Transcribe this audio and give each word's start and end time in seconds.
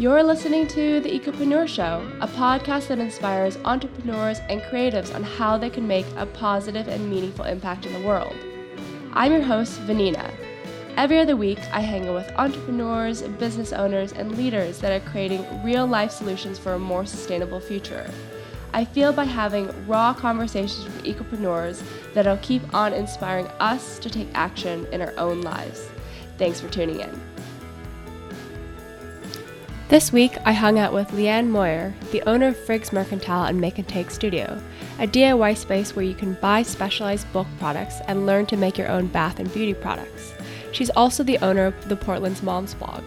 You're 0.00 0.22
listening 0.22 0.66
to 0.68 1.00
The 1.00 1.10
Ecopreneur 1.10 1.68
Show, 1.68 2.10
a 2.22 2.26
podcast 2.26 2.88
that 2.88 3.00
inspires 3.00 3.58
entrepreneurs 3.66 4.38
and 4.48 4.62
creatives 4.62 5.14
on 5.14 5.22
how 5.22 5.58
they 5.58 5.68
can 5.68 5.86
make 5.86 6.06
a 6.16 6.24
positive 6.24 6.88
and 6.88 7.10
meaningful 7.10 7.44
impact 7.44 7.84
in 7.84 7.92
the 7.92 8.08
world. 8.08 8.34
I'm 9.12 9.30
your 9.30 9.42
host, 9.42 9.78
Vanina. 9.80 10.32
Every 10.96 11.18
other 11.18 11.36
week, 11.36 11.58
I 11.70 11.80
hang 11.80 12.08
out 12.08 12.14
with 12.14 12.32
entrepreneurs, 12.38 13.20
business 13.20 13.74
owners, 13.74 14.12
and 14.12 14.38
leaders 14.38 14.78
that 14.78 14.90
are 14.90 15.06
creating 15.10 15.44
real 15.62 15.86
life 15.86 16.12
solutions 16.12 16.58
for 16.58 16.72
a 16.72 16.78
more 16.78 17.04
sustainable 17.04 17.60
future. 17.60 18.10
I 18.72 18.86
feel 18.86 19.12
by 19.12 19.24
having 19.24 19.86
raw 19.86 20.14
conversations 20.14 20.82
with 20.82 21.04
ecopreneurs 21.04 21.82
that 22.14 22.26
I'll 22.26 22.38
keep 22.38 22.62
on 22.72 22.94
inspiring 22.94 23.48
us 23.60 23.98
to 23.98 24.08
take 24.08 24.28
action 24.32 24.86
in 24.92 25.02
our 25.02 25.12
own 25.18 25.42
lives. 25.42 25.90
Thanks 26.38 26.58
for 26.58 26.70
tuning 26.70 27.00
in. 27.00 27.29
This 29.90 30.12
week, 30.12 30.36
I 30.44 30.52
hung 30.52 30.78
out 30.78 30.92
with 30.92 31.12
Lee 31.12 31.26
Ann 31.26 31.50
Moyer, 31.50 31.92
the 32.12 32.22
owner 32.22 32.46
of 32.46 32.56
Frigg's 32.56 32.92
Mercantile 32.92 33.46
and 33.46 33.60
Make 33.60 33.76
and 33.76 33.88
Take 33.88 34.12
Studio, 34.12 34.62
a 35.00 35.06
DIY 35.08 35.56
space 35.56 35.96
where 35.96 36.04
you 36.04 36.14
can 36.14 36.34
buy 36.34 36.62
specialized 36.62 37.32
bulk 37.32 37.48
products 37.58 37.96
and 38.06 38.24
learn 38.24 38.46
to 38.46 38.56
make 38.56 38.78
your 38.78 38.86
own 38.86 39.08
bath 39.08 39.40
and 39.40 39.52
beauty 39.52 39.74
products. 39.74 40.32
She's 40.70 40.90
also 40.90 41.24
the 41.24 41.38
owner 41.38 41.66
of 41.66 41.88
the 41.88 41.96
Portland's 41.96 42.40
Moms 42.40 42.74
blog. 42.74 43.02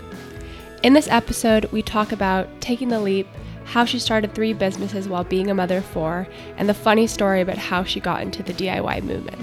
In 0.84 0.92
this 0.92 1.08
episode, 1.08 1.72
we 1.72 1.82
talk 1.82 2.12
about 2.12 2.50
taking 2.60 2.90
the 2.90 3.00
leap, 3.00 3.30
how 3.64 3.86
she 3.86 3.98
started 3.98 4.36
three 4.36 4.52
businesses 4.52 5.08
while 5.08 5.24
being 5.24 5.50
a 5.50 5.56
mother 5.56 5.78
of 5.78 5.86
four, 5.86 6.28
and 6.58 6.68
the 6.68 6.74
funny 6.74 7.08
story 7.08 7.40
about 7.40 7.58
how 7.58 7.86
she 7.86 8.02
got 8.02 8.22
into 8.22 8.44
the 8.44 8.52
DIY 8.52 9.04
movement. 9.04 9.40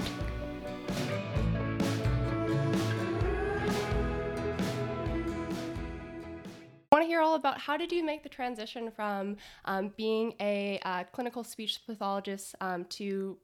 About 7.41 7.59
how 7.59 7.75
did 7.75 7.91
you 7.91 8.03
make 8.05 8.21
the 8.21 8.29
transition 8.29 8.91
from 8.91 9.37
um, 9.65 9.91
being 9.97 10.35
a 10.39 10.79
uh, 10.83 11.05
clinical 11.11 11.43
speech 11.43 11.79
pathologist 11.87 12.53
um, 12.61 12.85
to 12.85 13.35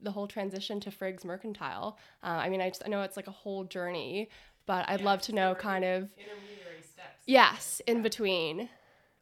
the 0.00 0.10
whole 0.10 0.26
transition 0.26 0.80
to 0.80 0.90
Frigg's 0.90 1.24
Mercantile. 1.24 1.96
Uh, 2.24 2.26
I 2.26 2.48
mean, 2.48 2.60
I 2.60 2.68
just 2.68 2.82
I 2.84 2.88
know 2.88 3.02
it's 3.02 3.16
like 3.16 3.28
a 3.28 3.32
whole 3.32 3.62
journey, 3.62 4.30
but 4.66 4.84
I'd 4.88 4.98
yeah, 4.98 5.06
love 5.06 5.22
to 5.22 5.32
know 5.32 5.54
kind 5.54 5.84
of 5.84 6.08
intermediary 6.18 6.82
steps. 6.82 7.22
Yes, 7.26 7.80
in 7.86 8.02
between. 8.02 8.68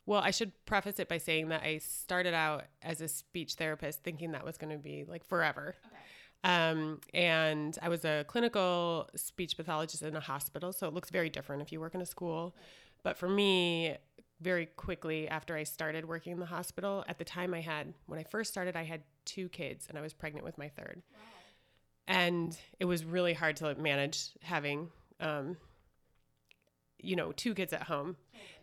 Well, 0.07 0.23
I 0.23 0.31
should 0.31 0.53
preface 0.65 0.99
it 0.99 1.09
by 1.09 1.19
saying 1.19 1.49
that 1.49 1.63
I 1.63 1.79
started 1.79 2.33
out 2.33 2.65
as 2.83 3.03
a 3.03 3.09
speech 3.09 3.55
therapist 3.55 4.03
thinking 4.03 4.33
that 4.33 4.45
was 4.45 4.57
going 4.57 4.73
to 4.73 4.79
be 4.79 5.05
like 5.07 5.25
forever. 5.25 5.77
Okay. 5.87 5.97
Um, 6.45 7.01
and 7.15 7.79
I 7.83 7.91
was 7.91 8.07
a 8.07 8.25
clinical 8.27 9.09
speech 9.17 9.57
pathologist 9.57 10.03
in 10.03 10.17
a 10.17 10.21
hospital, 10.21 10.73
so 10.73 10.87
it 10.87 10.95
looks 10.95 11.11
very 11.11 11.31
different 11.31 11.63
if 11.63 11.73
you 11.73 11.81
work 11.81 11.95
in 11.95 12.01
a 12.03 12.07
school. 12.07 12.55
But 13.03 13.17
for 13.17 13.29
me, 13.29 13.97
very 14.41 14.67
quickly 14.67 15.29
after 15.29 15.57
I 15.57 15.63
started 15.63 16.07
working 16.07 16.33
in 16.33 16.41
the 16.41 16.47
hospital, 16.47 17.05
at 17.09 17.19
the 17.19 17.25
time 17.25 17.55
I 17.55 17.61
had, 17.61 17.95
when 18.07 18.19
I 18.19 18.25
first 18.25 18.51
started, 18.51 18.77
I 18.77 18.85
had 18.85 19.03
two 19.25 19.49
kids 19.49 19.87
and 19.89 19.97
I 19.97 20.01
was 20.01 20.13
pregnant 20.13 20.45
with 20.45 20.59
my 20.59 20.69
third. 20.69 21.03
Wow. 21.13 21.19
And 22.07 22.59
it 22.79 22.85
was 22.85 23.05
really 23.05 23.33
hard 23.33 23.57
to 23.57 23.75
manage 23.77 24.31
having, 24.43 24.91
um, 25.21 25.57
you 27.01 27.17
know, 27.17 27.33
two 27.33 27.55
kids 27.55 27.73
at 27.73 27.85
home. 27.85 28.17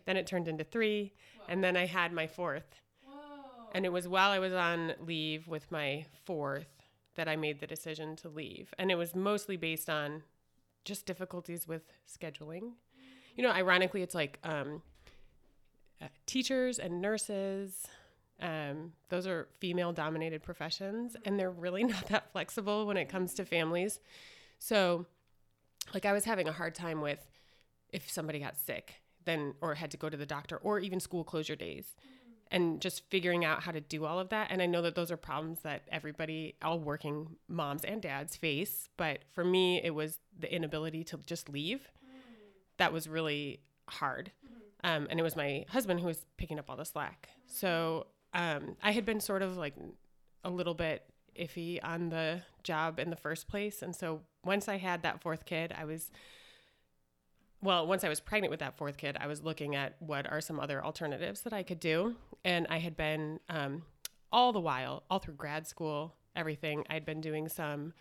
Then 0.04 0.16
it 0.16 0.26
turned 0.26 0.48
into 0.48 0.64
three. 0.64 1.12
And 1.48 1.62
then 1.62 1.76
I 1.76 1.86
had 1.86 2.12
my 2.12 2.26
fourth. 2.26 2.80
Whoa. 3.04 3.68
And 3.74 3.84
it 3.84 3.92
was 3.92 4.06
while 4.06 4.30
I 4.30 4.38
was 4.38 4.52
on 4.52 4.92
leave 5.04 5.48
with 5.48 5.70
my 5.72 6.06
fourth 6.24 6.68
that 7.16 7.28
I 7.28 7.36
made 7.36 7.60
the 7.60 7.66
decision 7.66 8.14
to 8.16 8.28
leave. 8.28 8.72
And 8.78 8.90
it 8.90 8.94
was 8.96 9.14
mostly 9.14 9.56
based 9.56 9.90
on 9.90 10.22
just 10.84 11.06
difficulties 11.06 11.66
with 11.66 11.82
scheduling. 12.08 12.72
You 13.34 13.42
know, 13.42 13.50
ironically, 13.50 14.02
it's 14.02 14.14
like 14.14 14.38
um, 14.44 14.82
uh, 16.02 16.08
teachers 16.26 16.78
and 16.78 17.00
nurses. 17.00 17.86
Um, 18.40 18.92
those 19.08 19.26
are 19.26 19.48
female 19.60 19.92
dominated 19.92 20.42
professions, 20.42 21.16
and 21.24 21.38
they're 21.38 21.50
really 21.50 21.84
not 21.94 22.06
that 22.08 22.32
flexible 22.32 22.86
when 22.86 22.96
it 22.96 23.08
comes 23.08 23.34
to 23.34 23.44
families. 23.44 24.00
So, 24.58 25.06
like, 25.94 26.06
I 26.06 26.12
was 26.12 26.24
having 26.24 26.48
a 26.48 26.52
hard 26.52 26.74
time 26.74 27.00
with 27.00 27.26
if 27.90 28.10
somebody 28.10 28.38
got 28.38 28.56
sick, 28.56 28.94
then, 29.24 29.54
or 29.60 29.74
had 29.74 29.90
to 29.92 29.96
go 29.96 30.08
to 30.08 30.16
the 30.16 30.26
doctor, 30.26 30.56
or 30.56 30.78
even 30.78 30.98
school 30.98 31.24
closure 31.24 31.56
days, 31.56 31.94
and 32.50 32.80
just 32.80 33.08
figuring 33.10 33.44
out 33.44 33.62
how 33.62 33.72
to 33.72 33.80
do 33.80 34.04
all 34.04 34.18
of 34.18 34.30
that. 34.30 34.48
And 34.50 34.60
I 34.60 34.66
know 34.66 34.82
that 34.82 34.94
those 34.94 35.10
are 35.10 35.16
problems 35.16 35.60
that 35.60 35.82
everybody, 35.90 36.56
all 36.62 36.78
working 36.78 37.36
moms 37.48 37.84
and 37.84 38.00
dads, 38.02 38.36
face. 38.36 38.88
But 38.96 39.20
for 39.32 39.44
me, 39.44 39.80
it 39.82 39.94
was 39.94 40.18
the 40.38 40.52
inability 40.52 41.04
to 41.04 41.18
just 41.26 41.48
leave 41.48 41.90
that 42.78 42.92
was 42.92 43.08
really 43.08 43.60
hard. 43.88 44.32
Um, 44.84 45.06
and 45.10 45.20
it 45.20 45.22
was 45.22 45.36
my 45.36 45.64
husband 45.68 46.00
who 46.00 46.06
was 46.06 46.26
picking 46.36 46.58
up 46.58 46.68
all 46.68 46.76
the 46.76 46.84
slack. 46.84 47.28
So 47.46 48.06
um, 48.34 48.76
I 48.82 48.92
had 48.92 49.04
been 49.04 49.20
sort 49.20 49.42
of 49.42 49.56
like 49.56 49.74
a 50.44 50.50
little 50.50 50.74
bit 50.74 51.04
iffy 51.38 51.78
on 51.82 52.08
the 52.08 52.42
job 52.62 52.98
in 52.98 53.10
the 53.10 53.16
first 53.16 53.48
place. 53.48 53.82
And 53.82 53.94
so 53.94 54.22
once 54.44 54.68
I 54.68 54.78
had 54.78 55.02
that 55.02 55.22
fourth 55.22 55.44
kid, 55.44 55.72
I 55.76 55.84
was, 55.84 56.10
well, 57.62 57.86
once 57.86 58.02
I 58.04 58.08
was 58.08 58.20
pregnant 58.20 58.50
with 58.50 58.60
that 58.60 58.76
fourth 58.76 58.96
kid, 58.96 59.16
I 59.20 59.28
was 59.28 59.42
looking 59.42 59.76
at 59.76 59.94
what 60.00 60.30
are 60.30 60.40
some 60.40 60.58
other 60.58 60.84
alternatives 60.84 61.42
that 61.42 61.52
I 61.52 61.62
could 61.62 61.80
do. 61.80 62.16
And 62.44 62.66
I 62.68 62.78
had 62.78 62.96
been, 62.96 63.38
um, 63.48 63.82
all 64.32 64.52
the 64.52 64.60
while, 64.60 65.04
all 65.10 65.18
through 65.18 65.34
grad 65.34 65.66
school, 65.66 66.14
everything, 66.34 66.84
I'd 66.88 67.04
been 67.04 67.20
doing 67.20 67.48
some 67.48 67.92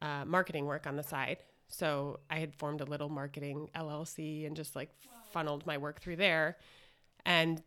uh, 0.00 0.24
marketing 0.24 0.66
work 0.66 0.86
on 0.86 0.96
the 0.96 1.02
side. 1.02 1.38
So 1.72 2.20
I 2.30 2.38
had 2.38 2.54
formed 2.54 2.82
a 2.82 2.84
little 2.84 3.08
marketing 3.08 3.70
LLC 3.74 4.46
and 4.46 4.54
just 4.54 4.76
like 4.76 4.90
funneled 5.32 5.66
my 5.66 5.78
work 5.78 6.00
through 6.00 6.16
there. 6.16 6.58
And 7.24 7.62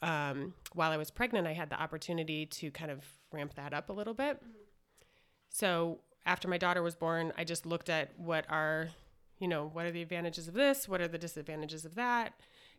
um, 0.00 0.54
while 0.72 0.90
I 0.90 0.96
was 0.96 1.10
pregnant, 1.10 1.46
I 1.46 1.52
had 1.52 1.68
the 1.68 1.80
opportunity 1.80 2.46
to 2.46 2.70
kind 2.70 2.90
of 2.90 3.04
ramp 3.32 3.54
that 3.56 3.74
up 3.74 3.90
a 3.90 3.92
little 3.92 4.14
bit. 4.14 4.42
So 5.50 6.00
after 6.24 6.48
my 6.48 6.56
daughter 6.56 6.82
was 6.82 6.94
born, 6.94 7.34
I 7.36 7.44
just 7.44 7.66
looked 7.66 7.90
at 7.90 8.18
what 8.18 8.46
are, 8.48 8.88
you 9.38 9.46
know, 9.46 9.68
what 9.70 9.84
are 9.84 9.92
the 9.92 10.02
advantages 10.02 10.48
of 10.48 10.54
this? 10.54 10.88
What 10.88 11.02
are 11.02 11.08
the 11.08 11.18
disadvantages 11.18 11.84
of 11.84 11.96
that? 11.96 12.32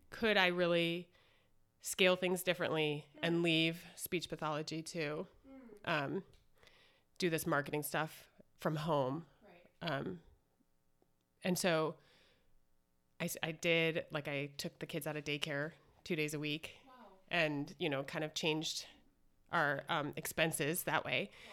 Could 0.09 0.36
I 0.36 0.48
really 0.48 1.08
scale 1.84 2.16
things 2.16 2.42
differently 2.42 3.06
and 3.22 3.44
leave 3.44 3.84
speech 3.96 4.30
pathology 4.30 4.81
to 4.81 5.28
um, 5.86 6.24
do 7.20 7.30
this 7.30 7.46
marketing 7.46 7.84
stuff 7.84 8.28
from 8.59 8.78
home? 8.78 9.25
Right. 9.81 9.92
Um, 9.92 10.20
and 11.45 11.57
so 11.57 11.95
I, 13.22 13.29
I 13.41 13.51
did, 13.51 14.06
like, 14.11 14.28
I 14.28 14.50
took 14.57 14.78
the 14.79 14.85
kids 14.85 15.07
out 15.07 15.16
of 15.16 15.23
daycare 15.23 15.72
two 16.03 16.16
days 16.16 16.33
a 16.33 16.39
week 16.39 16.72
wow. 16.85 16.94
and, 17.31 17.73
you 17.79 17.89
know, 17.89 18.03
kind 18.03 18.25
of 18.25 18.33
changed 18.33 18.85
our 19.53 19.83
um, 19.88 20.13
expenses 20.17 20.83
that 20.83 21.06
way. 21.06 21.29
Wow. 21.31 21.51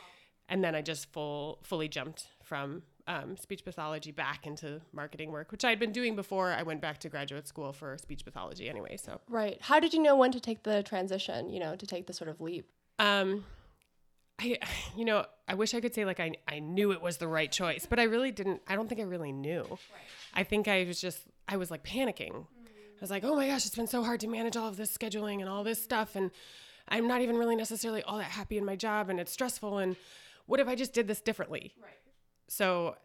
And 0.49 0.65
then 0.65 0.75
I 0.75 0.83
just 0.83 1.13
full, 1.13 1.59
fully 1.63 1.89
jumped 1.89 2.27
from 2.43 2.83
um, 3.07 3.37
speech 3.37 3.65
pathology 3.65 4.13
back 4.13 4.47
into 4.47 4.81
marketing 4.93 5.31
work, 5.31 5.53
which 5.53 5.65
I'd 5.65 5.79
been 5.79 5.93
doing 5.93 6.17
before 6.17 6.53
I 6.53 6.63
went 6.63 6.81
back 6.81 6.99
to 7.01 7.09
graduate 7.09 7.47
school 7.47 7.73
for 7.73 7.97
speech 7.99 8.25
pathology 8.25 8.69
anyway. 8.69 8.97
So 8.97 9.21
right, 9.29 9.59
how 9.61 9.81
did 9.81 9.93
you 9.93 10.03
know 10.03 10.17
when 10.17 10.33
to 10.33 10.41
take 10.41 10.63
the 10.63 10.83
transition? 10.83 11.51
You 11.51 11.61
know, 11.61 11.77
to 11.77 11.87
take 11.87 12.07
the 12.07 12.13
sort 12.13 12.31
of 12.31 12.41
leap. 12.41 12.67
Um, 12.99 13.45
I, 14.39 14.59
you 14.97 15.05
know, 15.05 15.27
I 15.53 15.55
wish 15.55 15.75
I 15.75 15.83
could 15.83 15.95
say 15.95 16.07
like 16.07 16.19
I, 16.19 16.33
I 16.49 16.61
knew 16.61 16.93
it 16.93 17.03
was 17.03 17.19
the 17.19 17.29
right 17.29 17.53
choice, 17.53 17.85
but 17.85 17.99
I 17.99 18.05
really 18.05 18.33
didn't. 18.33 18.63
I 18.67 18.75
don't 18.75 18.89
think 18.89 19.03
I 19.03 19.05
really 19.05 19.33
knew. 19.33 19.61
Right. 19.69 19.79
I 20.33 20.45
think 20.45 20.67
I 20.67 20.85
was 20.85 20.99
just, 20.99 21.25
I 21.47 21.59
was 21.59 21.71
like 21.71 21.85
panicking. 21.85 22.33
Mm. 22.33 22.47
I 22.47 23.03
was 23.03 23.11
like, 23.11 23.23
oh 23.23 23.37
my 23.37 23.49
gosh, 23.49 23.67
it's 23.67 23.77
been 23.77 23.87
so 23.87 24.03
hard 24.03 24.21
to 24.21 24.29
manage 24.29 24.57
all 24.57 24.67
of 24.67 24.79
this 24.79 24.97
scheduling 24.97 25.41
and 25.41 25.51
all 25.51 25.63
this 25.63 25.83
stuff. 25.83 26.17
And 26.17 26.31
I'm 26.89 27.07
not 27.07 27.21
even 27.21 27.37
really 27.37 27.55
necessarily 27.55 28.03
all 28.03 28.17
that 28.17 28.31
happy 28.31 28.57
in 28.57 28.65
my 28.65 28.77
job 28.77 29.11
and 29.11 29.21
it's 29.21 29.31
stressful. 29.31 29.77
And 29.77 29.97
what 30.47 30.59
if 30.59 30.69
I 30.69 30.75
just 30.75 30.95
did 30.95 31.07
this 31.07 31.21
differently? 31.21 31.75
Right. 31.83 31.91
So 32.49 32.97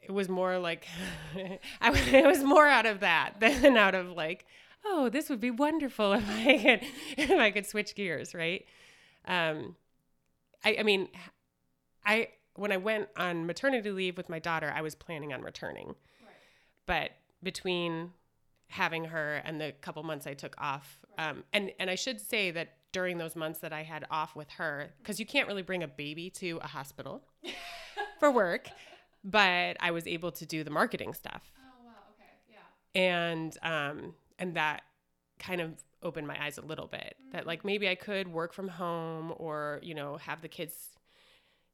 it 0.00 0.12
was 0.12 0.28
more 0.28 0.56
like, 0.56 0.86
I, 1.80 1.98
it 1.98 2.26
was 2.26 2.44
more 2.44 2.68
out 2.68 2.86
of 2.86 3.00
that 3.00 3.34
than 3.40 3.76
out 3.76 3.96
of 3.96 4.10
like, 4.12 4.46
oh, 4.86 5.08
this 5.08 5.28
would 5.28 5.40
be 5.40 5.50
wonderful 5.50 6.12
if 6.12 6.30
I 6.30 6.58
could, 6.58 6.88
if 7.16 7.30
I 7.32 7.50
could 7.50 7.66
switch 7.66 7.96
gears. 7.96 8.34
Right. 8.34 8.66
Um, 9.26 9.74
I, 10.64 10.76
I 10.78 10.82
mean, 10.84 11.08
I 12.08 12.28
when 12.54 12.72
I 12.72 12.76
went 12.78 13.08
on 13.16 13.46
maternity 13.46 13.90
leave 13.90 14.16
with 14.16 14.28
my 14.28 14.40
daughter, 14.40 14.72
I 14.74 14.80
was 14.80 14.96
planning 14.96 15.32
on 15.32 15.42
returning, 15.42 15.88
right. 15.88 16.34
but 16.86 17.10
between 17.42 18.10
having 18.66 19.04
her 19.04 19.36
and 19.44 19.60
the 19.60 19.72
couple 19.80 20.02
months 20.02 20.26
I 20.26 20.34
took 20.34 20.56
off, 20.58 20.98
right. 21.16 21.28
um, 21.28 21.44
and 21.52 21.70
and 21.78 21.88
I 21.88 21.94
should 21.94 22.20
say 22.20 22.50
that 22.50 22.74
during 22.90 23.18
those 23.18 23.36
months 23.36 23.60
that 23.60 23.72
I 23.72 23.82
had 23.82 24.06
off 24.10 24.34
with 24.34 24.48
her, 24.52 24.94
because 24.98 25.20
you 25.20 25.26
can't 25.26 25.46
really 25.46 25.62
bring 25.62 25.82
a 25.82 25.88
baby 25.88 26.30
to 26.30 26.58
a 26.62 26.66
hospital 26.66 27.22
for 28.18 28.30
work, 28.30 28.68
but 29.22 29.76
I 29.78 29.90
was 29.90 30.06
able 30.06 30.32
to 30.32 30.46
do 30.46 30.64
the 30.64 30.70
marketing 30.70 31.14
stuff. 31.14 31.52
Oh 31.58 31.84
wow, 31.84 31.92
okay, 32.14 32.30
yeah. 32.50 33.00
And 33.00 33.56
um, 33.62 34.14
and 34.38 34.54
that 34.54 34.82
kind 35.38 35.60
of 35.60 35.72
opened 36.02 36.26
my 36.26 36.42
eyes 36.42 36.58
a 36.58 36.62
little 36.62 36.86
bit 36.86 37.16
mm-hmm. 37.20 37.36
that 37.36 37.46
like 37.46 37.64
maybe 37.64 37.88
I 37.88 37.94
could 37.94 38.28
work 38.28 38.52
from 38.52 38.68
home 38.68 39.34
or, 39.36 39.80
you 39.82 39.94
know, 39.94 40.16
have 40.16 40.42
the 40.42 40.48
kids 40.48 40.97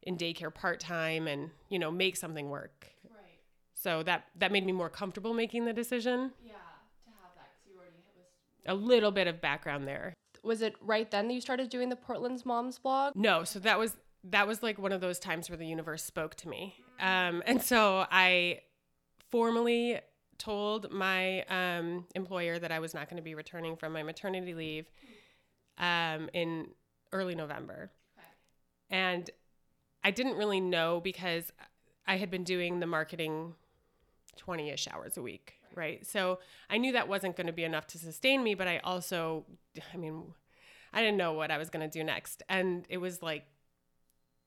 in 0.05 0.17
daycare 0.17 0.53
part 0.53 0.79
time 0.79 1.27
and, 1.27 1.49
you 1.69 1.79
know, 1.79 1.91
make 1.91 2.15
something 2.15 2.49
work. 2.49 2.87
Right. 3.09 3.39
So 3.73 4.03
that 4.03 4.25
that 4.37 4.51
made 4.51 4.65
me 4.65 4.71
more 4.71 4.89
comfortable 4.89 5.33
making 5.33 5.65
the 5.65 5.73
decision. 5.73 6.31
Yeah, 6.43 6.53
to 6.53 7.11
have 7.21 7.35
that 7.35 7.51
cuz 7.55 7.71
you 7.71 7.77
already 7.77 7.97
was 8.15 8.25
a 8.67 8.75
little 8.75 9.11
bit 9.11 9.27
of 9.27 9.41
background 9.41 9.87
there. 9.87 10.13
Was 10.43 10.61
it 10.61 10.75
right 10.79 11.09
then 11.09 11.27
that 11.27 11.33
you 11.33 11.41
started 11.41 11.69
doing 11.69 11.89
the 11.89 11.95
Portland's 11.95 12.45
Moms 12.45 12.77
blog? 12.77 13.15
No, 13.15 13.43
so 13.43 13.59
that 13.59 13.79
was 13.79 13.97
that 14.23 14.47
was 14.47 14.63
like 14.63 14.77
one 14.77 14.91
of 14.91 15.01
those 15.01 15.19
times 15.19 15.49
where 15.49 15.57
the 15.57 15.67
universe 15.67 16.03
spoke 16.03 16.35
to 16.35 16.49
me, 16.49 16.75
um, 16.99 17.43
and 17.45 17.61
so 17.61 18.05
I 18.09 18.61
formally 19.31 19.99
told 20.37 20.91
my 20.91 21.43
um, 21.43 22.05
employer 22.15 22.59
that 22.59 22.71
I 22.71 22.79
was 22.79 22.93
not 22.93 23.09
going 23.09 23.17
to 23.17 23.23
be 23.23 23.35
returning 23.35 23.75
from 23.75 23.93
my 23.93 24.03
maternity 24.03 24.53
leave 24.53 24.87
um, 25.77 26.29
in 26.33 26.67
early 27.11 27.35
November, 27.35 27.91
and 28.89 29.29
I 30.05 30.11
didn't 30.11 30.35
really 30.35 30.61
know 30.61 31.01
because 31.03 31.51
I 32.05 32.17
had 32.17 32.29
been 32.29 32.43
doing 32.43 32.79
the 32.79 32.85
marketing 32.85 33.55
20 34.37 34.69
ish 34.69 34.87
hours 34.87 35.17
a 35.17 35.21
week, 35.23 35.55
right? 35.73 36.05
So 36.05 36.37
I 36.69 36.77
knew 36.77 36.91
that 36.91 37.07
wasn't 37.07 37.35
going 37.35 37.47
to 37.47 37.53
be 37.53 37.63
enough 37.63 37.87
to 37.87 37.97
sustain 37.97 38.43
me, 38.43 38.53
but 38.53 38.67
I 38.67 38.77
also, 38.83 39.45
I 39.91 39.97
mean, 39.97 40.35
I 40.93 41.01
didn't 41.01 41.17
know 41.17 41.33
what 41.33 41.49
I 41.49 41.57
was 41.57 41.71
going 41.71 41.89
to 41.89 41.91
do 41.91 42.03
next. 42.03 42.43
And 42.47 42.85
it 42.87 42.97
was 42.97 43.23
like 43.23 43.45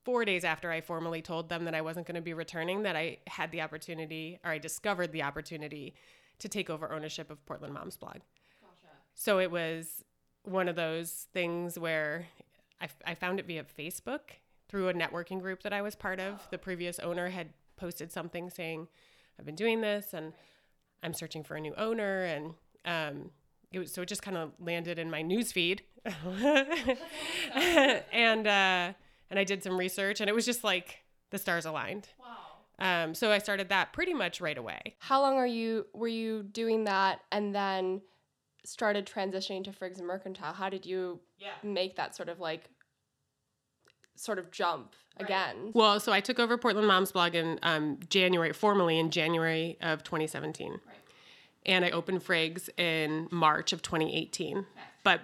four 0.04 0.24
days 0.24 0.44
after 0.44 0.70
I 0.70 0.80
formally 0.80 1.22
told 1.22 1.48
them 1.48 1.64
that 1.64 1.74
I 1.74 1.80
wasn't 1.80 2.06
going 2.06 2.14
to 2.14 2.22
be 2.22 2.34
returning 2.34 2.84
that 2.84 2.94
I 2.94 3.18
had 3.26 3.50
the 3.50 3.60
opportunity, 3.60 4.38
or 4.44 4.52
I 4.52 4.58
discovered 4.58 5.10
the 5.10 5.24
opportunity 5.24 5.92
to 6.38 6.48
take 6.48 6.70
over 6.70 6.92
ownership 6.92 7.32
of 7.32 7.44
Portland 7.46 7.74
Moms 7.74 7.96
blog. 7.96 8.18
Gotcha. 8.62 8.94
So 9.16 9.40
it 9.40 9.50
was 9.50 10.04
one 10.44 10.68
of 10.68 10.76
those 10.76 11.26
things 11.34 11.76
where 11.76 12.28
I, 12.80 12.86
I 13.04 13.14
found 13.16 13.40
it 13.40 13.46
via 13.46 13.64
Facebook 13.64 14.20
through 14.68 14.88
a 14.88 14.94
networking 14.94 15.40
group 15.40 15.62
that 15.62 15.72
I 15.72 15.82
was 15.82 15.94
part 15.94 16.20
of. 16.20 16.46
The 16.50 16.58
previous 16.58 16.98
owner 16.98 17.30
had 17.30 17.50
posted 17.76 18.12
something 18.12 18.50
saying, 18.50 18.88
I've 19.38 19.46
been 19.46 19.54
doing 19.54 19.80
this 19.80 20.12
and 20.12 20.32
I'm 21.02 21.14
searching 21.14 21.44
for 21.44 21.54
a 21.54 21.60
new 21.60 21.74
owner. 21.76 22.24
And 22.24 22.54
um, 22.84 23.30
it 23.72 23.78
was, 23.78 23.92
so 23.92 24.02
it 24.02 24.08
just 24.08 24.22
kind 24.22 24.36
of 24.36 24.52
landed 24.60 24.98
in 24.98 25.10
my 25.10 25.22
news 25.22 25.52
feed. 25.52 25.82
and, 26.04 26.98
uh, 28.46 28.92
and 29.30 29.38
I 29.38 29.44
did 29.44 29.62
some 29.62 29.78
research 29.78 30.20
and 30.20 30.28
it 30.28 30.34
was 30.34 30.44
just 30.44 30.64
like 30.64 30.98
the 31.30 31.38
stars 31.38 31.64
aligned. 31.64 32.08
Wow. 32.18 32.26
Um, 32.80 33.14
so 33.14 33.32
I 33.32 33.38
started 33.38 33.70
that 33.70 33.92
pretty 33.92 34.14
much 34.14 34.40
right 34.40 34.56
away. 34.56 34.96
How 34.98 35.20
long 35.20 35.36
are 35.36 35.46
you, 35.46 35.86
were 35.94 36.08
you 36.08 36.42
doing 36.42 36.84
that 36.84 37.20
and 37.32 37.54
then 37.54 38.02
started 38.64 39.06
transitioning 39.06 39.64
to 39.64 39.72
Frigg's 39.72 39.98
and 39.98 40.06
Mercantile? 40.06 40.52
How 40.52 40.68
did 40.68 40.86
you 40.86 41.20
yeah. 41.38 41.52
make 41.62 41.96
that 41.96 42.14
sort 42.14 42.28
of 42.28 42.38
like 42.38 42.70
sort 44.18 44.38
of 44.38 44.50
jump 44.50 44.94
right. 45.18 45.24
again? 45.24 45.70
Well, 45.72 46.00
so 46.00 46.12
I 46.12 46.20
took 46.20 46.38
over 46.38 46.58
Portland 46.58 46.86
Moms 46.86 47.12
blog 47.12 47.34
in 47.34 47.58
um, 47.62 47.98
January, 48.08 48.52
formally 48.52 48.98
in 48.98 49.10
January 49.10 49.76
of 49.80 50.02
2017. 50.04 50.70
Right. 50.70 50.80
And 51.66 51.84
I 51.84 51.90
opened 51.90 52.22
Frigg's 52.22 52.70
in 52.76 53.28
March 53.30 53.72
of 53.72 53.82
2018. 53.82 54.58
Okay. 54.58 54.66
But 55.04 55.20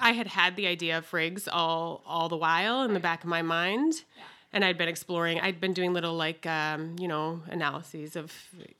I 0.00 0.12
had 0.12 0.28
had 0.28 0.56
the 0.56 0.66
idea 0.66 0.98
of 0.98 1.06
Frigg's 1.06 1.48
all 1.48 2.02
all 2.06 2.28
the 2.28 2.36
while 2.36 2.82
in 2.82 2.88
right. 2.88 2.94
the 2.94 3.00
back 3.00 3.24
of 3.24 3.28
my 3.28 3.42
mind. 3.42 3.94
Yeah. 4.16 4.22
And 4.52 4.64
I'd 4.64 4.78
been 4.78 4.88
exploring, 4.88 5.40
I'd 5.40 5.60
been 5.60 5.74
doing 5.74 5.92
little 5.92 6.14
like, 6.14 6.46
um, 6.46 6.96
you 6.98 7.06
know, 7.06 7.42
analyses 7.48 8.16
of 8.16 8.32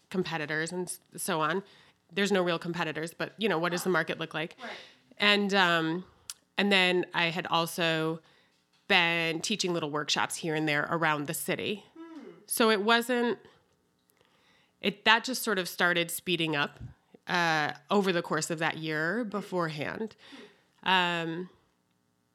competitors 0.09 0.73
and 0.73 0.91
so 1.17 1.43
on. 1.43 1.63
There's 2.11 2.33
no 2.33 2.43
real 2.43 2.59
competitors, 2.59 3.13
but, 3.13 3.35
you 3.37 3.51
know, 3.51 3.59
what 3.59 3.73
does 3.73 3.83
the 3.85 3.91
market 3.91 4.19
look 4.19 4.33
like? 4.33 4.57
Right. 4.63 4.71
And, 5.19 5.53
um, 5.53 6.05
and 6.57 6.73
then 6.73 7.05
I 7.13 7.27
had 7.27 7.47
also 7.49 8.21
been 8.89 9.41
teaching 9.41 9.73
little 9.73 9.91
workshops 9.91 10.37
here 10.37 10.55
and 10.55 10.69
there 10.69 10.89
around 10.91 11.27
the 11.27 11.35
city. 11.35 11.85
Hmm. 11.97 12.31
So 12.47 12.71
it 12.71 12.83
wasn't 12.83 13.39
it 14.81 15.05
that 15.05 15.25
just 15.25 15.43
sort 15.43 15.59
of 15.59 15.69
started 15.69 16.11
speeding 16.11 16.55
up 16.57 16.79
uh, 17.27 17.73
over 17.91 18.13
the 18.13 18.23
course 18.23 18.51
of 18.51 18.59
that 18.59 18.79
year 18.79 19.25
beforehand. 19.25 20.17
Um, 20.83 21.51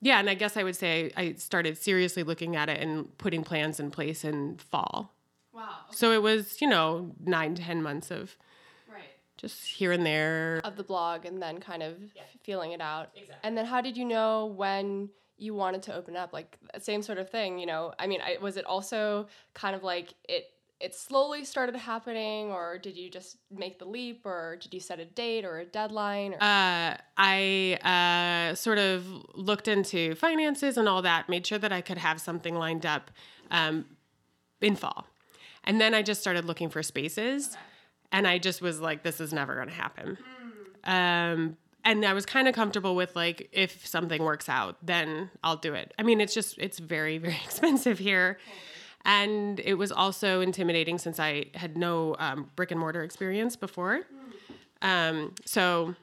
yeah, 0.01 0.19
and 0.19 0.29
I 0.29 0.33
guess 0.33 0.57
I 0.57 0.63
would 0.63 0.75
say 0.75 1.11
I 1.15 1.33
started 1.33 1.77
seriously 1.77 2.23
looking 2.23 2.55
at 2.55 2.69
it 2.69 2.81
and 2.81 3.17
putting 3.17 3.43
plans 3.43 3.79
in 3.79 3.89
place 3.89 4.25
in 4.25 4.57
fall. 4.57 5.13
Wow. 5.53 5.61
Okay. 5.87 5.95
So 5.95 6.11
it 6.11 6.21
was, 6.21 6.61
you 6.61 6.67
know, 6.67 7.15
nine, 7.23 7.55
ten 7.55 7.81
months 7.81 8.11
of 8.11 8.35
right. 8.91 9.03
just 9.37 9.65
here 9.65 9.93
and 9.93 10.05
there. 10.05 10.59
Of 10.63 10.75
the 10.75 10.83
blog 10.83 11.25
and 11.25 11.41
then 11.41 11.59
kind 11.59 11.81
of 11.81 11.95
yeah. 12.15 12.23
feeling 12.43 12.73
it 12.73 12.81
out. 12.81 13.11
Exactly. 13.15 13.39
And 13.43 13.57
then 13.57 13.65
how 13.65 13.79
did 13.79 13.95
you 13.95 14.03
know 14.03 14.47
when 14.47 15.09
you 15.37 15.53
wanted 15.53 15.81
to 15.83 15.93
open 15.93 16.15
up 16.15 16.33
like 16.33 16.57
same 16.79 17.01
sort 17.01 17.17
of 17.17 17.29
thing 17.29 17.59
you 17.59 17.65
know 17.65 17.93
i 17.99 18.07
mean 18.07 18.21
I, 18.21 18.37
was 18.41 18.57
it 18.57 18.65
also 18.65 19.27
kind 19.53 19.75
of 19.75 19.83
like 19.83 20.13
it 20.27 20.45
it 20.79 20.93
slowly 20.93 21.45
started 21.45 21.75
happening 21.75 22.51
or 22.51 22.77
did 22.77 22.97
you 22.97 23.09
just 23.09 23.37
make 23.49 23.79
the 23.79 23.85
leap 23.85 24.25
or 24.25 24.57
did 24.61 24.73
you 24.73 24.79
set 24.79 24.99
a 24.99 25.05
date 25.05 25.45
or 25.45 25.59
a 25.59 25.65
deadline 25.65 26.33
or? 26.33 26.43
uh, 26.43 26.97
i 27.17 28.49
uh, 28.51 28.55
sort 28.55 28.77
of 28.77 29.05
looked 29.33 29.67
into 29.67 30.15
finances 30.15 30.77
and 30.77 30.87
all 30.87 31.01
that 31.01 31.29
made 31.29 31.45
sure 31.45 31.57
that 31.57 31.71
i 31.71 31.81
could 31.81 31.97
have 31.97 32.19
something 32.19 32.55
lined 32.55 32.85
up 32.85 33.11
um, 33.51 33.85
in 34.61 34.75
fall 34.75 35.07
and 35.63 35.79
then 35.79 35.93
i 35.93 36.01
just 36.01 36.21
started 36.21 36.45
looking 36.45 36.69
for 36.69 36.83
spaces 36.83 37.57
and 38.11 38.27
i 38.27 38.37
just 38.37 38.61
was 38.61 38.79
like 38.79 39.03
this 39.03 39.19
is 39.19 39.33
never 39.33 39.55
going 39.55 39.69
to 39.69 39.73
happen 39.73 40.17
mm. 40.85 41.33
um, 41.33 41.57
and 41.85 42.05
I 42.05 42.13
was 42.13 42.25
kind 42.25 42.47
of 42.47 42.55
comfortable 42.55 42.95
with 42.95 43.15
like 43.15 43.49
if 43.51 43.85
something 43.85 44.23
works 44.23 44.47
out, 44.47 44.77
then 44.81 45.29
I'll 45.43 45.57
do 45.57 45.73
it. 45.73 45.93
I 45.99 46.03
mean, 46.03 46.21
it's 46.21 46.33
just 46.33 46.57
it's 46.57 46.79
very 46.79 47.17
very 47.19 47.39
expensive 47.43 47.99
here, 47.99 48.37
and 49.05 49.59
it 49.59 49.75
was 49.75 49.91
also 49.91 50.41
intimidating 50.41 50.97
since 50.97 51.19
I 51.19 51.45
had 51.55 51.77
no 51.77 52.15
um, 52.19 52.49
brick 52.55 52.71
and 52.71 52.79
mortar 52.79 53.03
experience 53.03 53.55
before. 53.55 54.01
Um, 54.81 55.33
so, 55.45 55.95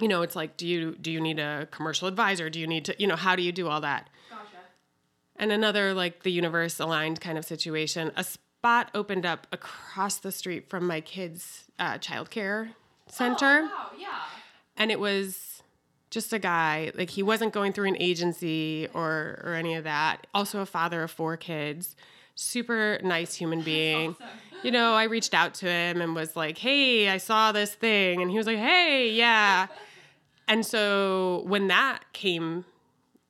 you 0.00 0.08
know, 0.08 0.22
it's 0.22 0.36
like, 0.36 0.56
do 0.56 0.66
you 0.66 0.96
do 1.00 1.10
you 1.10 1.20
need 1.20 1.38
a 1.38 1.68
commercial 1.70 2.08
advisor? 2.08 2.50
Do 2.50 2.60
you 2.60 2.66
need 2.66 2.84
to, 2.86 2.94
you 2.98 3.06
know, 3.06 3.16
how 3.16 3.36
do 3.36 3.42
you 3.42 3.52
do 3.52 3.68
all 3.68 3.80
that? 3.80 4.08
Gotcha. 4.30 4.42
And 5.36 5.52
another 5.52 5.94
like 5.94 6.22
the 6.22 6.32
universe 6.32 6.80
aligned 6.80 7.20
kind 7.20 7.38
of 7.38 7.44
situation. 7.44 8.12
A 8.16 8.24
spot 8.24 8.90
opened 8.94 9.24
up 9.26 9.46
across 9.52 10.18
the 10.18 10.32
street 10.32 10.68
from 10.68 10.86
my 10.86 11.00
kids' 11.00 11.64
uh, 11.78 11.98
childcare 11.98 12.70
center. 13.08 13.62
Oh, 13.62 13.66
wow, 13.66 13.90
yeah 13.98 14.22
and 14.76 14.90
it 14.90 15.00
was 15.00 15.62
just 16.10 16.32
a 16.32 16.38
guy 16.38 16.90
like 16.94 17.10
he 17.10 17.22
wasn't 17.22 17.52
going 17.52 17.72
through 17.72 17.88
an 17.88 17.96
agency 18.00 18.88
or 18.94 19.40
or 19.44 19.54
any 19.54 19.74
of 19.74 19.84
that 19.84 20.26
also 20.34 20.60
a 20.60 20.66
father 20.66 21.02
of 21.02 21.10
four 21.10 21.36
kids 21.36 21.96
super 22.34 22.98
nice 23.02 23.34
human 23.34 23.62
being 23.62 24.10
awesome. 24.20 24.26
you 24.62 24.70
know 24.70 24.94
i 24.94 25.04
reached 25.04 25.34
out 25.34 25.54
to 25.54 25.66
him 25.66 26.00
and 26.00 26.14
was 26.14 26.36
like 26.36 26.58
hey 26.58 27.08
i 27.08 27.16
saw 27.16 27.50
this 27.52 27.74
thing 27.74 28.22
and 28.22 28.30
he 28.30 28.36
was 28.36 28.46
like 28.46 28.58
hey 28.58 29.10
yeah 29.10 29.66
and 30.48 30.64
so 30.64 31.42
when 31.46 31.68
that 31.68 32.00
came 32.12 32.64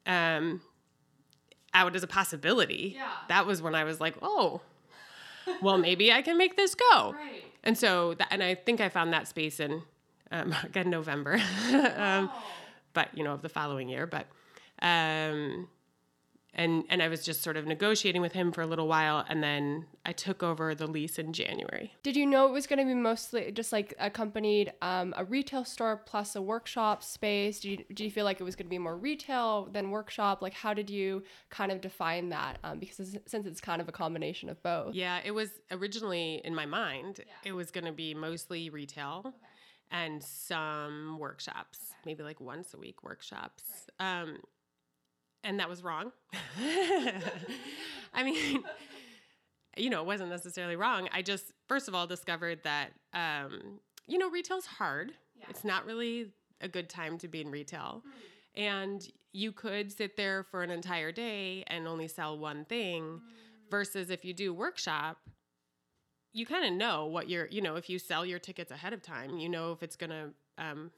um, 0.06 0.60
out 1.74 1.96
as 1.96 2.02
a 2.02 2.06
possibility 2.06 2.94
yeah. 2.96 3.08
that 3.28 3.46
was 3.46 3.62
when 3.62 3.74
i 3.74 3.84
was 3.84 4.00
like 4.00 4.16
oh 4.22 4.60
well 5.62 5.78
maybe 5.78 6.12
i 6.12 6.20
can 6.20 6.36
make 6.36 6.56
this 6.56 6.74
go 6.74 7.12
right. 7.12 7.42
and 7.64 7.76
so 7.78 8.14
that, 8.14 8.28
and 8.30 8.42
i 8.42 8.54
think 8.54 8.80
i 8.80 8.88
found 8.88 9.12
that 9.12 9.26
space 9.26 9.58
in 9.60 9.82
um, 10.30 10.54
again 10.64 10.90
November, 10.90 11.40
um, 11.96 12.30
but 12.92 13.08
you 13.16 13.24
know 13.24 13.32
of 13.32 13.42
the 13.42 13.48
following 13.48 13.88
year. 13.88 14.06
But 14.06 14.26
um, 14.80 15.68
and 16.56 16.84
and 16.88 17.02
I 17.02 17.08
was 17.08 17.22
just 17.22 17.42
sort 17.42 17.56
of 17.56 17.66
negotiating 17.66 18.22
with 18.22 18.32
him 18.32 18.50
for 18.50 18.62
a 18.62 18.66
little 18.66 18.88
while, 18.88 19.24
and 19.28 19.42
then 19.42 19.84
I 20.06 20.12
took 20.12 20.42
over 20.42 20.74
the 20.74 20.86
lease 20.86 21.18
in 21.18 21.32
January. 21.34 21.92
Did 22.02 22.16
you 22.16 22.24
know 22.24 22.46
it 22.46 22.52
was 22.52 22.66
going 22.66 22.78
to 22.78 22.84
be 22.84 22.94
mostly 22.94 23.52
just 23.52 23.72
like 23.72 23.94
accompanied 24.00 24.72
um, 24.80 25.14
a 25.16 25.24
retail 25.24 25.64
store 25.64 25.98
plus 25.98 26.34
a 26.34 26.42
workshop 26.42 27.02
space? 27.02 27.60
Do 27.60 27.70
you, 27.70 27.84
do 27.92 28.04
you 28.04 28.10
feel 28.10 28.24
like 28.24 28.40
it 28.40 28.44
was 28.44 28.56
going 28.56 28.66
to 28.66 28.70
be 28.70 28.78
more 28.78 28.96
retail 28.96 29.68
than 29.70 29.90
workshop? 29.90 30.40
Like, 30.40 30.54
how 30.54 30.72
did 30.72 30.88
you 30.88 31.22
kind 31.50 31.70
of 31.70 31.82
define 31.82 32.30
that? 32.30 32.58
Um, 32.64 32.78
because 32.78 33.16
since 33.26 33.46
it's 33.46 33.60
kind 33.60 33.82
of 33.82 33.88
a 33.88 33.92
combination 33.92 34.48
of 34.48 34.60
both. 34.62 34.94
Yeah, 34.94 35.20
it 35.24 35.32
was 35.32 35.50
originally 35.70 36.40
in 36.42 36.54
my 36.54 36.66
mind. 36.66 37.18
Yeah. 37.18 37.50
It 37.50 37.52
was 37.52 37.70
going 37.70 37.84
to 37.84 37.92
be 37.92 38.14
mostly 38.14 38.70
retail. 38.70 39.22
Okay 39.26 39.36
and 39.90 40.22
some 40.22 41.18
workshops, 41.18 41.78
maybe 42.04 42.22
like 42.22 42.40
once 42.40 42.74
a 42.74 42.78
week 42.78 43.02
workshops. 43.02 43.64
Right. 44.00 44.22
Um, 44.22 44.38
and 45.44 45.60
that 45.60 45.68
was 45.68 45.82
wrong. 45.82 46.12
I 48.14 48.22
mean, 48.24 48.64
you 49.76 49.90
know, 49.90 50.00
it 50.00 50.06
wasn't 50.06 50.30
necessarily 50.30 50.76
wrong. 50.76 51.08
I 51.12 51.22
just, 51.22 51.52
first 51.68 51.86
of 51.88 51.94
all, 51.94 52.06
discovered 52.06 52.60
that, 52.64 52.90
um, 53.12 53.80
you 54.08 54.18
know, 54.18 54.28
retail's 54.30 54.66
hard. 54.66 55.12
Yeah. 55.36 55.46
It's 55.50 55.64
not 55.64 55.86
really 55.86 56.32
a 56.60 56.68
good 56.68 56.88
time 56.88 57.18
to 57.18 57.28
be 57.28 57.40
in 57.40 57.50
retail. 57.50 58.02
Mm. 58.06 58.60
And 58.60 59.08
you 59.32 59.52
could 59.52 59.92
sit 59.92 60.16
there 60.16 60.42
for 60.42 60.62
an 60.62 60.70
entire 60.70 61.12
day 61.12 61.62
and 61.68 61.86
only 61.86 62.08
sell 62.08 62.38
one 62.38 62.64
thing, 62.64 63.02
mm. 63.02 63.70
versus 63.70 64.10
if 64.10 64.24
you 64.24 64.32
do 64.32 64.52
workshop, 64.54 65.18
you 66.36 66.44
kind 66.44 66.66
of 66.66 66.72
know 66.74 67.06
what 67.06 67.30
you're, 67.30 67.46
you 67.46 67.62
know, 67.62 67.76
if 67.76 67.88
you 67.88 67.98
sell 67.98 68.26
your 68.26 68.38
tickets 68.38 68.70
ahead 68.70 68.92
of 68.92 69.00
time, 69.00 69.38
you 69.38 69.48
know 69.48 69.72
if 69.72 69.82
it's 69.82 69.96
going 69.96 70.10
to, 70.10 70.28
um, 70.58 70.90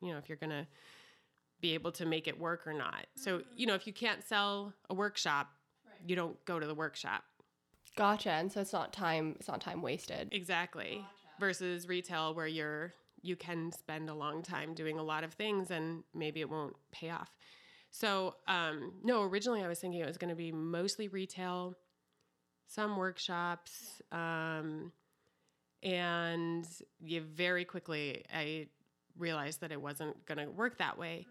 you 0.00 0.12
know, 0.12 0.18
if 0.18 0.28
you're 0.28 0.38
going 0.38 0.50
to 0.50 0.64
be 1.60 1.74
able 1.74 1.90
to 1.90 2.06
make 2.06 2.28
it 2.28 2.38
work 2.38 2.68
or 2.68 2.72
not. 2.72 3.06
So, 3.16 3.42
you 3.56 3.66
know, 3.66 3.74
if 3.74 3.88
you 3.88 3.92
can't 3.92 4.22
sell 4.22 4.72
a 4.88 4.94
workshop, 4.94 5.48
right. 5.84 6.08
you 6.08 6.14
don't 6.14 6.42
go 6.44 6.60
to 6.60 6.66
the 6.66 6.74
workshop. 6.74 7.24
Gotcha. 7.96 8.30
And 8.30 8.52
so 8.52 8.60
it's 8.60 8.72
not 8.72 8.92
time, 8.92 9.34
it's 9.40 9.48
not 9.48 9.60
time 9.60 9.82
wasted. 9.82 10.28
Exactly. 10.30 10.98
Gotcha. 10.98 11.40
Versus 11.40 11.88
retail 11.88 12.32
where 12.34 12.46
you're, 12.46 12.94
you 13.22 13.34
can 13.34 13.72
spend 13.72 14.08
a 14.08 14.14
long 14.14 14.40
time 14.40 14.72
doing 14.72 15.00
a 15.00 15.02
lot 15.02 15.24
of 15.24 15.32
things 15.32 15.72
and 15.72 16.04
maybe 16.14 16.40
it 16.40 16.48
won't 16.48 16.76
pay 16.92 17.10
off. 17.10 17.32
So, 17.90 18.36
um, 18.46 18.92
no, 19.02 19.22
originally 19.22 19.64
I 19.64 19.68
was 19.68 19.80
thinking 19.80 20.00
it 20.00 20.06
was 20.06 20.18
going 20.18 20.30
to 20.30 20.36
be 20.36 20.52
mostly 20.52 21.08
retail, 21.08 21.74
some 22.66 22.96
workshops, 22.96 24.02
um, 24.12 24.92
and 25.82 26.66
you 27.00 27.20
very 27.20 27.64
quickly 27.64 28.24
I 28.32 28.66
realized 29.18 29.60
that 29.60 29.72
it 29.72 29.80
wasn't 29.80 30.24
going 30.26 30.38
to 30.38 30.50
work 30.50 30.78
that 30.78 30.98
way. 30.98 31.26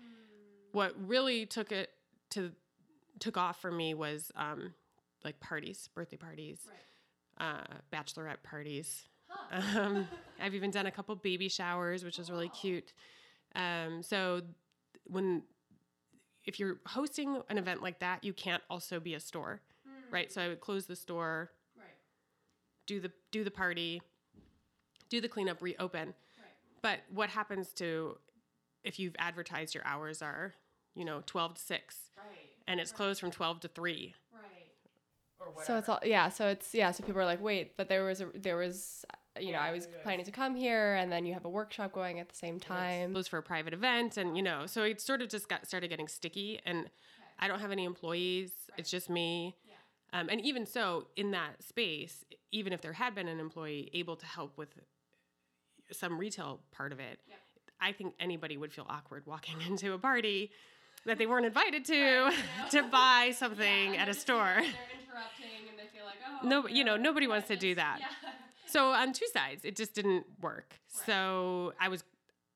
What 0.72 0.94
really 1.08 1.46
took 1.46 1.72
it 1.72 1.92
to 2.32 2.52
took 3.20 3.38
off 3.38 3.62
for 3.62 3.72
me 3.72 3.94
was 3.94 4.32
um, 4.36 4.74
like 5.24 5.40
parties, 5.40 5.90
birthday 5.94 6.18
parties, 6.18 6.60
uh, 7.40 7.64
bachelorette 7.94 8.44
parties. 8.44 9.04
Um, 9.52 10.08
I've 10.42 10.56
even 10.56 10.72
done 10.72 10.86
a 10.86 10.92
couple 10.92 11.14
baby 11.16 11.50
showers, 11.50 12.06
which 12.06 12.20
is 12.20 12.32
really 12.32 12.48
cute. 12.50 12.94
Um, 13.54 14.02
so 14.02 14.42
when 15.08 15.44
if 16.46 16.60
you're 16.60 16.78
hosting 16.86 17.42
an 17.50 17.58
event 17.58 17.82
like 17.82 18.00
that, 18.00 18.24
you 18.24 18.34
can't 18.34 18.64
also 18.70 19.00
be 19.00 19.14
a 19.14 19.20
store, 19.20 19.62
right? 20.12 20.32
So 20.32 20.42
I 20.42 20.48
would 20.48 20.62
close 20.62 20.86
the 20.86 20.96
store, 20.96 21.52
Right. 21.78 21.88
do 22.88 23.00
the 23.00 23.12
do 23.32 23.44
the 23.44 23.52
party, 23.52 24.02
do 25.10 25.22
the 25.22 25.28
cleanup, 25.30 25.62
reopen. 25.62 26.10
Right. 26.10 26.48
But 26.82 27.00
what 27.14 27.30
happens 27.30 27.74
to 27.74 28.18
if 28.84 29.00
you've 29.00 29.16
advertised 29.18 29.74
your 29.74 29.86
hours 29.86 30.22
are, 30.22 30.54
you 30.94 31.04
know, 31.06 31.24
12 31.26 31.56
to 31.56 31.62
6 31.62 32.12
Right. 32.18 32.26
and 32.68 32.80
it's 32.80 32.92
closed 32.92 33.20
from 33.20 33.32
12 33.32 33.62
to 33.62 33.68
3 33.68 34.14
Right. 34.32 34.42
or 35.40 35.48
whatever. 35.48 35.66
So 35.66 35.78
it's 35.78 35.90
all 35.90 36.00
yeah. 36.04 36.30
So 36.30 36.48
it's 36.48 36.74
yeah. 36.74 36.92
So 36.92 37.04
people 37.04 37.22
are 37.22 37.26
like, 37.26 37.42
wait, 37.42 37.76
but 37.78 37.90
there 37.90 38.04
was 38.04 38.22
a 38.22 38.28
there 38.36 38.58
was 38.58 39.06
you 39.40 39.52
know 39.52 39.60
I 39.60 39.72
was 39.74 39.88
planning 40.04 40.26
to 40.26 40.32
come 40.32 40.56
here, 40.56 40.96
and 40.96 41.12
then 41.12 41.26
you 41.26 41.34
have 41.34 41.44
a 41.46 41.50
workshop 41.50 41.92
going 41.92 42.20
at 42.20 42.30
the 42.30 42.36
same 42.36 42.58
time. 42.60 43.12
closed 43.12 43.30
for 43.30 43.38
a 43.40 43.44
private 43.44 43.74
event 43.74 44.16
and 44.18 44.38
you 44.38 44.44
know 44.44 44.66
so 44.66 44.84
it 44.84 45.02
sort 45.02 45.22
of 45.22 45.28
just 45.30 45.50
got 45.50 45.68
started 45.68 45.90
getting 45.90 46.08
sticky 46.08 46.62
and 46.66 46.90
i 47.40 47.48
don't 47.50 47.60
have 47.60 47.72
any 47.72 47.84
employees 47.84 48.52
it's 48.78 48.90
just 48.90 49.10
me 49.10 49.54
um, 50.16 50.30
and 50.30 50.42
even 50.42 50.66
so 50.66 51.08
in 51.16 51.32
that 51.32 51.62
space 51.62 52.24
even 52.52 52.74
if 52.74 52.82
there 52.82 52.94
had 52.94 53.14
been 53.14 53.28
an 53.28 53.40
employee 53.40 53.90
able 53.94 54.16
to 54.16 54.26
help 54.26 54.58
with 54.58 54.70
some 55.92 56.18
retail 56.18 56.62
part 56.72 56.92
of 56.92 57.00
it 57.00 57.20
i 57.82 57.92
think 57.92 58.14
anybody 58.20 58.58
would 58.58 58.74
feel 58.74 58.86
awkward 58.90 59.24
walking 59.26 59.56
into 59.68 59.94
a 59.94 59.98
party 59.98 60.52
that 61.06 61.18
they 61.20 61.26
weren't 61.28 61.46
invited 61.46 61.86
to 61.86 62.32
to 62.72 62.84
buy 62.84 63.32
something 63.38 63.96
at 63.96 64.10
a 64.10 64.14
store. 64.14 64.56
They're 64.56 64.64
interrupting, 64.64 65.70
and 65.70 65.78
they 65.78 65.88
feel 65.96 66.04
like 66.06 66.16
oh 66.28 66.48
no 66.48 66.68
you 66.68 66.84
know 66.84 66.98
nobody 66.98 67.28
wants 67.28 67.48
to 67.50 67.56
do 67.56 67.76
that. 67.76 68.00
so 68.66 68.88
on 68.92 69.14
two 69.14 69.28
sides 69.32 69.64
it 69.66 69.76
just 69.76 69.94
didn't 69.94 70.26
work. 70.42 70.80
So 70.88 71.74
i 71.80 71.88
was 71.90 72.04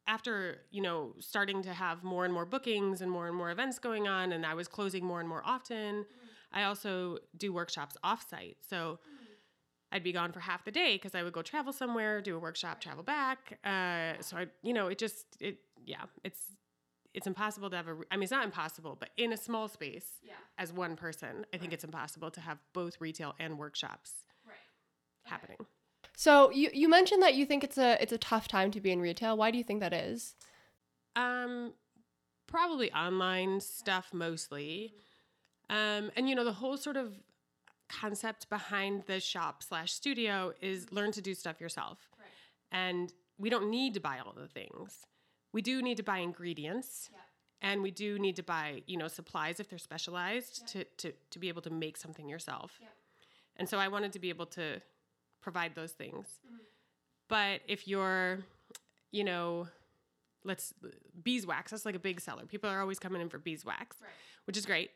after 0.07 0.57
you 0.71 0.81
know 0.81 1.13
starting 1.19 1.61
to 1.63 1.73
have 1.73 2.03
more 2.03 2.25
and 2.25 2.33
more 2.33 2.45
bookings 2.45 3.01
and 3.01 3.11
more 3.11 3.27
and 3.27 3.35
more 3.35 3.51
events 3.51 3.77
going 3.77 4.07
on 4.07 4.31
and 4.31 4.43
i 4.43 4.55
was 4.55 4.67
closing 4.67 5.05
more 5.05 5.19
and 5.19 5.29
more 5.29 5.43
often 5.45 6.03
i 6.51 6.63
also 6.63 7.17
do 7.37 7.51
workshops 7.53 7.95
offsite 8.03 8.55
so 8.67 8.99
i'd 9.91 10.03
be 10.03 10.11
gone 10.11 10.31
for 10.31 10.39
half 10.39 10.63
the 10.65 10.71
day 10.71 10.95
because 10.95 11.15
i 11.15 11.23
would 11.23 11.33
go 11.33 11.41
travel 11.41 11.73
somewhere 11.73 12.21
do 12.21 12.35
a 12.35 12.39
workshop 12.39 12.79
travel 12.79 13.03
back 13.03 13.59
uh, 13.63 14.13
so 14.21 14.37
i 14.37 14.47
you 14.63 14.73
know 14.73 14.87
it 14.87 14.97
just 14.97 15.25
it 15.39 15.57
yeah 15.85 16.03
it's 16.23 16.55
it's 17.13 17.25
impossible 17.27 17.69
to 17.69 17.75
have 17.75 17.87
a 17.87 17.95
i 18.11 18.15
mean 18.15 18.23
it's 18.23 18.31
not 18.31 18.45
impossible 18.45 18.95
but 18.99 19.09
in 19.17 19.33
a 19.33 19.37
small 19.37 19.67
space 19.67 20.19
Yeah. 20.23 20.33
as 20.57 20.71
one 20.71 20.95
person 20.95 21.45
i 21.53 21.57
think 21.57 21.73
it's 21.73 21.83
impossible 21.83 22.29
to 22.31 22.41
have 22.41 22.59
both 22.73 22.99
retail 23.01 23.33
and 23.39 23.57
workshops 23.57 24.11
Right. 24.45 24.55
happening 25.23 25.57
So 26.15 26.51
you, 26.51 26.69
you 26.73 26.89
mentioned 26.89 27.23
that 27.23 27.35
you 27.35 27.45
think 27.45 27.63
it's 27.63 27.77
a 27.77 28.01
it's 28.01 28.11
a 28.13 28.17
tough 28.17 28.47
time 28.47 28.71
to 28.71 28.81
be 28.81 28.91
in 28.91 28.99
retail. 28.99 29.37
Why 29.37 29.51
do 29.51 29.57
you 29.57 29.63
think 29.63 29.79
that 29.79 29.93
is? 29.93 30.35
Um, 31.15 31.73
probably 32.47 32.91
online 32.91 33.61
stuff 33.61 34.09
mostly. 34.13 34.93
Um, 35.69 36.11
and 36.15 36.27
you 36.27 36.35
know, 36.35 36.43
the 36.43 36.53
whole 36.53 36.77
sort 36.77 36.97
of 36.97 37.13
concept 37.89 38.49
behind 38.49 39.03
the 39.07 39.19
shop 39.19 39.63
slash 39.63 39.91
studio 39.93 40.53
is 40.61 40.91
learn 40.91 41.11
to 41.13 41.21
do 41.21 41.33
stuff 41.33 41.59
yourself. 41.59 41.97
Right. 42.17 42.27
And 42.71 43.13
we 43.37 43.49
don't 43.49 43.69
need 43.69 43.93
to 43.95 43.99
buy 43.99 44.19
all 44.23 44.33
the 44.33 44.47
things. 44.47 45.05
We 45.53 45.61
do 45.61 45.81
need 45.81 45.97
to 45.97 46.03
buy 46.03 46.19
ingredients. 46.19 47.09
Yeah. 47.11 47.19
And 47.61 47.81
we 47.81 47.91
do 47.91 48.17
need 48.19 48.35
to 48.37 48.43
buy, 48.43 48.83
you 48.87 48.95
know, 48.97 49.07
supplies 49.07 49.59
if 49.59 49.69
they're 49.69 49.79
specialized 49.79 50.67
to, 50.69 50.85
to, 50.97 51.11
to 51.31 51.39
be 51.39 51.49
able 51.49 51.61
to 51.63 51.69
make 51.69 51.97
something 51.97 52.29
yourself. 52.29 52.77
Yeah. 52.79 52.87
And 53.57 53.67
so 53.67 53.77
I 53.77 53.89
wanted 53.89 54.13
to 54.13 54.19
be 54.19 54.29
able 54.29 54.45
to 54.47 54.81
provide 55.41 55.75
those 55.75 55.91
things. 55.91 56.25
Mm-hmm. 56.45 56.55
But 57.27 57.61
if 57.67 57.87
you're, 57.87 58.39
you 59.11 59.23
know, 59.25 59.67
let's 60.45 60.73
beeswax, 61.21 61.71
that's 61.71 61.85
like 61.85 61.95
a 61.95 61.99
big 61.99 62.21
seller. 62.21 62.45
People 62.45 62.69
are 62.69 62.79
always 62.79 62.97
coming 62.99 63.21
in 63.21 63.29
for 63.29 63.37
beeswax, 63.39 63.97
Right. 64.01 64.09
which 64.45 64.55
is 64.55 64.65
great. 64.65 64.91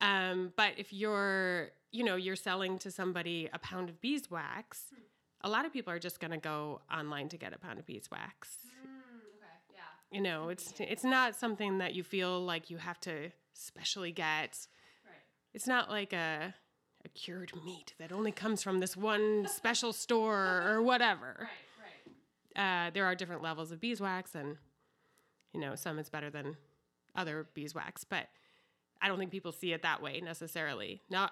Um, 0.00 0.52
but 0.56 0.72
if 0.76 0.92
you're, 0.92 1.70
you 1.90 2.04
know, 2.04 2.16
you're 2.16 2.36
selling 2.36 2.78
to 2.80 2.90
somebody 2.90 3.48
a 3.52 3.58
pound 3.58 3.88
of 3.88 4.00
beeswax, 4.00 4.84
a 5.42 5.48
lot 5.48 5.64
of 5.64 5.72
people 5.72 5.92
are 5.92 5.98
just 5.98 6.20
going 6.20 6.30
to 6.30 6.38
go 6.38 6.80
online 6.92 7.28
to 7.30 7.36
get 7.36 7.52
a 7.52 7.58
pound 7.58 7.78
of 7.78 7.86
beeswax. 7.86 8.58
okay. 8.64 9.48
Yeah. 9.74 10.16
You 10.16 10.22
know, 10.22 10.48
it's 10.48 10.72
it's 10.78 11.04
not 11.04 11.34
something 11.34 11.78
that 11.78 11.94
you 11.94 12.02
feel 12.02 12.44
like 12.44 12.70
you 12.70 12.76
have 12.78 13.00
to 13.00 13.30
specially 13.52 14.12
get. 14.12 14.66
Right. 15.04 15.14
It's 15.54 15.66
not 15.66 15.90
like 15.90 16.12
a 16.12 16.54
a 17.04 17.08
cured 17.08 17.52
meat 17.64 17.94
that 17.98 18.10
only 18.12 18.32
comes 18.32 18.62
from 18.62 18.80
this 18.80 18.96
one 18.96 19.46
special 19.48 19.92
store 19.92 20.62
or 20.66 20.82
whatever. 20.90 21.48
Right. 22.56 22.88
Uh, 22.88 22.90
there 22.90 23.04
are 23.04 23.14
different 23.14 23.42
levels 23.42 23.70
of 23.70 23.80
beeswax, 23.80 24.34
and 24.34 24.56
you 25.52 25.60
know, 25.60 25.74
some 25.76 25.98
is 25.98 26.08
better 26.08 26.30
than 26.30 26.56
other 27.14 27.46
beeswax, 27.54 28.04
but 28.04 28.28
I 29.00 29.08
don't 29.08 29.18
think 29.18 29.30
people 29.30 29.52
see 29.52 29.72
it 29.72 29.82
that 29.82 30.02
way 30.02 30.20
necessarily. 30.20 31.00
Now, 31.08 31.30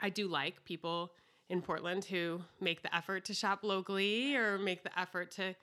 I 0.00 0.08
do 0.10 0.26
like 0.28 0.64
people 0.64 1.12
in 1.48 1.60
Portland 1.62 2.04
who 2.04 2.40
make 2.60 2.82
the 2.82 2.94
effort 2.94 3.24
to 3.26 3.34
shop 3.34 3.60
locally 3.62 4.36
or 4.36 4.56
make 4.58 4.82
the 4.84 4.98
effort 4.98 5.32
to 5.32 5.54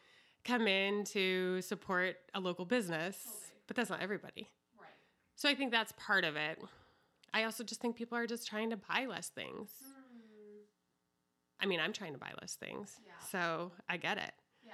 come 0.44 0.68
in 0.68 1.04
to 1.06 1.62
support 1.62 2.18
a 2.34 2.40
local 2.40 2.66
business, 2.66 3.26
but 3.68 3.76
that's 3.76 3.90
not 3.90 4.02
everybody. 4.02 4.48
Right. 4.80 4.90
So 5.36 5.50
I 5.50 5.56
think 5.56 5.72
that's 5.72 5.94
part 5.98 6.24
of 6.24 6.36
it. 6.36 6.62
I 7.34 7.44
also 7.44 7.64
just 7.64 7.82
think 7.82 7.96
people 7.96 8.18
are 8.18 8.28
just 8.28 8.48
trying 8.48 8.70
to 8.70 8.78
buy 8.78 9.06
less 9.08 9.30
things. 9.30 9.70
I 11.60 11.66
mean, 11.66 11.80
I'm 11.80 11.92
trying 11.94 12.14
to 12.14 12.20
buy 12.20 12.32
less 12.40 12.56
things, 12.56 12.96
Yeah. 13.06 13.12
so 13.32 13.72
I 13.90 13.98
get 13.98 14.18
it. 14.18 14.32
Yeah. 14.64 14.74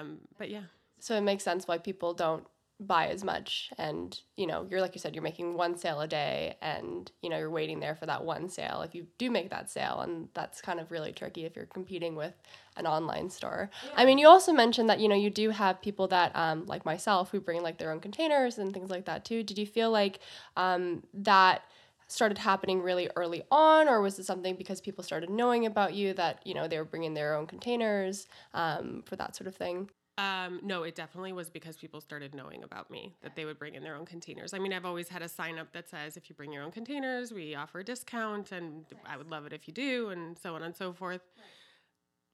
Um, 0.00 0.18
but 0.38 0.50
yeah, 0.50 0.64
So 0.98 1.16
it 1.16 1.22
makes 1.22 1.42
sense 1.44 1.66
why 1.66 1.78
people 1.78 2.12
don't 2.12 2.46
buy 2.80 3.08
as 3.08 3.22
much 3.22 3.70
and 3.76 4.20
you 4.36 4.46
know 4.46 4.66
you're 4.70 4.80
like 4.80 4.94
you 4.94 5.00
said 5.00 5.14
you're 5.14 5.22
making 5.22 5.54
one 5.54 5.76
sale 5.76 6.00
a 6.00 6.08
day 6.08 6.56
and 6.62 7.12
you 7.20 7.28
know 7.28 7.36
you're 7.36 7.50
waiting 7.50 7.78
there 7.78 7.94
for 7.94 8.06
that 8.06 8.24
one 8.24 8.48
sale. 8.48 8.80
If 8.82 8.94
you 8.94 9.06
do 9.18 9.30
make 9.30 9.50
that 9.50 9.70
sale 9.70 10.00
and 10.00 10.28
that's 10.32 10.62
kind 10.62 10.80
of 10.80 10.90
really 10.90 11.12
tricky 11.12 11.44
if 11.44 11.54
you're 11.54 11.66
competing 11.66 12.16
with 12.16 12.32
an 12.76 12.86
online 12.86 13.28
store. 13.28 13.70
I 13.94 14.06
mean 14.06 14.16
you 14.16 14.26
also 14.26 14.52
mentioned 14.52 14.88
that 14.88 14.98
you 14.98 15.08
know 15.08 15.14
you 15.14 15.28
do 15.28 15.50
have 15.50 15.82
people 15.82 16.08
that 16.08 16.32
um, 16.34 16.64
like 16.66 16.86
myself 16.86 17.30
who 17.30 17.40
bring 17.40 17.62
like 17.62 17.76
their 17.76 17.92
own 17.92 18.00
containers 18.00 18.56
and 18.56 18.72
things 18.72 18.90
like 18.90 19.04
that 19.04 19.26
too. 19.26 19.42
Did 19.42 19.58
you 19.58 19.66
feel 19.66 19.90
like 19.90 20.20
um, 20.56 21.02
that 21.12 21.62
started 22.08 22.38
happening 22.38 22.82
really 22.82 23.08
early 23.14 23.42
on 23.52 23.88
or 23.88 24.00
was 24.00 24.18
it 24.18 24.24
something 24.24 24.56
because 24.56 24.80
people 24.80 25.04
started 25.04 25.30
knowing 25.30 25.66
about 25.66 25.94
you 25.94 26.12
that 26.14 26.44
you 26.44 26.54
know 26.54 26.66
they 26.66 26.78
were 26.78 26.84
bringing 26.84 27.14
their 27.14 27.36
own 27.36 27.46
containers 27.46 28.26
um, 28.54 29.02
for 29.06 29.16
that 29.16 29.36
sort 29.36 29.46
of 29.46 29.54
thing 29.54 29.88
Um, 30.20 30.60
no, 30.62 30.82
it 30.82 30.94
definitely 30.94 31.32
was 31.32 31.48
because 31.48 31.78
people 31.78 32.00
started 32.00 32.34
knowing 32.34 32.62
about 32.62 32.90
me 32.90 33.14
that 33.22 33.36
they 33.36 33.46
would 33.46 33.58
bring 33.58 33.74
in 33.74 33.82
their 33.82 33.96
own 33.96 34.04
containers. 34.04 34.52
I 34.52 34.58
mean, 34.58 34.72
I've 34.72 34.84
always 34.84 35.08
had 35.08 35.22
a 35.22 35.28
sign 35.28 35.58
up 35.58 35.72
that 35.72 35.88
says 35.88 36.16
if 36.18 36.28
you 36.28 36.34
bring 36.34 36.52
your 36.52 36.62
own 36.62 36.72
containers, 36.72 37.32
we 37.32 37.54
offer 37.54 37.78
a 37.78 37.84
discount, 37.84 38.52
and 38.52 38.84
I 39.06 39.16
would 39.16 39.30
love 39.30 39.46
it 39.46 39.54
if 39.54 39.66
you 39.66 39.72
do, 39.72 40.10
and 40.10 40.36
so 40.38 40.54
on 40.54 40.62
and 40.62 40.76
so 40.76 40.92
forth. 40.92 41.22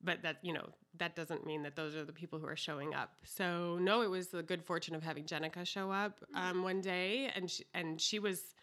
But 0.02 0.22
that 0.22 0.38
you 0.42 0.52
know 0.52 0.68
that 0.98 1.14
doesn't 1.14 1.46
mean 1.46 1.62
that 1.62 1.76
those 1.76 1.94
are 1.94 2.04
the 2.04 2.12
people 2.12 2.38
who 2.40 2.46
are 2.46 2.56
showing 2.56 2.92
up. 2.92 3.12
So 3.24 3.78
no, 3.80 4.02
it 4.02 4.10
was 4.10 4.28
the 4.28 4.42
good 4.42 4.64
fortune 4.64 4.94
of 4.96 5.02
having 5.04 5.24
Jenica 5.24 5.64
show 5.64 5.92
up 5.92 6.18
um, 6.34 6.62
one 6.64 6.80
day, 6.80 7.30
and 7.36 7.48
she, 7.48 7.64
and 7.72 8.00
she 8.00 8.18
was 8.18 8.54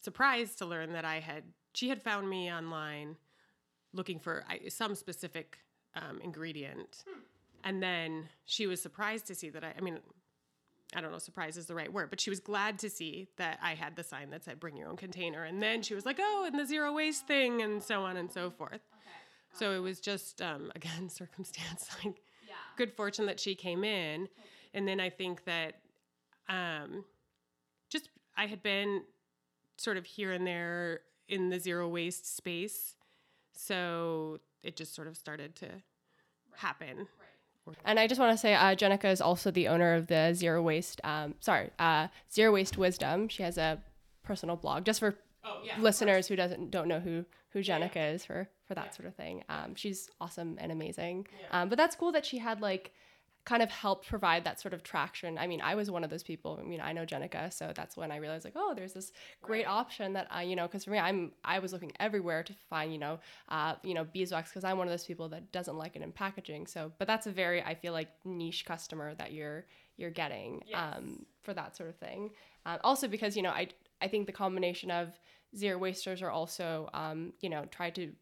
surprised 0.00 0.58
to 0.58 0.66
learn 0.66 0.92
that 0.92 1.04
I 1.04 1.20
had 1.20 1.44
she 1.74 1.88
had 1.88 2.02
found 2.02 2.28
me 2.28 2.52
online 2.52 3.16
looking 3.92 4.18
for 4.18 4.44
some 4.68 4.94
specific 4.94 5.58
um, 5.94 6.20
ingredient. 6.22 7.04
And 7.66 7.82
then 7.82 8.28
she 8.44 8.66
was 8.66 8.80
surprised 8.80 9.26
to 9.26 9.34
see 9.34 9.50
that 9.50 9.64
I, 9.64 9.74
I 9.76 9.80
mean, 9.80 9.98
I 10.94 11.00
don't 11.00 11.10
know, 11.10 11.18
surprise 11.18 11.56
is 11.56 11.66
the 11.66 11.74
right 11.74 11.92
word, 11.92 12.10
but 12.10 12.20
she 12.20 12.30
was 12.30 12.40
glad 12.40 12.78
to 12.78 12.88
see 12.88 13.28
that 13.36 13.58
I 13.60 13.74
had 13.74 13.96
the 13.96 14.04
sign 14.04 14.30
that 14.30 14.44
said 14.44 14.60
bring 14.60 14.76
your 14.76 14.88
own 14.88 14.96
container. 14.96 15.44
And 15.44 15.60
then 15.60 15.82
she 15.82 15.94
was 15.94 16.06
like, 16.06 16.18
oh, 16.20 16.44
and 16.46 16.58
the 16.58 16.64
zero 16.64 16.92
waste 16.92 17.26
thing, 17.26 17.60
and 17.62 17.82
so 17.82 18.02
on 18.04 18.16
and 18.16 18.30
so 18.30 18.50
forth. 18.50 18.80
So 19.52 19.72
it 19.72 19.80
was 19.80 20.00
just, 20.00 20.40
um, 20.40 20.70
again, 20.76 21.08
circumstance, 21.08 21.88
like 22.04 22.22
yeah 22.46 22.54
good 22.76 22.92
fortune 22.92 23.26
that 23.26 23.40
she 23.40 23.54
came 23.54 23.82
in. 23.82 24.28
And 24.74 24.86
then 24.86 25.00
I 25.00 25.10
think 25.10 25.44
that 25.44 25.80
um, 26.48 27.04
just 27.90 28.10
I 28.36 28.46
had 28.46 28.62
been 28.62 29.02
sort 29.78 29.96
of 29.96 30.04
here 30.04 30.32
and 30.32 30.46
there 30.46 31.00
in 31.28 31.48
the 31.48 31.58
zero 31.58 31.88
waste 31.88 32.36
space. 32.36 32.96
So 33.52 34.38
it 34.62 34.76
just 34.76 34.94
sort 34.94 35.08
of 35.08 35.16
started 35.16 35.56
to 35.56 35.68
happen 36.54 37.08
And 37.84 37.98
I 37.98 38.06
just 38.06 38.20
want 38.20 38.32
to 38.32 38.38
say, 38.38 38.54
uh, 38.54 38.74
Jenica 38.74 39.06
is 39.10 39.20
also 39.20 39.50
the 39.50 39.68
owner 39.68 39.94
of 39.94 40.06
the 40.06 40.32
Zero 40.34 40.62
Waste, 40.62 41.00
um, 41.04 41.34
sorry, 41.40 41.70
uh, 41.78 42.08
Zero 42.32 42.52
Waste 42.52 42.76
Wisdom. 42.78 43.28
She 43.28 43.42
has 43.42 43.58
a 43.58 43.82
personal 44.22 44.56
blog 44.56 44.84
just 44.84 45.00
for 45.00 45.16
Oh, 45.44 45.60
yeah, 45.64 45.78
listeners 45.80 46.26
who 46.26 46.34
doesn't 46.34 46.72
don't 46.72 46.88
know 46.88 46.98
who 46.98 47.24
who 47.50 47.60
Jenica 47.62 48.14
is 48.14 48.24
for 48.24 48.48
for 48.66 48.74
that 48.74 48.94
sort 48.94 49.06
of 49.06 49.14
thing. 49.14 49.44
Um, 49.48 49.76
she's 49.76 50.10
awesome 50.20 50.56
and 50.60 50.72
amazing. 50.72 51.28
Um, 51.52 51.68
but 51.68 51.78
that's 51.78 51.94
cool 51.94 52.10
that 52.12 52.26
she 52.26 52.38
had 52.38 52.60
like 52.60 52.92
kind 53.46 53.62
of 53.62 53.70
helped 53.70 54.08
provide 54.08 54.42
that 54.44 54.60
sort 54.60 54.74
of 54.74 54.82
traction. 54.82 55.38
I 55.38 55.46
mean, 55.46 55.60
I 55.62 55.76
was 55.76 55.88
one 55.88 56.02
of 56.02 56.10
those 56.10 56.24
people. 56.24 56.58
I 56.60 56.66
mean, 56.66 56.80
I 56.80 56.92
know 56.92 57.06
Jenica, 57.06 57.52
so 57.52 57.72
that's 57.74 57.96
when 57.96 58.10
I 58.10 58.16
realized 58.16 58.44
like, 58.44 58.56
oh, 58.56 58.74
there's 58.74 58.92
this 58.92 59.12
great 59.40 59.66
option 59.66 60.12
that 60.14 60.26
I, 60.30 60.42
you 60.42 60.56
know, 60.56 60.66
because 60.66 60.84
for 60.84 60.90
me, 60.90 60.98
I'm 60.98 61.30
I 61.44 61.60
was 61.60 61.72
looking 61.72 61.92
everywhere 62.00 62.42
to 62.42 62.52
find, 62.68 62.92
you 62.92 62.98
know, 62.98 63.20
uh, 63.48 63.76
you 63.84 63.94
know, 63.94 64.04
beeswax 64.04 64.50
because 64.50 64.64
I'm 64.64 64.78
one 64.78 64.88
of 64.88 64.92
those 64.92 65.06
people 65.06 65.28
that 65.28 65.52
doesn't 65.52 65.78
like 65.78 65.94
it 65.94 66.02
in 66.02 66.10
packaging. 66.10 66.66
So, 66.66 66.92
but 66.98 67.06
that's 67.06 67.28
a 67.28 67.30
very 67.30 67.62
I 67.62 67.74
feel 67.74 67.92
like 67.92 68.08
niche 68.24 68.64
customer 68.66 69.14
that 69.14 69.32
you're 69.32 69.64
you're 69.96 70.10
getting 70.10 70.62
um, 70.74 71.24
for 71.40 71.54
that 71.54 71.76
sort 71.76 71.88
of 71.88 71.96
thing. 71.96 72.30
Uh, 72.66 72.78
also 72.82 73.06
because 73.06 73.36
you 73.36 73.42
know 73.42 73.50
I 73.50 73.68
I 74.02 74.08
think 74.08 74.26
the 74.26 74.32
combination 74.32 74.90
of 74.90 75.18
zero 75.56 75.78
wasters 75.78 76.20
are 76.20 76.30
also 76.30 76.90
um, 76.94 77.32
you 77.40 77.48
know 77.48 77.64
try 77.70 77.90
to 77.90 78.12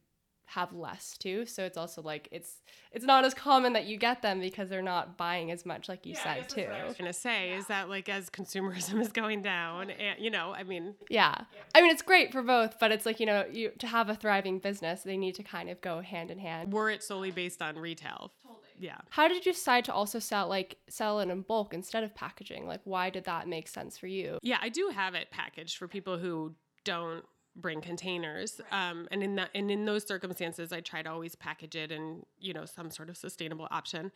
have 0.47 0.73
less 0.73 1.17
too 1.19 1.47
so 1.47 1.65
it's 1.65 1.77
also 1.77 2.03
like 2.03 2.29
it's 2.31 2.61
it's 2.93 3.05
not 3.05 3.25
as 3.25 3.35
common 3.35 3.73
that 3.73 3.87
you 3.87 3.97
get 3.97 4.23
them 4.23 4.41
because 4.41 4.69
they're 4.69 4.83
not 4.83 5.17
buying 5.17 5.51
as 5.51 5.65
much 5.65 5.89
like 5.89 6.05
you 6.05 6.15
said 6.15 6.49
too 6.49 6.63
I 6.63 6.87
was 6.87 6.97
gonna 6.97 7.13
say 7.13 7.53
is 7.53 7.67
that 7.67 7.89
like 7.89 8.09
as 8.09 8.31
consumerism 8.31 9.01
is 9.03 9.13
going 9.13 9.43
down, 9.43 9.91
and 9.91 10.23
you 10.23 10.31
know, 10.31 10.55
I 10.55 10.63
mean, 10.63 10.95
yeah. 11.09 11.35
i 11.75 11.81
mean 11.81 11.91
it's 11.91 12.03
great 12.03 12.33
for 12.33 12.43
both 12.43 12.79
but 12.79 12.93
it's 12.93 13.07
like 13.07 13.21
you 13.21 13.27
know 13.27 13.45
you 13.51 13.71
to 13.79 13.87
have 13.87 14.09
a 14.09 14.15
thriving 14.15 14.59
business 14.59 15.03
they 15.03 15.17
need 15.17 15.35
to 15.37 15.43
kind 15.43 15.71
of 15.71 15.81
go 15.81 16.01
hand 16.01 16.31
in 16.31 16.39
hand. 16.39 16.73
Were 16.73 16.91
it 16.91 17.03
solely 17.03 17.31
based 17.31 17.63
on 17.63 17.77
retail, 17.77 18.33
yeah. 18.79 18.99
how 19.11 19.29
did 19.29 19.45
you 19.47 19.53
decide 19.53 19.85
to 19.87 19.93
also 19.93 20.19
sell 20.19 20.49
like 20.49 20.77
sell 20.89 21.21
it 21.21 21.29
in 21.29 21.43
bulk 21.43 21.75
instead 21.75 22.05
of 22.05 22.15
packaging? 22.15 22.67
Like 22.67 22.81
why 22.85 23.11
did 23.11 23.25
that 23.25 23.49
make 23.49 23.69
sense 23.69 23.99
for 23.99 24.07
you? 24.07 24.39
Yeah, 24.43 24.59
I 24.61 24.69
do 24.69 24.91
have 24.95 25.15
it 25.15 25.31
packaged 25.31 25.79
for 25.79 25.89
people 25.89 26.19
who 26.19 26.55
don't 26.85 27.25
bring 27.57 27.81
containers. 27.81 28.61
Um, 28.71 29.09
and 29.11 29.23
in 29.23 29.37
that 29.37 29.51
and 29.55 29.71
in 29.71 29.85
those 29.85 30.07
circumstances, 30.07 30.73
I 30.73 30.81
try 30.81 31.03
to 31.03 31.11
always 31.11 31.35
package 31.35 31.77
it 31.77 31.93
in 31.93 32.25
you 32.39 32.53
know 32.53 32.65
some 32.65 32.91
sort 32.91 33.09
of 33.09 33.17
sustainable 33.17 33.69
option. 33.71 34.11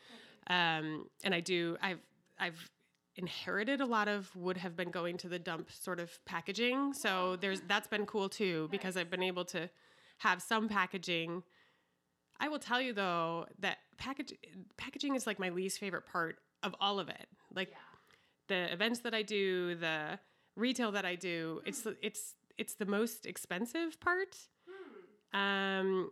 Um, 0.48 1.08
and 1.24 1.34
I 1.34 1.40
do. 1.40 1.76
I've 1.82 2.00
I've 2.38 2.70
inherited 3.16 3.80
a 3.80 3.86
lot 3.86 4.06
of 4.06 4.34
would 4.36 4.56
have 4.56 4.76
been 4.76 4.90
going 4.90 5.16
to 5.18 5.28
the 5.28 5.38
dump 5.38 5.70
sort 5.72 6.00
of 6.00 6.24
packaging. 6.24 6.94
So 6.94 7.36
there's 7.36 7.60
that's 7.66 7.88
been 7.88 8.06
cool 8.06 8.28
too 8.28 8.68
because 8.70 8.96
I've 8.96 9.10
been 9.10 9.22
able 9.22 9.44
to 9.46 9.68
have 10.18 10.40
some 10.40 10.68
packaging. 10.68 11.42
I 12.40 12.48
will 12.48 12.60
tell 12.60 12.80
you 12.80 12.92
though 12.92 13.46
that 13.58 13.78
package 13.98 14.34
packaging 14.76 15.16
is 15.16 15.26
like 15.26 15.38
my 15.38 15.48
least 15.48 15.80
favorite 15.80 16.06
part 16.06 16.38
of 16.62 16.74
all 16.80 17.00
of 17.00 17.08
it. 17.08 17.26
Like 17.54 17.72
the 18.46 18.72
events 18.72 19.00
that 19.00 19.14
I 19.14 19.22
do, 19.22 19.74
the 19.74 20.18
retail 20.56 20.92
that 20.92 21.04
I 21.04 21.16
do, 21.16 21.60
it's 21.66 21.86
it's 22.00 22.34
it's 22.58 22.74
the 22.74 22.86
most 22.86 23.24
expensive 23.24 23.98
part, 24.00 24.36
um, 25.32 26.10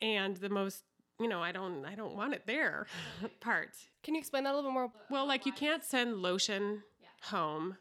and 0.00 0.36
the 0.38 0.48
most 0.48 0.82
you 1.20 1.28
know 1.28 1.42
I 1.42 1.52
don't 1.52 1.84
I 1.84 1.94
don't 1.94 2.16
want 2.16 2.34
it 2.34 2.42
there 2.46 2.86
part. 3.40 3.76
can 4.02 4.14
you 4.14 4.18
explain 4.20 4.44
that 4.44 4.54
a 4.54 4.56
little 4.56 4.70
bit 4.70 4.74
more? 4.74 4.90
Well, 5.10 5.26
like 5.26 5.46
you 5.46 5.52
can't 5.52 5.84
send 5.84 6.16
lotion 6.16 6.82
home 7.22 7.76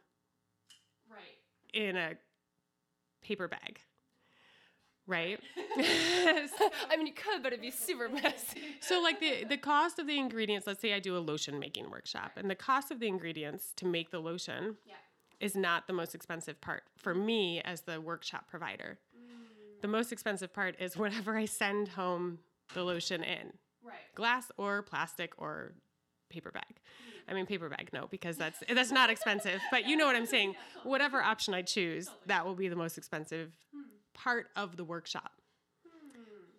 right. 1.09 1.19
in 1.73 1.97
a 1.97 2.13
paper 3.23 3.47
bag, 3.47 3.79
right? 5.07 5.39
i 5.77 6.95
mean 6.97 7.07
you 7.07 7.13
could 7.13 7.41
but 7.41 7.51
it'd 7.53 7.61
be 7.61 7.71
super 7.71 8.09
messy. 8.09 8.61
So 8.81 9.01
like 9.01 9.19
the 9.19 9.45
the 9.45 9.57
cost 9.57 9.97
of 9.99 10.07
the 10.07 10.17
ingredients, 10.17 10.67
let's 10.67 10.81
say 10.81 10.93
I 10.93 10.99
do 10.99 11.17
a 11.17 11.19
lotion 11.19 11.59
making 11.59 11.89
workshop 11.89 12.31
and 12.35 12.49
the 12.49 12.55
cost 12.55 12.91
of 12.91 12.99
the 12.99 13.07
ingredients 13.07 13.73
to 13.77 13.85
make 13.85 14.11
the 14.11 14.19
lotion 14.19 14.75
is 15.43 15.55
not 15.55 15.87
the 15.87 15.93
most 15.93 16.15
expensive 16.15 16.61
part 16.61 16.83
for 16.95 17.13
me 17.13 17.61
as 17.65 17.81
the 17.81 17.99
workshop 17.99 18.47
provider. 18.49 18.97
The 19.81 19.89
most 19.89 20.13
expensive 20.13 20.53
part 20.53 20.75
is 20.79 20.95
whatever 20.95 21.35
I 21.35 21.43
send 21.43 21.89
home 21.89 22.39
the 22.73 22.83
lotion 22.83 23.21
in. 23.23 23.51
right 23.83 23.97
Glass 24.15 24.49
or 24.55 24.81
plastic 24.81 25.33
or 25.37 25.73
paper 26.29 26.49
bag. 26.49 26.79
I 27.27 27.33
mean 27.33 27.45
paper 27.45 27.67
bag 27.67 27.89
no 27.91 28.07
because 28.09 28.37
that's 28.37 28.63
that's 28.73 28.91
not 28.91 29.09
expensive, 29.09 29.59
but 29.69 29.85
you 29.85 29.97
know 29.97 30.05
what 30.05 30.15
I'm 30.15 30.25
saying. 30.25 30.55
Whatever 30.83 31.21
option 31.21 31.53
I 31.53 31.61
choose, 31.61 32.09
that 32.27 32.45
will 32.45 32.55
be 32.55 32.69
the 32.69 32.77
most 32.77 32.97
expensive 32.97 33.51
part 34.13 34.47
of 34.55 34.77
the 34.77 34.85
workshop. 34.85 35.33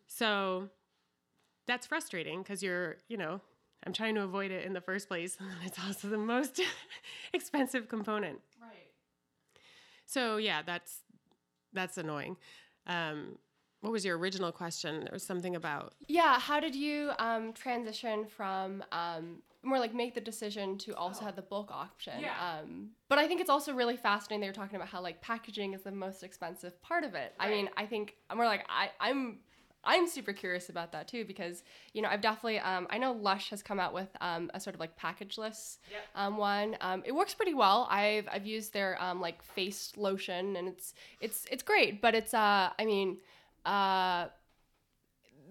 So 0.07 0.68
that's 1.66 1.87
frustrating 1.87 2.42
because 2.42 2.62
you're, 2.62 2.97
you 3.09 3.16
know, 3.16 3.40
I'm 3.87 3.92
trying 3.92 4.14
to 4.14 4.23
avoid 4.23 4.51
it 4.51 4.64
in 4.64 4.73
the 4.73 4.81
first 4.81 5.09
place. 5.09 5.37
And 5.38 5.49
it's 5.64 5.79
also 5.85 6.09
the 6.09 6.18
most 6.18 6.61
expensive 7.33 7.88
component. 7.88 8.40
Right 10.16 10.22
So 10.22 10.37
yeah, 10.37 10.62
that's 10.62 11.00
that's 11.72 11.98
annoying. 11.98 12.37
Um, 12.87 13.38
what 13.81 13.92
was 13.92 14.05
your 14.05 14.16
original 14.16 14.50
question? 14.50 15.00
There 15.00 15.12
was 15.12 15.22
something 15.22 15.57
about 15.57 15.94
Yeah, 16.09 16.38
how 16.38 16.61
did 16.61 16.74
you 16.74 17.11
um, 17.18 17.53
transition 17.53 18.27
from 18.27 18.83
um, 18.92 19.42
more 19.62 19.79
like 19.79 19.94
make 19.94 20.14
the 20.14 20.20
decision 20.20 20.79
to 20.79 20.94
also 20.96 21.24
have 21.24 21.37
the 21.37 21.42
bulk 21.42 21.70
option? 21.70 22.20
Yeah. 22.20 22.61
Um, 22.61 22.90
but 23.09 23.18
I 23.18 23.27
think 23.27 23.40
it's 23.40 23.50
also 23.50 23.74
really 23.74 23.96
fascinating. 23.96 24.40
They 24.40 24.46
were 24.46 24.55
talking 24.55 24.77
about 24.77 24.88
how 24.88 25.03
like 25.03 25.20
packaging 25.20 25.74
is 25.74 25.83
the 25.83 25.92
most 25.92 26.22
expensive 26.22 26.81
part 26.83 27.05
of 27.05 27.14
it. 27.14 27.35
I 27.38 27.50
mean, 27.50 27.68
I 27.77 27.87
think 27.87 28.14
I'm 28.31 28.38
more 28.38 28.46
like 28.46 28.64
I 28.68 28.90
I'm. 29.00 29.40
I'm 29.87 30.07
super 30.07 30.33
curious 30.33 30.68
about 30.68 30.92
that 30.92 31.09
too 31.09 31.25
because 31.25 31.62
you 31.92 32.03
know 32.03 32.09
I've 32.09 32.20
definitely 32.20 32.59
um, 32.61 32.87
I 32.90 32.99
know 32.99 33.12
Lush 33.12 33.51
has 33.51 33.62
come 33.62 33.79
out 33.81 33.92
with 33.94 34.09
um, 34.20 34.51
a 34.55 34.61
sort 34.61 34.75
of 34.75 34.81
like 34.81 34.97
packageless 34.99 35.79
um, 36.14 36.37
one. 36.37 36.77
Um, 36.81 37.03
it 37.05 37.12
works 37.12 37.35
pretty 37.35 37.55
well. 37.55 37.87
I've 37.90 38.29
I've 38.31 38.47
used 38.47 38.73
their 38.73 39.01
um, 39.03 39.20
like 39.20 39.42
face 39.42 39.92
lotion 39.97 40.57
and 40.57 40.68
it's 40.68 40.94
it's 41.20 41.47
it's 41.51 41.62
great, 41.62 42.01
but 42.01 42.14
it's 42.14 42.35
uh 42.35 42.70
I 42.79 42.85
mean 42.85 43.18
uh 43.64 44.27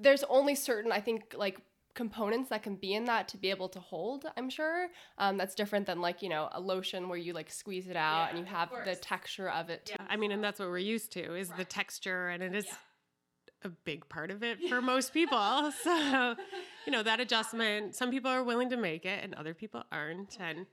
there's 0.01 0.23
only 0.23 0.55
certain 0.55 0.91
i 0.91 0.99
think 0.99 1.33
like 1.37 1.59
components 1.93 2.49
that 2.49 2.63
can 2.63 2.75
be 2.75 2.93
in 2.95 3.05
that 3.05 3.27
to 3.27 3.37
be 3.37 3.51
able 3.51 3.69
to 3.69 3.79
hold 3.79 4.25
i'm 4.35 4.49
sure 4.49 4.87
um, 5.19 5.37
that's 5.37 5.53
different 5.53 5.85
than 5.85 6.01
like 6.01 6.21
you 6.23 6.29
know 6.29 6.49
a 6.53 6.59
lotion 6.59 7.07
where 7.07 7.17
you 7.17 7.33
like 7.33 7.51
squeeze 7.51 7.87
it 7.87 7.95
out 7.95 8.29
and 8.31 8.39
you 8.39 8.45
have 8.45 8.69
the 8.85 8.95
texture 8.95 9.49
of 9.49 9.69
it 9.69 9.85
too. 9.85 9.95
yeah, 9.99 10.05
I 10.09 10.15
mean, 10.15 10.31
and 10.31 10.43
that's 10.43 10.59
what 10.59 10.69
we're 10.69 10.79
used 10.79 11.11
to 11.13 11.35
is 11.35 11.49
the 11.49 11.65
texture, 11.65 12.29
and 12.29 12.41
it 12.41 12.55
is 12.55 12.65
a 13.63 13.69
big 13.69 14.07
part 14.09 14.31
of 14.31 14.43
it 14.43 14.59
for 14.69 14.81
most 14.93 15.13
people. 15.13 15.71
So, 15.83 16.35
you 16.85 16.91
know, 16.91 17.03
that 17.03 17.19
adjustment. 17.19 17.95
Some 17.95 18.11
people 18.11 18.29
are 18.31 18.43
willing 18.43 18.69
to 18.69 18.77
make 18.77 19.05
it, 19.05 19.23
and 19.23 19.33
other 19.35 19.53
people 19.53 19.83
aren't. 19.91 20.37
And 20.39 20.65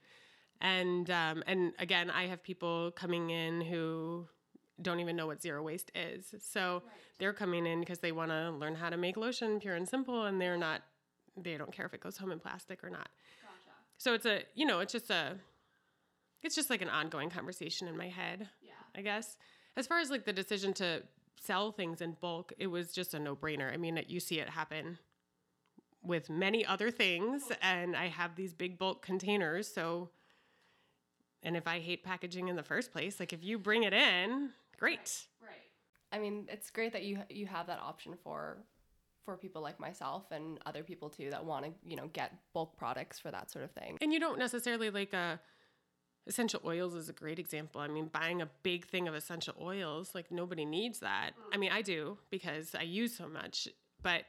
and 0.61 1.11
um, 1.11 1.42
and 1.46 1.72
again, 1.79 2.11
I 2.11 2.26
have 2.26 2.42
people 2.42 2.92
coming 2.92 3.31
in 3.31 3.61
who 3.61 4.26
don't 4.83 5.00
even 5.00 5.16
know 5.16 5.26
what 5.26 5.42
zero 5.42 5.62
waste 5.62 5.90
is. 5.94 6.35
So 6.40 6.83
they're 7.18 7.33
coming 7.33 7.66
in 7.66 7.81
because 7.81 7.98
they 7.98 8.12
want 8.12 8.31
to 8.31 8.50
learn 8.50 8.74
how 8.74 8.90
to 8.90 8.96
make 8.96 9.16
lotion 9.16 9.61
pure 9.61 9.74
and 9.74 9.88
simple, 9.88 10.24
and 10.26 10.40
they're 10.40 10.57
not. 10.57 10.83
They 11.37 11.57
don't 11.57 11.72
care 11.72 11.87
if 11.87 11.94
it 11.94 12.00
goes 12.00 12.16
home 12.16 12.33
in 12.33 12.40
plastic 12.40 12.83
or 12.83 12.90
not. 12.90 13.09
So 13.98 14.14
it's 14.14 14.26
a 14.26 14.42
you 14.55 14.66
know 14.66 14.81
it's 14.81 14.92
just 14.92 15.11
a 15.11 15.37
it's 16.42 16.55
just 16.55 16.70
like 16.70 16.83
an 16.83 16.88
ongoing 16.88 17.31
conversation 17.31 17.87
in 17.87 17.96
my 17.96 18.09
head. 18.09 18.48
Yeah. 18.62 18.72
I 18.94 19.03
guess. 19.03 19.37
As 19.76 19.87
far 19.87 20.00
as 20.00 20.11
like 20.11 20.24
the 20.24 20.33
decision 20.33 20.72
to 20.74 21.03
sell 21.40 21.72
things 21.72 22.00
in 22.00 22.16
bulk, 22.20 22.53
it 22.59 22.68
was 22.68 22.92
just 22.92 23.14
a 23.14 23.18
no-brainer. 23.18 23.72
I 23.72 23.76
mean, 23.76 24.03
you 24.09 24.20
see 24.20 24.38
it 24.38 24.50
happen 24.50 24.98
with 26.03 26.31
many 26.31 26.64
other 26.64 26.90
things 26.90 27.44
and 27.62 27.96
I 27.96 28.09
have 28.09 28.37
these 28.37 28.53
big 28.53 28.79
bulk 28.79 29.03
containers, 29.03 29.72
so 29.72 30.11
and 31.42 31.57
if 31.57 31.66
I 31.66 31.79
hate 31.79 32.05
packaging 32.05 32.48
in 32.48 32.57
the 32.57 32.62
first 32.62 32.92
place, 32.92 33.18
like 33.18 33.33
if 33.33 33.42
you 33.42 33.59
bring 33.59 33.85
it 33.85 33.94
in, 33.94 34.50
great. 34.79 35.26
Right. 35.40 35.57
I 36.12 36.18
mean, 36.18 36.46
it's 36.50 36.70
great 36.70 36.92
that 36.92 37.03
you 37.03 37.18
you 37.31 37.46
have 37.46 37.66
that 37.68 37.81
option 37.81 38.14
for 38.22 38.59
for 39.24 39.37
people 39.37 39.62
like 39.62 39.79
myself 39.79 40.24
and 40.31 40.59
other 40.66 40.83
people 40.83 41.09
too 41.09 41.31
that 41.31 41.44
want 41.44 41.64
to 41.64 41.72
you 41.83 41.96
know 41.96 42.09
get 42.12 42.33
bulk 42.53 42.76
products 42.76 43.18
for 43.18 43.31
that 43.31 43.50
sort 43.50 43.64
of 43.64 43.70
thing. 43.70 43.96
And 44.03 44.12
you 44.12 44.20
don't 44.20 44.38
necessarily 44.38 44.90
like 44.90 45.14
a 45.14 45.40
essential 46.26 46.61
oils 46.64 46.94
is 46.94 47.09
a 47.09 47.12
great 47.12 47.38
example. 47.38 47.80
I 47.80 47.88
mean, 47.88 48.06
buying 48.06 48.42
a 48.42 48.48
big 48.62 48.87
thing 48.87 49.09
of 49.09 49.14
essential 49.14 49.54
oils, 49.61 50.14
like 50.14 50.30
nobody 50.30 50.64
needs 50.64 51.00
that. 51.00 51.33
I 51.52 51.56
mean, 51.56 51.72
I 51.72 51.83
do 51.83 52.18
because 52.30 52.74
I 52.74 52.83
use 52.83 53.16
so 53.16 53.28
much, 53.28 53.68
but 54.02 54.24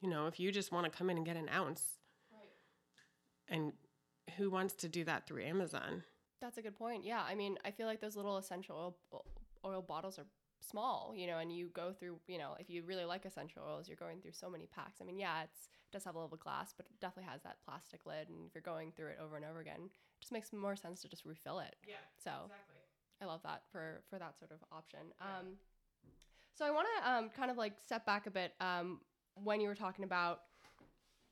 you 0.00 0.08
know, 0.08 0.26
if 0.26 0.40
you 0.40 0.50
just 0.50 0.72
want 0.72 0.90
to 0.90 0.96
come 0.96 1.10
in 1.10 1.16
and 1.16 1.26
get 1.26 1.36
an 1.36 1.48
ounce, 1.48 1.82
and 3.48 3.72
who 4.36 4.48
wants 4.50 4.74
to 4.74 4.88
do 4.88 5.04
that 5.04 5.26
through 5.26 5.42
Amazon? 5.42 6.04
That's 6.40 6.56
a 6.56 6.62
good 6.62 6.76
point. 6.76 7.04
Yeah, 7.04 7.22
I 7.28 7.34
mean, 7.34 7.58
I 7.64 7.70
feel 7.70 7.86
like 7.86 8.00
those 8.00 8.16
little 8.16 8.38
essential 8.38 8.94
oil, 9.12 9.24
oil 9.64 9.82
bottles 9.82 10.18
are 10.18 10.26
small, 10.60 11.12
you 11.16 11.26
know, 11.26 11.38
and 11.38 11.52
you 11.52 11.68
go 11.74 11.92
through, 11.92 12.18
you 12.26 12.38
know, 12.38 12.54
if 12.58 12.70
you 12.70 12.82
really 12.84 13.04
like 13.04 13.24
essential 13.24 13.62
oils, 13.68 13.88
you're 13.88 13.96
going 13.96 14.20
through 14.20 14.32
so 14.32 14.48
many 14.48 14.66
packs. 14.66 15.00
I 15.00 15.04
mean, 15.04 15.18
yeah, 15.18 15.42
it's 15.42 15.68
it 15.68 15.79
does 15.92 16.04
have 16.04 16.14
a 16.14 16.18
little 16.20 16.36
glass, 16.36 16.72
but 16.76 16.86
it 16.86 16.92
definitely 17.00 17.30
has 17.30 17.42
that 17.42 17.56
plastic 17.64 18.06
lid, 18.06 18.28
and 18.28 18.46
if 18.46 18.54
you're 18.54 18.62
going 18.62 18.92
through 18.92 19.08
it 19.08 19.18
over 19.22 19.36
and 19.36 19.44
over 19.44 19.60
again, 19.60 19.80
it 19.86 20.20
just 20.20 20.32
makes 20.32 20.52
more 20.52 20.76
sense 20.76 21.00
to 21.02 21.08
just 21.08 21.24
refill 21.24 21.60
it. 21.60 21.76
Yeah, 21.86 21.94
So 22.18 22.30
I 23.20 23.24
love 23.26 23.40
that 23.44 23.62
for 23.70 24.02
for 24.08 24.18
that 24.18 24.38
sort 24.38 24.50
of 24.50 24.58
option. 24.72 25.00
Um, 25.20 25.56
so 26.54 26.64
I 26.64 26.70
want 26.70 26.86
to 26.96 27.10
um, 27.10 27.30
kind 27.30 27.50
of 27.50 27.56
like 27.56 27.74
step 27.78 28.04
back 28.06 28.26
a 28.26 28.30
bit 28.30 28.52
um, 28.60 29.00
when 29.34 29.60
you 29.60 29.68
were 29.68 29.74
talking 29.74 30.04
about 30.04 30.40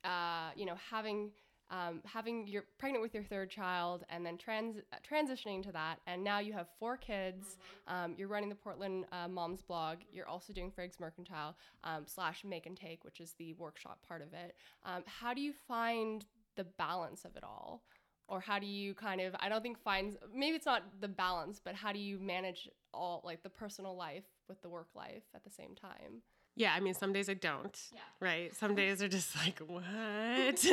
uh, 0.04 0.50
you 0.54 0.64
know, 0.64 0.76
having 0.90 1.30
um, 1.70 2.00
having 2.04 2.46
you're 2.46 2.64
pregnant 2.78 3.02
with 3.02 3.14
your 3.14 3.22
third 3.22 3.50
child 3.50 4.04
and 4.08 4.24
then 4.24 4.38
trans 4.38 4.76
transitioning 5.08 5.62
to 5.64 5.72
that. 5.72 5.98
And 6.06 6.24
now 6.24 6.38
you 6.38 6.52
have 6.52 6.68
four 6.78 6.96
kids. 6.96 7.58
Um, 7.86 8.14
you're 8.16 8.28
running 8.28 8.48
the 8.48 8.54
portland 8.54 9.06
uh, 9.12 9.28
moms 9.28 9.62
blog. 9.62 9.98
You're 10.12 10.28
also 10.28 10.52
doing 10.52 10.70
Frigg's 10.70 10.98
mercantile 11.00 11.56
um, 11.84 12.04
slash 12.06 12.44
make 12.44 12.66
and 12.66 12.76
take 12.76 13.04
which 13.04 13.20
is 13.20 13.34
the 13.38 13.54
workshop 13.54 13.98
part 14.06 14.22
of 14.22 14.32
it. 14.32 14.56
Um, 14.84 15.02
how 15.06 15.34
do 15.34 15.40
you 15.40 15.52
find 15.66 16.24
the 16.56 16.64
balance 16.64 17.24
of 17.24 17.36
it 17.36 17.44
all? 17.44 17.82
Or 18.28 18.40
how 18.40 18.58
do 18.58 18.66
you 18.66 18.92
kind 18.92 19.22
of 19.22 19.34
i 19.40 19.48
don't 19.48 19.62
think 19.62 19.78
finds 19.82 20.14
maybe 20.34 20.54
it's 20.54 20.66
not 20.66 20.82
the 21.00 21.08
balance 21.08 21.62
but 21.64 21.74
how 21.74 21.94
do 21.94 21.98
you 21.98 22.18
manage 22.18 22.68
all 22.92 23.22
like 23.24 23.42
the 23.42 23.48
personal 23.48 23.96
life 23.96 24.26
with 24.50 24.60
the 24.60 24.68
work 24.68 24.88
life 24.94 25.22
at 25.34 25.44
the 25.44 25.50
same 25.50 25.74
time 25.74 26.20
yeah, 26.58 26.74
I 26.74 26.80
mean, 26.80 26.92
some 26.92 27.12
days 27.12 27.28
I 27.28 27.34
don't. 27.34 27.78
Yeah. 27.94 28.00
Right. 28.20 28.54
Some 28.54 28.74
days 28.74 29.00
are 29.02 29.08
just 29.08 29.34
like, 29.36 29.60
what? 29.66 30.66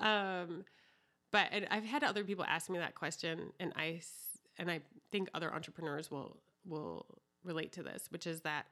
um, 0.00 0.64
but 1.30 1.48
and 1.52 1.66
I've 1.70 1.84
had 1.84 2.02
other 2.02 2.24
people 2.24 2.44
ask 2.48 2.70
me 2.70 2.78
that 2.78 2.94
question, 2.94 3.52
and 3.60 3.72
I 3.76 4.00
and 4.58 4.70
I 4.70 4.80
think 5.12 5.28
other 5.34 5.52
entrepreneurs 5.52 6.10
will 6.10 6.38
will 6.66 7.06
relate 7.44 7.72
to 7.72 7.82
this, 7.82 8.06
which 8.10 8.26
is 8.26 8.40
that 8.40 8.66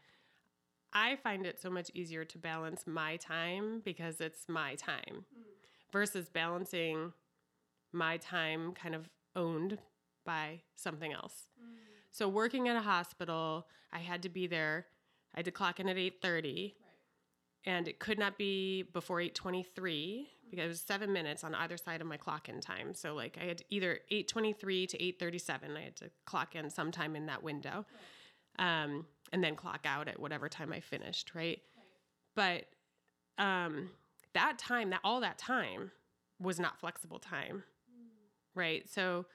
I 0.92 1.16
find 1.16 1.44
it 1.44 1.60
so 1.60 1.68
much 1.68 1.90
easier 1.92 2.24
to 2.24 2.38
balance 2.38 2.86
my 2.86 3.16
time 3.16 3.82
because 3.84 4.20
it's 4.20 4.48
my 4.48 4.74
time 4.76 5.26
versus 5.92 6.28
balancing 6.28 7.12
my 7.92 8.16
time 8.16 8.72
kind 8.72 8.94
of 8.94 9.08
owned 9.36 9.78
by 10.24 10.60
something 10.74 11.12
else. 11.12 11.48
So 12.10 12.28
working 12.28 12.68
at 12.68 12.76
a 12.76 12.80
hospital, 12.80 13.66
I 13.92 13.98
had 13.98 14.22
to 14.22 14.28
be 14.28 14.46
there. 14.46 14.86
I 15.34 15.38
had 15.38 15.44
to 15.44 15.50
clock 15.50 15.80
in 15.80 15.88
at 15.88 15.96
8:30 15.96 16.74
and 17.64 17.88
it 17.88 17.98
could 17.98 18.18
not 18.18 18.38
be 18.38 18.82
before 18.82 19.20
8:23 19.20 20.28
because 20.50 20.64
it 20.64 20.68
was 20.68 20.80
7 20.80 21.12
minutes 21.12 21.44
on 21.44 21.54
either 21.54 21.76
side 21.76 22.00
of 22.00 22.06
my 22.06 22.16
clock 22.16 22.48
in 22.48 22.60
time. 22.60 22.94
So 22.94 23.14
like 23.14 23.36
I 23.40 23.44
had 23.44 23.62
either 23.70 24.00
8:23 24.10 24.88
to 24.88 24.98
8:37 24.98 25.76
I 25.76 25.80
had 25.82 25.96
to 25.96 26.10
clock 26.24 26.54
in 26.54 26.70
sometime 26.70 27.14
in 27.16 27.26
that 27.26 27.42
window. 27.42 27.84
Um, 28.58 29.06
and 29.32 29.44
then 29.44 29.56
clock 29.56 29.84
out 29.84 30.08
at 30.08 30.18
whatever 30.18 30.48
time 30.48 30.72
I 30.72 30.80
finished, 30.80 31.34
right? 31.34 31.60
But 32.34 32.64
um, 33.36 33.90
that 34.34 34.58
time, 34.58 34.90
that 34.90 35.00
all 35.04 35.20
that 35.20 35.38
time 35.38 35.92
was 36.40 36.58
not 36.58 36.78
flexible 36.78 37.18
time. 37.18 37.64
Right? 38.54 38.88
So 38.88 39.26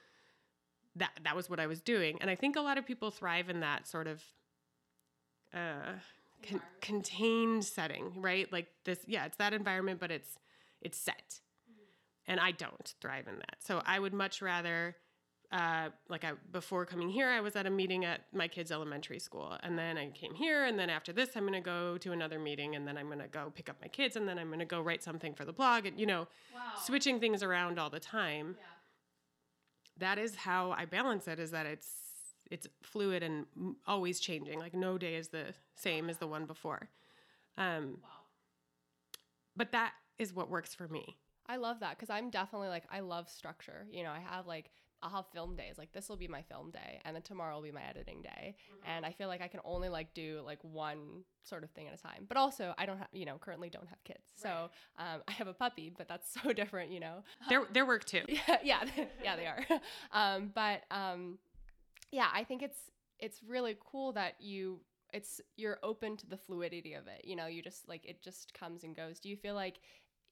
that 0.96 1.10
that 1.22 1.34
was 1.34 1.48
what 1.48 1.60
I 1.60 1.66
was 1.66 1.80
doing. 1.80 2.18
And 2.20 2.30
I 2.30 2.34
think 2.34 2.56
a 2.56 2.60
lot 2.60 2.78
of 2.78 2.86
people 2.86 3.10
thrive 3.10 3.48
in 3.48 3.60
that 3.60 3.86
sort 3.86 4.06
of 4.06 4.22
uh, 5.54 5.92
con- 6.48 6.62
contained 6.80 7.64
setting, 7.64 8.12
right? 8.16 8.50
Like 8.52 8.68
this, 8.84 8.98
yeah, 9.06 9.24
it's 9.26 9.36
that 9.36 9.52
environment, 9.52 10.00
but 10.00 10.10
it's 10.10 10.38
it's 10.80 10.98
set, 10.98 11.40
and 12.26 12.40
I 12.40 12.50
don't 12.50 12.94
thrive 13.00 13.26
in 13.28 13.36
that. 13.36 13.56
So 13.60 13.82
I 13.86 13.98
would 13.98 14.12
much 14.12 14.42
rather, 14.42 14.96
uh, 15.52 15.88
like 16.08 16.24
I 16.24 16.32
before 16.52 16.84
coming 16.84 17.08
here, 17.08 17.28
I 17.28 17.40
was 17.40 17.56
at 17.56 17.66
a 17.66 17.70
meeting 17.70 18.04
at 18.04 18.22
my 18.32 18.48
kids' 18.48 18.70
elementary 18.70 19.18
school, 19.18 19.56
and 19.62 19.78
then 19.78 19.96
I 19.96 20.10
came 20.10 20.34
here, 20.34 20.64
and 20.64 20.78
then 20.78 20.90
after 20.90 21.12
this, 21.12 21.30
I'm 21.36 21.44
gonna 21.44 21.60
go 21.60 21.96
to 21.98 22.12
another 22.12 22.38
meeting, 22.38 22.74
and 22.76 22.86
then 22.86 22.98
I'm 22.98 23.08
gonna 23.08 23.28
go 23.28 23.52
pick 23.54 23.68
up 23.70 23.76
my 23.80 23.88
kids, 23.88 24.16
and 24.16 24.28
then 24.28 24.38
I'm 24.38 24.50
gonna 24.50 24.64
go 24.64 24.80
write 24.82 25.02
something 25.02 25.34
for 25.34 25.44
the 25.44 25.52
blog, 25.52 25.86
and 25.86 25.98
you 25.98 26.06
know, 26.06 26.28
switching 26.84 27.20
things 27.20 27.42
around 27.42 27.78
all 27.78 27.90
the 27.90 28.00
time. 28.00 28.56
That 29.98 30.18
is 30.18 30.34
how 30.34 30.72
I 30.72 30.86
balance 30.86 31.28
it. 31.28 31.38
Is 31.38 31.52
that 31.52 31.66
it's 31.66 32.03
it's 32.54 32.66
fluid 32.82 33.22
and 33.22 33.46
always 33.86 34.20
changing. 34.20 34.58
Like 34.60 34.74
no 34.74 34.96
day 34.96 35.14
is 35.16 35.28
the 35.28 35.46
same 35.74 36.08
as 36.08 36.18
the 36.18 36.26
one 36.26 36.46
before. 36.46 36.88
Um, 37.58 37.98
But 39.56 39.72
that 39.72 39.92
is 40.18 40.32
what 40.32 40.48
works 40.50 40.74
for 40.74 40.88
me. 40.88 41.18
I 41.46 41.56
love 41.56 41.80
that 41.80 41.96
because 41.96 42.10
I'm 42.10 42.30
definitely 42.30 42.68
like 42.68 42.84
I 42.90 43.00
love 43.00 43.28
structure. 43.28 43.86
You 43.90 44.02
know, 44.04 44.10
I 44.10 44.20
have 44.20 44.46
like 44.46 44.70
I'll 45.02 45.10
have 45.10 45.26
film 45.34 45.54
days. 45.54 45.74
Like 45.76 45.92
this 45.92 46.08
will 46.08 46.16
be 46.16 46.28
my 46.28 46.42
film 46.42 46.70
day, 46.70 47.00
and 47.04 47.14
then 47.14 47.22
tomorrow 47.22 47.54
will 47.56 47.62
be 47.62 47.70
my 47.72 47.82
editing 47.82 48.22
day. 48.22 48.56
And 48.86 49.04
I 49.04 49.12
feel 49.12 49.28
like 49.28 49.42
I 49.42 49.48
can 49.48 49.60
only 49.64 49.90
like 49.90 50.14
do 50.14 50.40
like 50.46 50.60
one 50.62 51.24
sort 51.42 51.62
of 51.62 51.70
thing 51.70 51.86
at 51.88 51.94
a 51.94 52.02
time. 52.02 52.24
But 52.26 52.38
also, 52.38 52.72
I 52.78 52.86
don't 52.86 52.98
have 52.98 53.08
you 53.12 53.26
know 53.26 53.36
currently 53.38 53.68
don't 53.68 53.88
have 53.88 54.02
kids, 54.04 54.24
so 54.34 54.70
um, 54.98 55.20
I 55.28 55.32
have 55.32 55.48
a 55.48 55.52
puppy, 55.52 55.92
but 55.96 56.08
that's 56.08 56.28
so 56.42 56.52
different. 56.60 56.90
You 56.90 57.00
know, 57.00 57.16
Their 57.50 57.64
their 57.72 57.84
work 57.86 58.04
too. 58.04 58.22
yeah, 58.28 58.56
yeah, 58.62 58.84
yeah, 59.22 59.36
they 59.36 59.46
are. 59.46 59.64
Um, 60.12 60.50
but 60.54 60.84
um, 60.90 61.38
yeah, 62.14 62.28
I 62.32 62.44
think 62.44 62.62
it's 62.62 62.78
it's 63.18 63.42
really 63.42 63.76
cool 63.84 64.12
that 64.12 64.34
you 64.38 64.78
it's 65.12 65.40
you're 65.56 65.78
open 65.82 66.16
to 66.18 66.26
the 66.26 66.36
fluidity 66.36 66.94
of 66.94 67.08
it. 67.08 67.24
You 67.24 67.34
know, 67.34 67.46
you 67.46 67.60
just 67.60 67.88
like 67.88 68.04
it 68.06 68.22
just 68.22 68.54
comes 68.54 68.84
and 68.84 68.94
goes. 68.94 69.18
Do 69.18 69.28
you 69.28 69.36
feel 69.36 69.54
like 69.54 69.80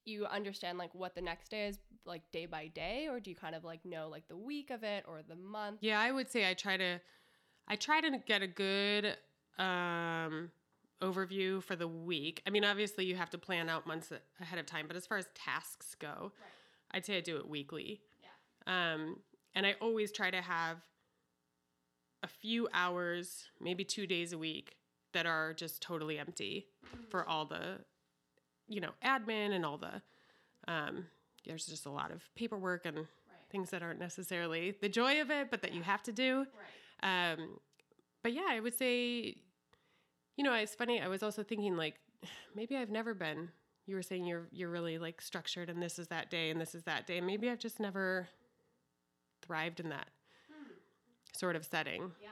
you 0.05 0.27
understand 0.27 0.79
like 0.79 0.95
what 0.95 1.15
the 1.17 1.21
next 1.21 1.51
day 1.51 1.67
is 1.67 1.79
like 2.05 2.23
day 2.33 2.47
by 2.47 2.69
day 2.69 3.09
or 3.09 3.19
do 3.19 3.31
you 3.31 3.37
kind 3.37 3.55
of 3.55 3.65
like 3.65 3.85
know 3.85 4.09
like 4.09 4.29
the 4.29 4.37
week 4.37 4.71
of 4.71 4.85
it 4.85 5.05
or 5.09 5.23
the 5.29 5.35
month? 5.35 5.79
Yeah, 5.81 6.01
I 6.01 6.13
would 6.13 6.31
say 6.31 6.49
I 6.49 6.55
try 6.55 6.77
to 6.77 7.01
I 7.67 7.75
try 7.75 8.01
to 8.01 8.19
get 8.27 8.43
a 8.43 8.47
good 8.47 9.17
um 9.59 10.53
overview 11.03 11.61
for 11.65 11.75
the 11.75 11.89
week. 11.89 12.43
I 12.47 12.51
mean, 12.51 12.65
obviously 12.65 13.07
you 13.07 13.17
have 13.17 13.31
to 13.31 13.39
plan 13.39 13.69
out 13.69 13.89
months 13.89 14.13
ahead 14.41 14.61
of 14.61 14.67
time, 14.67 14.87
but 14.87 14.97
as 14.97 15.05
far 15.05 15.19
as 15.19 15.27
tasks 15.35 15.97
go, 15.99 16.31
I'd 16.93 17.05
say 17.05 17.17
I 17.17 17.21
do 17.21 17.39
it 17.39 17.49
weekly. 17.49 18.03
Yeah. 18.23 18.93
Um 18.93 19.17
and 19.55 19.67
I 19.67 19.75
always 19.81 20.13
try 20.13 20.31
to 20.31 20.41
have 20.41 20.79
a 22.23 22.29
few 22.29 22.69
hours, 22.73 23.49
maybe 23.61 23.85
2 23.85 24.07
days 24.07 24.33
a 24.33 24.39
week 24.39 24.77
that 25.13 25.27
are 25.27 25.53
just 25.53 25.83
totally 25.83 26.19
empty 26.19 26.67
for 27.09 27.29
all 27.29 27.45
the 27.45 27.79
you 28.69 28.81
know, 28.81 28.93
admin 29.05 29.53
and 29.53 29.67
all 29.67 29.77
the 29.77 30.01
um 30.69 31.07
there's 31.45 31.67
just 31.67 31.87
a 31.87 31.91
lot 31.91 32.11
of 32.11 32.23
paperwork 32.37 32.87
and 32.87 33.07
things 33.51 33.71
that 33.71 33.83
aren't 33.83 33.99
necessarily 34.01 34.75
the 34.81 34.89
joy 34.89 35.21
of 35.21 35.31
it, 35.31 35.51
but 35.51 35.63
that 35.63 35.75
you 35.75 35.83
have 35.83 36.03
to 36.05 36.13
do. 36.13 36.47
Right. 37.03 37.33
Um, 37.33 37.59
but 38.23 38.33
yeah, 38.33 38.47
I 38.49 38.61
would 38.61 38.77
say, 38.77 39.37
you 40.37 40.45
know, 40.45 40.55
it's 40.55 40.75
funny. 40.75 41.01
I 41.01 41.09
was 41.09 41.23
also 41.23 41.43
thinking 41.43 41.77
like, 41.77 41.97
maybe 42.57 42.77
I've 42.77 42.91
never 42.91 43.15
been. 43.15 43.51
You 43.87 43.97
were 43.97 44.03
saying 44.03 44.25
you're 44.25 44.47
you're 44.53 44.71
really 44.71 44.99
like 44.99 45.21
structured, 45.21 45.69
and 45.69 45.83
this 45.83 45.99
is 45.99 46.07
that 46.09 46.31
day, 46.31 46.51
and 46.51 46.61
this 46.61 46.75
is 46.75 46.85
that 46.85 47.07
day. 47.07 47.21
Maybe 47.21 47.51
I've 47.51 47.59
just 47.59 47.81
never 47.81 48.29
thrived 49.43 49.81
in 49.81 49.89
that 49.89 50.07
sort 51.43 51.57
of 51.57 51.65
setting. 51.65 52.13
Yeah. 52.23 52.29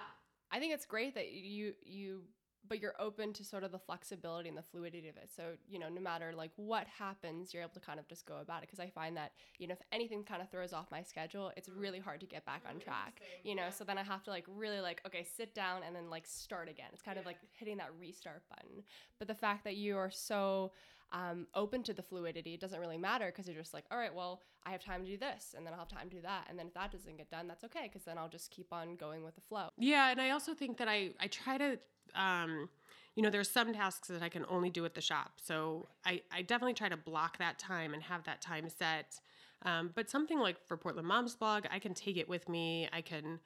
I 0.53 0.61
think 0.61 0.73
it's 0.73 0.87
great 0.87 1.14
that 1.16 1.33
you 1.33 1.75
you 1.85 2.23
but 2.68 2.79
you're 2.79 2.94
open 3.01 3.33
to 3.33 3.42
sort 3.42 3.64
of 3.64 3.73
the 3.73 3.79
flexibility 3.79 4.49
and 4.49 4.57
the 4.57 4.62
fluidity 4.62 5.09
of 5.09 5.16
it. 5.16 5.31
So, 5.35 5.55
you 5.66 5.79
know, 5.79 5.88
no 5.88 6.01
matter 6.01 6.33
like 6.37 6.53
what 6.57 6.87
happens, 6.87 7.53
you're 7.53 7.62
able 7.62 7.73
to 7.73 7.81
kind 7.81 7.99
of 7.99 8.07
just 8.07 8.27
go 8.27 8.37
about 8.37 8.62
it 8.62 8.68
because 8.68 8.79
I 8.79 8.90
find 8.90 9.16
that, 9.16 9.33
you 9.59 9.66
know, 9.66 9.73
if 9.73 9.81
anything 9.90 10.23
kind 10.23 10.42
of 10.42 10.51
throws 10.51 10.73
off 10.73 10.87
my 10.90 11.03
schedule, 11.03 11.51
it's 11.57 11.68
really 11.68 11.99
hard 11.99 12.20
to 12.20 12.27
get 12.27 12.44
back 12.44 12.62
on 12.68 12.79
track. 12.79 13.23
You 13.42 13.55
know, 13.57 13.70
so 13.77 13.83
then 13.83 13.99
I 13.99 14.05
have 14.05 14.23
to 14.25 14.31
like 14.31 14.44
really 14.46 14.81
like 14.81 15.01
okay, 15.07 15.25
sit 15.25 15.55
down 15.55 15.83
and 15.85 15.96
then 15.96 16.11
like 16.11 16.27
start 16.27 16.68
again. 16.68 16.90
It's 16.92 17.03
kind 17.03 17.18
of 17.18 17.27
like 17.27 17.38
hitting 17.59 17.79
that 17.79 17.90
restart 17.99 18.42
button. 18.51 18.85
But 19.18 19.27
the 19.27 19.35
fact 19.35 19.64
that 19.64 19.77
you 19.77 19.96
are 19.96 20.11
so 20.11 20.73
um, 21.12 21.46
open 21.55 21.83
to 21.85 21.92
the 21.92 22.03
fluidity, 22.03 22.55
it 22.55 22.61
doesn't 22.61 22.79
really 22.81 22.99
matter 22.99 23.27
because 23.27 23.46
you're 23.46 23.61
just 23.61 23.75
like, 23.75 23.85
all 23.90 23.99
right, 23.99 24.14
well, 24.14 24.42
I 24.64 24.70
have 24.70 24.85
time 24.85 25.05
to 25.05 25.11
do 25.11 25.16
this 25.16 25.55
and 25.57 25.66
then 25.66 25.73
I'll 25.73 25.81
have 25.81 25.88
time 25.88 26.09
to 26.11 26.16
do 26.16 26.23
that. 26.23 26.46
And 26.49 26.59
then 26.59 26.68
if 26.68 26.75
that 26.75 26.92
doesn't 26.92 27.16
get 27.16 27.31
done, 27.31 27.49
that's 27.49 27.64
okay 27.64 27.85
because 27.85 28.05
then 28.05 28.18
I'll 28.18 28.29
just 28.29 28.51
keep 28.51 28.73
on 28.73 28.96
going 28.96 29.25
with 29.25 29.35
the 29.35 29.40
flow. 29.40 29.68
Yeah, 29.79 30.11
and 30.11 30.20
I 30.20 30.31
also 30.31 30.55
think 30.55 30.79
that 30.79 30.88
I 30.88 31.11
I 31.20 31.27
try 31.27 31.59
to 31.59 31.79
um 32.14 32.68
you 33.14 33.23
know 33.23 33.31
there's 33.31 33.51
some 33.51 33.73
tasks 33.73 34.09
that 34.09 34.23
I 34.23 34.29
can 34.29 34.44
only 34.49 34.70
do 34.70 34.85
at 34.85 34.94
the 34.94 35.01
shop. 35.01 35.33
So 35.42 35.88
I 36.05 36.23
I 36.33 36.42
definitely 36.42 36.75
try 36.75 36.88
to 36.88 36.96
block 36.96 37.38
that 37.38 37.59
time 37.59 37.94
and 37.94 38.03
have 38.05 38.25
that 38.25 38.40
time 38.40 38.68
set. 38.68 39.20
Um, 39.62 39.90
but 39.94 40.09
something 40.09 40.38
like 40.38 40.57
for 40.66 40.77
Portland 40.77 41.07
Moms 41.07 41.35
blog, 41.37 41.66
I 41.70 41.79
can 41.79 41.92
take 41.92 42.16
it 42.16 42.29
with 42.29 42.49
me. 42.49 42.88
I 42.92 43.01
can 43.01 43.40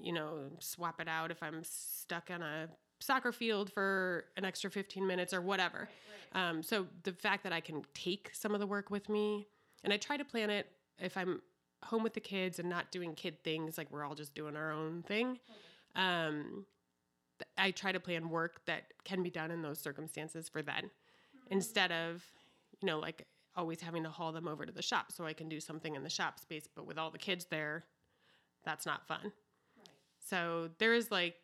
you 0.00 0.12
know 0.12 0.50
swap 0.60 1.00
it 1.00 1.08
out 1.08 1.30
if 1.30 1.42
I'm 1.42 1.62
stuck 1.64 2.30
on 2.30 2.42
a 2.42 2.68
soccer 3.00 3.32
field 3.32 3.72
for 3.72 4.24
an 4.36 4.44
extra 4.44 4.70
15 4.70 5.06
minutes 5.06 5.32
or 5.32 5.40
whatever. 5.40 5.88
Um, 6.32 6.62
so 6.62 6.86
the 7.04 7.12
fact 7.12 7.42
that 7.44 7.52
I 7.52 7.60
can 7.60 7.82
take 7.94 8.30
some 8.32 8.54
of 8.54 8.60
the 8.60 8.66
work 8.66 8.90
with 8.90 9.08
me 9.08 9.46
and 9.84 9.92
I 9.92 9.96
try 9.96 10.16
to 10.16 10.24
plan 10.24 10.50
it 10.50 10.66
if 10.98 11.16
I'm 11.16 11.40
home 11.84 12.02
with 12.02 12.14
the 12.14 12.20
kids 12.20 12.58
and 12.58 12.68
not 12.68 12.90
doing 12.90 13.14
kid 13.14 13.42
things 13.44 13.78
like 13.78 13.90
we're 13.90 14.04
all 14.04 14.14
just 14.14 14.34
doing 14.34 14.56
our 14.56 14.72
own 14.72 15.02
thing. 15.02 15.38
Um, 15.94 16.66
I 17.56 17.70
try 17.70 17.92
to 17.92 18.00
plan 18.00 18.28
work 18.28 18.64
that 18.66 18.84
can 19.04 19.22
be 19.22 19.30
done 19.30 19.50
in 19.50 19.62
those 19.62 19.78
circumstances 19.78 20.48
for 20.48 20.60
then 20.60 20.90
instead 21.50 21.92
of, 21.92 22.24
you 22.80 22.86
know, 22.86 22.98
like 22.98 23.26
always 23.56 23.80
having 23.80 24.02
to 24.04 24.10
haul 24.10 24.32
them 24.32 24.48
over 24.48 24.66
to 24.66 24.72
the 24.72 24.82
shop 24.82 25.12
so 25.12 25.24
I 25.24 25.32
can 25.32 25.48
do 25.48 25.60
something 25.60 25.94
in 25.94 26.02
the 26.02 26.10
shop 26.10 26.38
space. 26.38 26.68
But 26.74 26.86
with 26.86 26.98
all 26.98 27.10
the 27.10 27.18
kids 27.18 27.46
there, 27.50 27.84
that's 28.64 28.86
not 28.86 29.06
fun. 29.06 29.32
So 30.18 30.68
there 30.78 30.94
is 30.94 31.10
like 31.10 31.36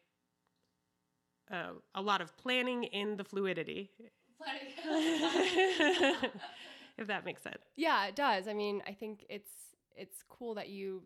uh, 1.50 1.72
a 1.94 2.02
lot 2.02 2.20
of 2.20 2.36
planning 2.36 2.84
in 2.84 3.16
the 3.16 3.24
fluidity, 3.24 3.90
if 6.98 7.06
that 7.06 7.24
makes 7.24 7.42
sense. 7.42 7.62
Yeah, 7.76 8.06
it 8.06 8.16
does. 8.16 8.48
I 8.48 8.54
mean, 8.54 8.82
I 8.86 8.92
think 8.92 9.24
it's 9.28 9.50
it's 9.96 10.24
cool 10.28 10.54
that 10.54 10.68
you 10.68 11.02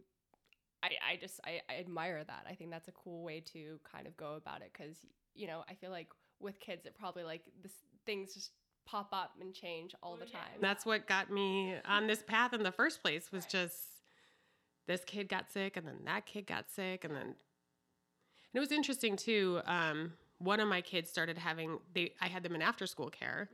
I, 0.82 0.90
I 1.12 1.16
just 1.16 1.40
I, 1.44 1.60
I 1.68 1.78
admire 1.78 2.22
that. 2.24 2.46
I 2.48 2.54
think 2.54 2.70
that's 2.70 2.88
a 2.88 2.92
cool 2.92 3.22
way 3.22 3.40
to 3.52 3.80
kind 3.90 4.06
of 4.06 4.16
go 4.16 4.34
about 4.34 4.62
it 4.62 4.70
because 4.72 4.96
you 5.34 5.46
know 5.46 5.64
I 5.68 5.74
feel 5.74 5.90
like 5.90 6.08
with 6.40 6.60
kids 6.60 6.86
it 6.86 6.94
probably 6.98 7.24
like 7.24 7.42
this 7.62 7.72
things 8.06 8.34
just 8.34 8.52
pop 8.86 9.08
up 9.12 9.32
and 9.40 9.52
change 9.52 9.94
all 10.02 10.16
the 10.16 10.24
time. 10.24 10.60
That's 10.60 10.86
what 10.86 11.06
got 11.06 11.30
me 11.30 11.74
on 11.84 12.06
this 12.06 12.22
path 12.22 12.54
in 12.54 12.62
the 12.62 12.72
first 12.72 13.02
place 13.02 13.30
was 13.30 13.44
just 13.44 13.74
this 14.86 15.02
kid 15.04 15.28
got 15.28 15.50
sick 15.50 15.76
and 15.76 15.86
then 15.86 15.98
that 16.06 16.24
kid 16.24 16.46
got 16.46 16.70
sick 16.70 17.04
and 17.04 17.14
then 17.14 17.22
and 17.26 18.54
it 18.54 18.60
was 18.60 18.72
interesting 18.72 19.16
too. 19.16 19.60
Um, 19.66 20.12
one 20.38 20.60
of 20.60 20.68
my 20.68 20.80
kids 20.80 21.10
started 21.10 21.38
having 21.38 21.78
they 21.94 22.12
I 22.20 22.28
had 22.28 22.42
them 22.42 22.54
in 22.54 22.62
after 22.62 22.86
school 22.86 23.10
care. 23.10 23.48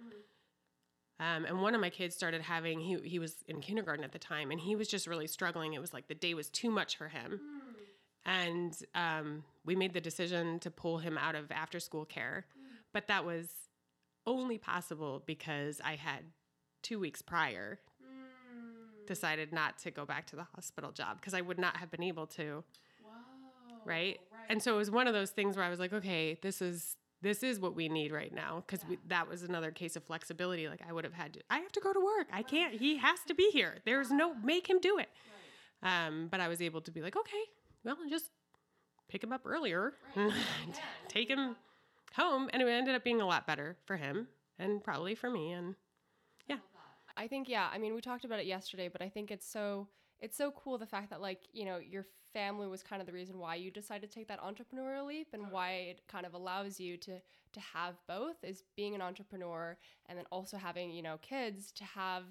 Um, 1.20 1.44
and 1.44 1.62
one 1.62 1.74
of 1.76 1.80
my 1.80 1.90
kids 1.90 2.14
started 2.14 2.42
having 2.42 2.80
he 2.80 2.98
he 3.04 3.18
was 3.18 3.36
in 3.46 3.60
kindergarten 3.60 4.04
at 4.04 4.12
the 4.12 4.18
time 4.18 4.50
and 4.50 4.60
he 4.60 4.76
was 4.76 4.88
just 4.88 5.06
really 5.06 5.26
struggling. 5.26 5.74
It 5.74 5.80
was 5.80 5.92
like 5.92 6.08
the 6.08 6.14
day 6.14 6.34
was 6.34 6.48
too 6.50 6.70
much 6.70 6.96
for 6.96 7.08
him. 7.08 7.40
And 8.26 8.74
um, 8.94 9.44
we 9.64 9.76
made 9.76 9.92
the 9.92 10.00
decision 10.00 10.58
to 10.60 10.70
pull 10.70 10.98
him 10.98 11.18
out 11.18 11.34
of 11.34 11.50
after 11.52 11.78
school 11.78 12.04
care. 12.04 12.46
But 12.92 13.08
that 13.08 13.24
was 13.24 13.48
only 14.26 14.56
possible 14.58 15.22
because 15.26 15.80
I 15.84 15.96
had 15.96 16.20
two 16.82 16.98
weeks 16.98 17.20
prior 17.22 17.78
decided 19.06 19.52
not 19.52 19.78
to 19.78 19.90
go 19.90 20.04
back 20.06 20.26
to 20.28 20.36
the 20.36 20.44
hospital 20.54 20.90
job 20.90 21.20
because 21.20 21.34
I 21.34 21.40
would 21.42 21.58
not 21.58 21.76
have 21.76 21.90
been 21.90 22.02
able 22.02 22.26
to. 22.28 22.64
Right? 23.84 24.18
And 24.48 24.62
so 24.62 24.74
it 24.74 24.78
was 24.78 24.90
one 24.90 25.06
of 25.06 25.14
those 25.14 25.30
things 25.30 25.56
where 25.56 25.64
I 25.64 25.70
was 25.70 25.78
like, 25.78 25.92
okay, 25.92 26.38
this 26.42 26.60
is 26.60 26.96
this 27.24 27.42
is 27.42 27.58
what 27.58 27.74
we 27.74 27.88
need 27.88 28.12
right 28.12 28.32
now 28.34 28.62
because 28.66 28.84
that 29.08 29.26
was 29.26 29.42
another 29.42 29.70
case 29.70 29.96
of 29.96 30.04
flexibility. 30.04 30.68
Like 30.68 30.82
I 30.86 30.92
would 30.92 31.04
have 31.04 31.14
had 31.14 31.32
to, 31.34 31.40
I 31.48 31.58
have 31.58 31.72
to 31.72 31.80
go 31.80 31.92
to 31.92 31.98
work. 31.98 32.28
I 32.30 32.42
can't. 32.42 32.74
He 32.74 32.98
has 32.98 33.20
to 33.28 33.34
be 33.34 33.50
here. 33.50 33.78
There's 33.86 34.10
no 34.10 34.34
make 34.34 34.68
him 34.68 34.78
do 34.78 34.98
it. 34.98 35.08
Um, 35.82 36.28
but 36.30 36.40
I 36.40 36.48
was 36.48 36.60
able 36.60 36.82
to 36.82 36.90
be 36.90 37.00
like, 37.00 37.16
okay, 37.16 37.42
well, 37.82 37.96
just 38.10 38.30
pick 39.08 39.24
him 39.24 39.32
up 39.32 39.42
earlier, 39.46 39.94
take 41.08 41.28
him 41.28 41.56
home, 42.14 42.48
and 42.52 42.62
it 42.62 42.68
ended 42.68 42.94
up 42.94 43.04
being 43.04 43.20
a 43.20 43.26
lot 43.26 43.46
better 43.46 43.76
for 43.86 43.96
him 43.96 44.28
and 44.58 44.84
probably 44.84 45.14
for 45.14 45.30
me. 45.30 45.52
And 45.52 45.74
yeah, 46.46 46.58
I 47.16 47.26
think 47.26 47.48
yeah. 47.48 47.68
I 47.72 47.78
mean, 47.78 47.94
we 47.94 48.00
talked 48.02 48.24
about 48.24 48.38
it 48.38 48.46
yesterday, 48.46 48.88
but 48.88 49.00
I 49.00 49.08
think 49.08 49.30
it's 49.30 49.46
so 49.50 49.88
it's 50.20 50.36
so 50.36 50.50
cool 50.50 50.78
the 50.78 50.86
fact 50.86 51.10
that 51.10 51.20
like 51.20 51.40
you 51.52 51.64
know 51.64 51.78
your 51.78 52.06
family 52.34 52.66
was 52.66 52.82
kind 52.82 53.00
of 53.00 53.06
the 53.06 53.12
reason 53.12 53.38
why 53.38 53.54
you 53.54 53.70
decided 53.70 54.10
to 54.10 54.14
take 54.14 54.28
that 54.28 54.40
entrepreneurial 54.42 55.06
leap 55.06 55.28
and 55.32 55.50
why 55.50 55.70
it 55.70 56.02
kind 56.08 56.26
of 56.26 56.34
allows 56.34 56.78
you 56.78 56.98
to 56.98 57.20
to 57.52 57.60
have 57.60 57.94
both 58.08 58.42
is 58.42 58.64
being 58.76 58.94
an 58.94 59.00
entrepreneur 59.00 59.76
and 60.06 60.18
then 60.18 60.26
also 60.30 60.56
having 60.56 60.90
you 60.90 61.02
know 61.02 61.16
kids 61.22 61.72
to 61.72 61.84
have 61.84 62.24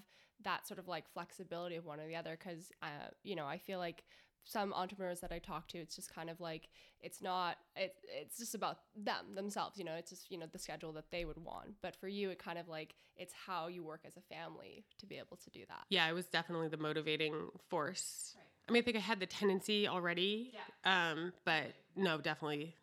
that 0.43 0.67
sort 0.67 0.79
of 0.79 0.87
like 0.87 1.05
flexibility 1.11 1.77
of 1.77 1.85
one 1.85 1.99
or 1.99 2.07
the 2.07 2.15
other 2.15 2.37
because 2.37 2.71
uh, 2.83 3.07
you 3.23 3.35
know 3.35 3.45
I 3.45 3.57
feel 3.57 3.79
like 3.79 4.03
some 4.45 4.73
entrepreneurs 4.73 5.21
that 5.21 5.31
I 5.31 5.39
talk 5.39 5.67
to, 5.69 5.77
it's 5.77 5.95
just 5.95 6.13
kind 6.13 6.29
of 6.29 6.41
like 6.41 6.69
it's 6.99 7.21
not 7.21 7.57
it, 7.75 7.95
it's 8.03 8.37
just 8.37 8.55
about 8.55 8.79
them 8.95 9.35
themselves, 9.35 9.77
you 9.77 9.85
know, 9.85 9.93
it's 9.93 10.09
just, 10.09 10.29
you 10.29 10.37
know, 10.37 10.47
the 10.51 10.59
schedule 10.59 10.91
that 10.93 11.11
they 11.11 11.25
would 11.25 11.37
want. 11.37 11.75
But 11.81 11.95
for 11.95 12.07
you 12.07 12.29
it 12.29 12.39
kind 12.39 12.59
of 12.59 12.67
like 12.67 12.95
it's 13.15 13.33
how 13.47 13.67
you 13.67 13.83
work 13.83 14.01
as 14.05 14.17
a 14.17 14.21
family 14.21 14.85
to 14.99 15.05
be 15.05 15.17
able 15.17 15.37
to 15.37 15.49
do 15.49 15.61
that. 15.69 15.85
yeah, 15.89 16.09
it 16.09 16.13
was 16.13 16.27
definitely 16.27 16.67
the 16.67 16.77
motivating 16.77 17.49
force. 17.69 18.35
I 18.67 18.71
mean, 18.71 18.82
I 18.82 18.86
think 18.86 18.97
I 18.97 19.02
had 19.02 19.19
the 19.19 19.26
tendency 19.26 19.88
already, 19.88 20.52
um, 20.86 21.34
but 21.45 21.73
no, 21.95 22.17
definitely, 22.17 22.76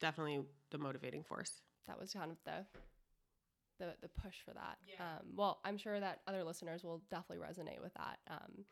definitely 0.00 0.40
the 0.70 0.78
motivating 0.78 1.22
force. 1.24 1.52
That 1.86 1.98
was 1.98 2.12
kind 2.12 2.30
of 2.30 2.36
the 2.44 2.64
the 3.78 3.94
the 4.02 4.08
push 4.08 4.36
for 4.44 4.52
that. 4.52 4.78
Um, 5.00 5.26
well, 5.34 5.60
I'm 5.64 5.76
sure 5.78 5.98
that 5.98 6.20
other 6.28 6.44
listeners 6.44 6.84
will 6.84 7.02
definitely 7.10 7.44
resonate 7.44 7.80
with 7.82 7.94
that. 7.94 8.18
Um, 8.30 8.64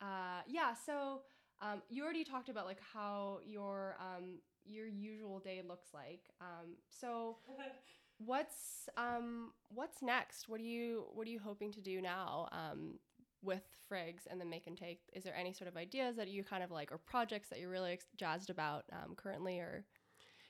uh, 0.00 0.42
yeah, 0.46 0.74
so 0.86 1.22
um, 1.60 1.82
you 1.88 2.04
already 2.04 2.24
talked 2.24 2.48
about 2.48 2.66
like 2.66 2.80
how 2.92 3.40
your 3.44 3.96
um, 4.00 4.38
your 4.64 4.86
usual 4.86 5.40
day 5.40 5.62
looks 5.66 5.88
like. 5.92 6.30
Um, 6.40 6.76
so 6.88 7.38
what's 8.18 8.88
um, 8.96 9.52
what's 9.68 10.02
next? 10.02 10.48
What 10.48 10.60
are 10.60 10.64
you 10.64 11.04
what 11.12 11.26
are 11.26 11.30
you 11.30 11.40
hoping 11.40 11.72
to 11.72 11.80
do 11.80 12.00
now 12.00 12.48
um, 12.52 12.98
with 13.44 13.62
Frigg's 13.88 14.26
and 14.30 14.40
the 14.40 14.44
Make 14.44 14.66
and 14.66 14.76
Take? 14.76 15.00
Is 15.12 15.24
there 15.24 15.34
any 15.36 15.52
sort 15.52 15.68
of 15.68 15.76
ideas 15.76 16.16
that 16.16 16.28
you 16.28 16.42
kind 16.42 16.62
of 16.62 16.70
like 16.70 16.90
or 16.90 16.98
projects 16.98 17.48
that 17.50 17.60
you're 17.60 17.70
really 17.70 17.98
jazzed 18.16 18.50
about 18.50 18.84
um, 18.92 19.14
currently 19.14 19.58
or? 19.58 19.84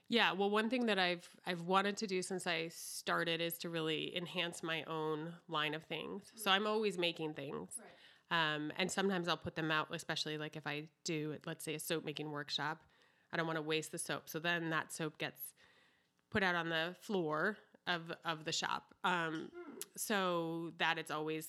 Yeah, 0.07 0.33
well, 0.33 0.51
one 0.51 0.69
thing 0.69 0.85
that 0.85 0.99
I've 0.99 1.27
I've 1.47 1.61
wanted 1.61 1.97
to 1.97 2.07
do 2.07 2.21
since 2.21 2.45
I 2.45 2.69
started 2.69 3.41
is 3.41 3.57
to 3.59 3.69
really 3.69 4.15
enhance 4.15 4.61
my 4.61 4.83
own 4.83 5.33
line 5.47 5.73
of 5.73 5.83
things. 5.83 6.31
So 6.35 6.51
I'm 6.51 6.67
always 6.67 6.97
making 6.97 7.33
things, 7.33 7.71
um, 8.29 8.71
and 8.77 8.89
sometimes 8.91 9.27
I'll 9.27 9.35
put 9.35 9.55
them 9.55 9.71
out, 9.71 9.87
especially 9.91 10.37
like 10.37 10.55
if 10.55 10.67
I 10.67 10.89
do, 11.05 11.37
let's 11.47 11.65
say, 11.65 11.73
a 11.73 11.79
soap 11.79 12.05
making 12.05 12.31
workshop. 12.31 12.81
I 13.33 13.37
don't 13.37 13.47
want 13.47 13.57
to 13.57 13.63
waste 13.63 13.91
the 13.91 13.97
soap, 13.97 14.23
so 14.29 14.37
then 14.37 14.69
that 14.69 14.93
soap 14.93 15.17
gets 15.17 15.39
put 16.29 16.43
out 16.43 16.53
on 16.53 16.69
the 16.69 16.95
floor 17.01 17.57
of 17.87 18.11
of 18.23 18.45
the 18.45 18.51
shop. 18.51 18.93
Um, 19.03 19.49
so 19.97 20.71
that 20.77 20.99
it's 20.99 21.09
always 21.11 21.47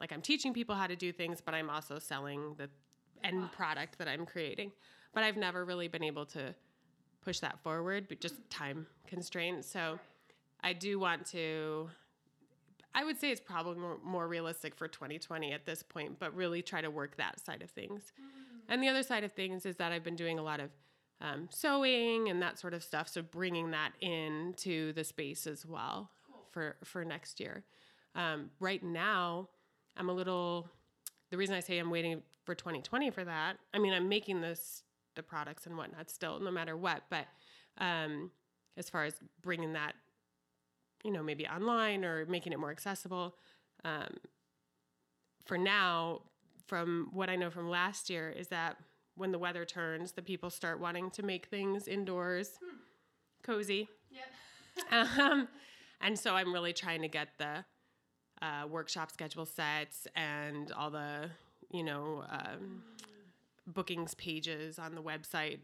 like 0.00 0.12
I'm 0.12 0.22
teaching 0.22 0.52
people 0.52 0.74
how 0.74 0.86
to 0.86 0.96
do 0.96 1.12
things, 1.12 1.40
but 1.40 1.54
I'm 1.54 1.70
also 1.70 1.98
selling 1.98 2.54
the 2.56 2.68
end 3.22 3.50
product 3.52 3.98
that 3.98 4.08
I'm 4.08 4.26
creating. 4.26 4.72
But 5.12 5.24
I've 5.24 5.36
never 5.36 5.64
really 5.64 5.88
been 5.88 6.02
able 6.02 6.26
to 6.26 6.54
push 7.24 7.40
that 7.40 7.58
forward, 7.62 8.06
but 8.08 8.20
just 8.20 8.34
time 8.50 8.86
constraints. 9.06 9.70
So 9.70 9.98
I 10.62 10.72
do 10.72 10.98
want 10.98 11.26
to. 11.26 11.88
I 12.96 13.04
would 13.04 13.18
say 13.18 13.30
it's 13.30 13.40
probably 13.40 13.80
more, 13.80 13.98
more 14.04 14.28
realistic 14.28 14.76
for 14.76 14.86
2020 14.86 15.52
at 15.52 15.66
this 15.66 15.82
point, 15.82 16.20
but 16.20 16.32
really 16.36 16.62
try 16.62 16.80
to 16.80 16.90
work 16.90 17.16
that 17.16 17.44
side 17.44 17.60
of 17.60 17.70
things. 17.70 18.12
And 18.68 18.80
the 18.80 18.88
other 18.88 19.02
side 19.02 19.24
of 19.24 19.32
things 19.32 19.66
is 19.66 19.76
that 19.76 19.90
I've 19.90 20.04
been 20.04 20.14
doing 20.14 20.38
a 20.38 20.42
lot 20.42 20.60
of 20.60 20.70
um, 21.20 21.48
sewing 21.50 22.28
and 22.28 22.40
that 22.40 22.58
sort 22.58 22.72
of 22.72 22.84
stuff. 22.84 23.08
So 23.08 23.22
bringing 23.22 23.72
that 23.72 23.92
into 24.00 24.92
the 24.92 25.02
space 25.02 25.46
as 25.46 25.66
well 25.66 26.10
for 26.52 26.76
for 26.84 27.04
next 27.04 27.40
year. 27.40 27.64
Um, 28.14 28.50
right 28.60 28.82
now, 28.82 29.48
I'm 29.96 30.08
a 30.08 30.12
little. 30.12 30.68
The 31.30 31.36
reason 31.36 31.54
I 31.54 31.60
say 31.60 31.78
I'm 31.78 31.90
waiting 31.90 32.22
for 32.44 32.54
2020 32.54 33.10
for 33.10 33.24
that, 33.24 33.56
I 33.72 33.78
mean, 33.78 33.92
I'm 33.92 34.08
making 34.08 34.40
this 34.40 34.82
the 35.16 35.22
products 35.22 35.66
and 35.66 35.76
whatnot 35.76 36.10
still, 36.10 36.40
no 36.40 36.50
matter 36.50 36.76
what. 36.76 37.02
But 37.10 37.26
um, 37.78 38.30
as 38.76 38.90
far 38.90 39.04
as 39.04 39.14
bringing 39.42 39.72
that, 39.72 39.94
you 41.04 41.12
know, 41.12 41.22
maybe 41.22 41.46
online 41.46 42.04
or 42.04 42.26
making 42.26 42.52
it 42.52 42.58
more 42.58 42.70
accessible, 42.70 43.36
um, 43.84 44.16
for 45.44 45.58
now, 45.58 46.22
from 46.66 47.10
what 47.12 47.28
I 47.28 47.36
know 47.36 47.50
from 47.50 47.68
last 47.68 48.08
year, 48.08 48.30
is 48.30 48.48
that 48.48 48.76
when 49.16 49.30
the 49.30 49.38
weather 49.38 49.64
turns, 49.64 50.12
the 50.12 50.22
people 50.22 50.50
start 50.50 50.80
wanting 50.80 51.10
to 51.12 51.22
make 51.22 51.46
things 51.46 51.86
indoors, 51.86 52.58
cozy. 53.42 53.88
Yeah. 54.10 54.20
Um, 54.90 55.46
and 56.00 56.18
so 56.18 56.34
I'm 56.34 56.52
really 56.52 56.72
trying 56.72 57.02
to 57.02 57.08
get 57.08 57.28
the 57.38 57.64
uh, 58.44 58.66
workshop 58.68 59.10
schedule 59.10 59.46
sets 59.46 60.08
and 60.16 60.72
all 60.72 60.90
the, 60.90 61.30
you 61.72 61.84
know, 61.84 62.24
um, 62.30 62.84
bookings 63.66 64.14
pages 64.14 64.78
on 64.78 64.94
the 64.94 65.02
website 65.02 65.58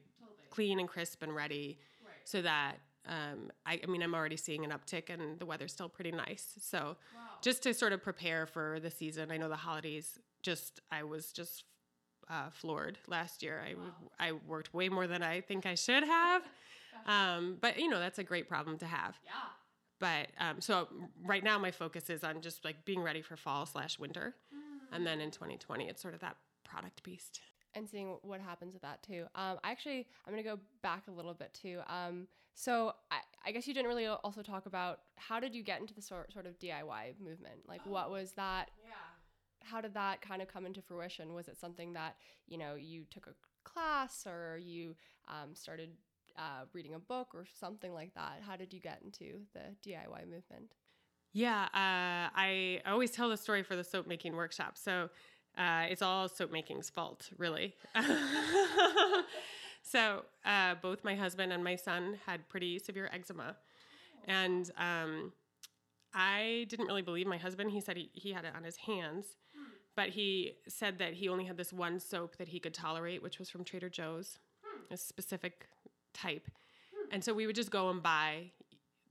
clean 0.51 0.81
and 0.81 0.89
crisp 0.89 1.23
and 1.23 1.35
ready 1.35 1.79
so 2.25 2.43
that 2.43 2.77
um, 3.09 3.51
I, 3.67 3.81
I 3.83 3.87
mean 3.87 4.03
i'm 4.03 4.15
already 4.15 4.37
seeing 4.37 4.65
an 4.65 4.71
uptick 4.73 5.11
and 5.11 5.39
the 5.39 5.47
weather's 5.47 5.73
still 5.73 5.89
pretty 5.89 6.13
nice. 6.13 6.55
So 6.61 6.97
just 7.43 7.63
to 7.65 7.75
sort 7.75 7.93
of 7.93 8.03
prepare 8.03 8.47
for 8.47 8.79
the 8.81 8.91
season 8.91 9.31
i 9.31 9.37
know 9.37 9.49
the 9.49 9.57
holidays 9.57 10.19
just 10.43 10.81
i 10.91 11.03
was 11.03 11.33
just 11.33 11.65
uh, 12.31 12.51
floored 12.51 12.99
last 13.09 13.43
year. 13.43 13.63
I, 13.67 14.29
I 14.29 14.33
worked 14.47 14.73
way 14.75 14.89
more 14.89 15.07
than 15.07 15.23
i 15.23 15.41
think 15.41 15.67
i 15.67 15.75
should 15.75 16.05
have. 16.05 16.43
Um, 17.07 17.57
but 17.61 17.79
you 17.81 17.89
know 17.89 17.99
that's 17.99 18.19
a 18.19 18.25
great 18.25 18.49
problem 18.49 18.79
to 18.79 18.87
have. 18.87 19.19
Yeah. 19.25 19.33
But 20.01 20.29
um, 20.39 20.61
so 20.61 20.89
right 21.25 21.45
now 21.45 21.59
my 21.59 21.71
focus 21.71 22.11
is 22.11 22.25
on 22.25 22.41
just 22.41 22.65
like 22.65 22.85
being 22.85 23.01
ready 23.01 23.23
for 23.23 23.37
fall 23.37 23.67
slash 23.67 23.99
winter 23.99 24.35
and 24.93 25.07
then 25.07 25.21
in 25.21 25.31
2020 25.31 25.87
it's 25.89 26.03
sort 26.03 26.15
of 26.15 26.21
that 26.21 26.37
product 26.65 27.03
beast 27.05 27.41
and 27.75 27.89
seeing 27.89 28.17
what 28.23 28.41
happens 28.41 28.73
with 28.73 28.83
that 28.83 29.03
too. 29.03 29.27
Um, 29.35 29.59
I 29.63 29.71
actually, 29.71 30.07
I'm 30.27 30.33
gonna 30.33 30.43
go 30.43 30.59
back 30.83 31.05
a 31.09 31.13
little 31.13 31.35
bit 31.35 31.55
too. 31.55 31.81
Um, 31.87 32.27
so 32.55 32.93
I, 33.11 33.19
I 33.47 33.53
guess 33.53 33.67
you 33.69 33.75
didn't 33.75 33.89
really 33.89 34.07
also 34.09 34.43
talk 34.43 34.67
about 34.67 35.01
how 35.17 35.39
did 35.39 35.55
you 35.55 35.63
get 35.63 35.81
into 35.81 35.95
the 35.95 36.03
sort 36.03 36.33
sort 36.33 36.47
of 36.47 36.59
DIY 36.59 37.21
movement? 37.21 37.61
Like, 37.69 37.87
what 37.87 38.11
was 38.11 38.33
that? 38.33 38.71
yeah 38.83 38.91
How 39.63 39.81
did 39.81 39.95
that 39.95 40.21
kind 40.21 40.43
of 40.43 40.49
come 40.49 40.67
into 40.67 40.83
fruition? 40.83 41.33
Was 41.33 41.47
it 41.49 41.59
something 41.59 41.93
that 41.93 42.17
you 42.49 42.59
know 42.59 42.75
you 42.75 43.05
took 43.09 43.29
a 43.29 43.35
class 43.63 44.27
or 44.27 44.59
you 44.59 44.97
um, 45.29 45.55
started 45.55 45.91
uh, 46.37 46.65
reading 46.73 46.95
a 46.95 46.99
book 46.99 47.29
or 47.35 47.45
something 47.59 47.93
like 47.93 48.15
that? 48.15 48.41
How 48.47 48.57
did 48.57 48.73
you 48.73 48.81
get 48.81 49.01
into 49.05 49.41
the 49.53 49.75
DIY 49.89 50.29
movement? 50.29 50.75
Yeah, 51.33 51.65
uh, 51.65 52.31
I 52.35 52.81
always 52.87 53.13
tell 53.13 53.29
the 53.29 53.37
story 53.37 53.63
for 53.63 53.77
the 53.77 53.85
soap 53.85 54.07
making 54.07 54.35
workshop. 54.35 54.77
So 54.77 55.11
uh, 55.57 55.87
it's 55.89 56.03
all 56.03 56.29
soap 56.29 56.51
making's 56.51 56.91
fault, 56.91 57.31
really. 57.39 57.75
so 59.83 60.23
uh, 60.45 60.75
both 60.83 61.05
my 61.05 61.15
husband 61.15 61.53
and 61.53 61.63
my 61.63 61.77
son 61.77 62.19
had 62.27 62.49
pretty 62.49 62.79
severe 62.79 63.09
eczema, 63.13 63.57
and 64.27 64.71
um, 64.77 65.33
I 66.15 66.67
didn't 66.69 66.87
really 66.87 67.03
believe 67.03 67.27
my 67.27 67.39
husband. 67.39 67.71
He 67.71 67.81
said 67.81 67.97
he, 67.97 68.11
he 68.13 68.33
had 68.33 68.45
it 68.45 68.53
on 68.57 68.65
his 68.65 68.77
hands, 68.77 69.37
but 69.97 70.11
he 70.11 70.55
said 70.69 70.99
that 70.99 71.15
he 71.15 71.29
only 71.29 71.45
had 71.45 71.57
this 71.57 71.73
one 71.73 72.01
soap 72.01 72.37
that 72.37 72.49
he 72.49 72.59
could 72.59 72.75
tolerate, 72.75 73.23
which 73.23 73.39
was 73.39 73.51
from 73.51 73.65
Trader 73.65 73.89
Joe's, 73.89 74.39
a 74.91 74.97
specific 74.97 75.69
type. 76.13 76.49
And 77.11 77.23
so 77.23 77.35
we 77.35 77.47
would 77.47 77.57
just 77.57 77.71
go 77.71 77.91
and 77.91 78.03
buy 78.03 78.53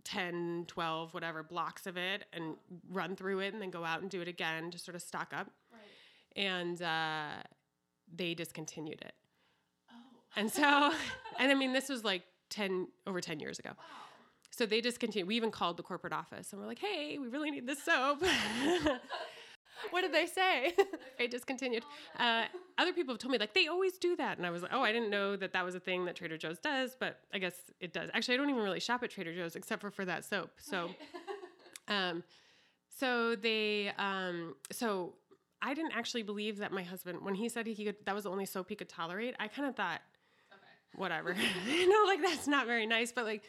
10, 0.06 0.66
12, 0.68 1.14
whatever 1.14 1.44
blocks 1.44 1.86
of 1.86 1.98
it 1.98 2.26
and 2.34 2.56
run 2.90 3.16
through 3.16 3.40
it 3.40 3.54
and 3.54 3.62
then 3.62 3.70
go 3.70 3.84
out 3.84 4.02
and 4.02 4.10
do 4.10 4.22
it 4.22 4.28
again 4.28 4.72
to 4.72 4.80
sort 4.80 4.96
of 4.96 5.02
stock 5.02 5.34
up. 5.34 5.52
Right. 5.72 6.44
And 6.44 6.82
uh, 6.82 7.44
they 8.16 8.34
discontinued 8.34 9.02
it. 9.02 9.14
Oh. 9.92 9.96
And 10.36 10.52
so, 10.52 10.64
and 11.40 11.52
I 11.52 11.56
mean, 11.56 11.74
this 11.74 11.90
was 11.90 12.04
like 12.04 12.24
10, 12.50 12.88
over 13.06 13.22
10 13.22 13.40
years 13.40 13.60
ago. 13.60 13.72
Wow. 13.78 13.84
So 14.52 14.66
they 14.66 14.82
discontinued. 14.82 15.28
We 15.28 15.36
even 15.36 15.52
called 15.52 15.78
the 15.78 15.84
corporate 15.84 16.14
office 16.14 16.52
and 16.52 16.62
we're 16.62 16.68
like, 16.68 16.80
hey, 16.80 17.18
we 17.18 17.28
really 17.28 17.52
need 17.52 17.68
this 17.68 17.84
soap. 17.84 18.24
what 19.92 20.02
did 20.02 20.14
they 20.14 20.26
say? 20.26 20.74
they 21.18 21.28
discontinued. 21.28 21.84
Uh, 22.18 22.46
other 22.78 22.94
people 22.94 23.14
have 23.14 23.20
told 23.20 23.32
me 23.32 23.38
like 23.38 23.54
they 23.54 23.68
always 23.68 23.98
do 23.98 24.16
that, 24.16 24.38
and 24.38 24.46
I 24.46 24.50
was 24.50 24.62
like, 24.62 24.72
oh, 24.74 24.82
I 24.82 24.92
didn't 24.92 25.10
know 25.10 25.36
that 25.36 25.54
that 25.54 25.66
was 25.66 25.76
a 25.76 25.80
thing 25.80 26.06
that 26.06 26.16
Trader 26.16 26.38
Joe's 26.38 26.60
does, 26.60 26.96
but 27.00 27.20
I 27.34 27.40
guess 27.40 27.56
it 27.80 27.94
does. 27.94 28.10
Actually, 28.14 28.36
I 28.36 28.38
don't 28.38 28.50
even 28.50 28.64
really 28.64 28.80
shop 28.80 29.04
at 29.04 29.12
Trader 29.12 29.34
Joe's 29.34 29.56
except 29.56 29.82
for 29.82 29.92
for 29.92 30.06
that 30.06 30.26
soap. 30.26 30.52
So, 30.58 30.90
um, 31.88 32.24
so 32.90 33.36
they, 33.36 33.92
um, 33.98 34.56
so 34.72 35.14
I 35.62 35.74
didn't 35.74 35.94
actually 35.96 36.24
believe 36.24 36.58
that 36.60 36.72
my 36.72 36.84
husband 36.84 37.20
when 37.22 37.36
he 37.36 37.50
said 37.50 37.68
he 37.68 37.86
could 37.86 37.96
that 38.06 38.16
was 38.16 38.24
the 38.24 38.32
only 38.32 38.46
soap 38.46 38.70
he 38.70 38.76
could 38.76 38.90
tolerate. 38.90 39.36
I 39.40 39.48
kind 39.48 39.68
of 39.68 39.76
thought, 39.76 40.02
okay. 40.52 40.62
whatever, 40.96 41.36
you 41.68 41.90
know, 41.90 42.08
like 42.08 42.22
that's 42.22 42.48
not 42.48 42.66
very 42.66 42.86
nice, 42.86 43.12
but 43.12 43.26
like 43.26 43.44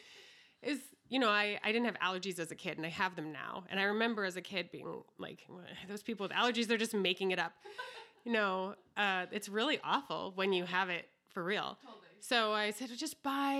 is 0.61 0.79
you 1.11 1.19
know 1.19 1.29
I, 1.29 1.59
I 1.63 1.71
didn't 1.71 1.85
have 1.85 1.99
allergies 1.99 2.39
as 2.39 2.49
a 2.51 2.55
kid 2.55 2.77
and 2.77 2.85
i 2.85 2.89
have 2.89 3.15
them 3.15 3.31
now 3.31 3.65
and 3.69 3.79
i 3.79 3.83
remember 3.83 4.23
as 4.25 4.37
a 4.37 4.41
kid 4.41 4.71
being 4.71 5.03
like 5.19 5.39
those 5.87 6.01
people 6.01 6.23
with 6.23 6.31
allergies 6.31 6.65
they're 6.67 6.77
just 6.87 6.93
making 6.95 7.29
it 7.31 7.37
up 7.39 7.53
you 8.25 8.31
know 8.31 8.75
uh, 8.97 9.25
it's 9.31 9.49
really 9.49 9.79
awful 9.83 10.31
when 10.35 10.53
you 10.53 10.63
have 10.65 10.89
it 10.89 11.05
for 11.33 11.43
real 11.43 11.77
Totally. 11.83 11.99
so 12.21 12.53
i 12.53 12.71
said 12.71 12.89
just 12.97 13.21
buy 13.21 13.53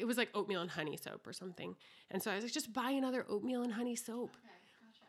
it 0.00 0.06
was 0.06 0.16
like 0.18 0.28
oatmeal 0.34 0.60
and 0.60 0.70
honey 0.70 0.96
soap 0.96 1.26
or 1.26 1.32
something 1.32 1.74
and 2.10 2.22
so 2.22 2.30
i 2.30 2.34
was 2.34 2.44
like 2.44 2.52
just 2.52 2.72
buy 2.72 2.90
another 2.90 3.24
oatmeal 3.28 3.62
and 3.62 3.72
honey 3.72 3.96
soap 3.96 4.30
Okay, 4.36 4.48
gotcha. 4.92 5.06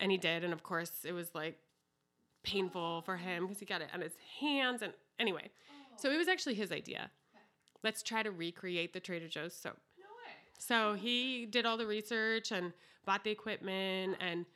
and 0.00 0.10
he 0.12 0.16
did 0.18 0.44
and 0.44 0.52
of 0.52 0.62
course 0.62 0.92
it 1.04 1.12
was 1.12 1.34
like 1.34 1.58
painful 2.44 3.02
for 3.02 3.16
him 3.16 3.44
because 3.44 3.58
he 3.58 3.66
got 3.66 3.80
it 3.80 3.88
on 3.94 4.00
his 4.02 4.12
hands 4.40 4.82
and 4.82 4.92
anyway 5.18 5.50
so 5.96 6.10
it 6.10 6.16
was 6.18 6.28
actually 6.28 6.54
his 6.54 6.70
idea 6.70 7.10
Okay. 7.34 7.42
let's 7.82 8.02
try 8.02 8.22
to 8.22 8.30
recreate 8.30 8.92
the 8.92 9.00
trader 9.00 9.28
joe's 9.28 9.54
soap. 9.54 9.78
So 10.58 10.94
he 10.94 11.46
did 11.46 11.66
all 11.66 11.76
the 11.76 11.86
research 11.86 12.52
and 12.52 12.72
bought 13.04 13.24
the 13.24 13.30
equipment 13.30 14.16
and 14.20 14.46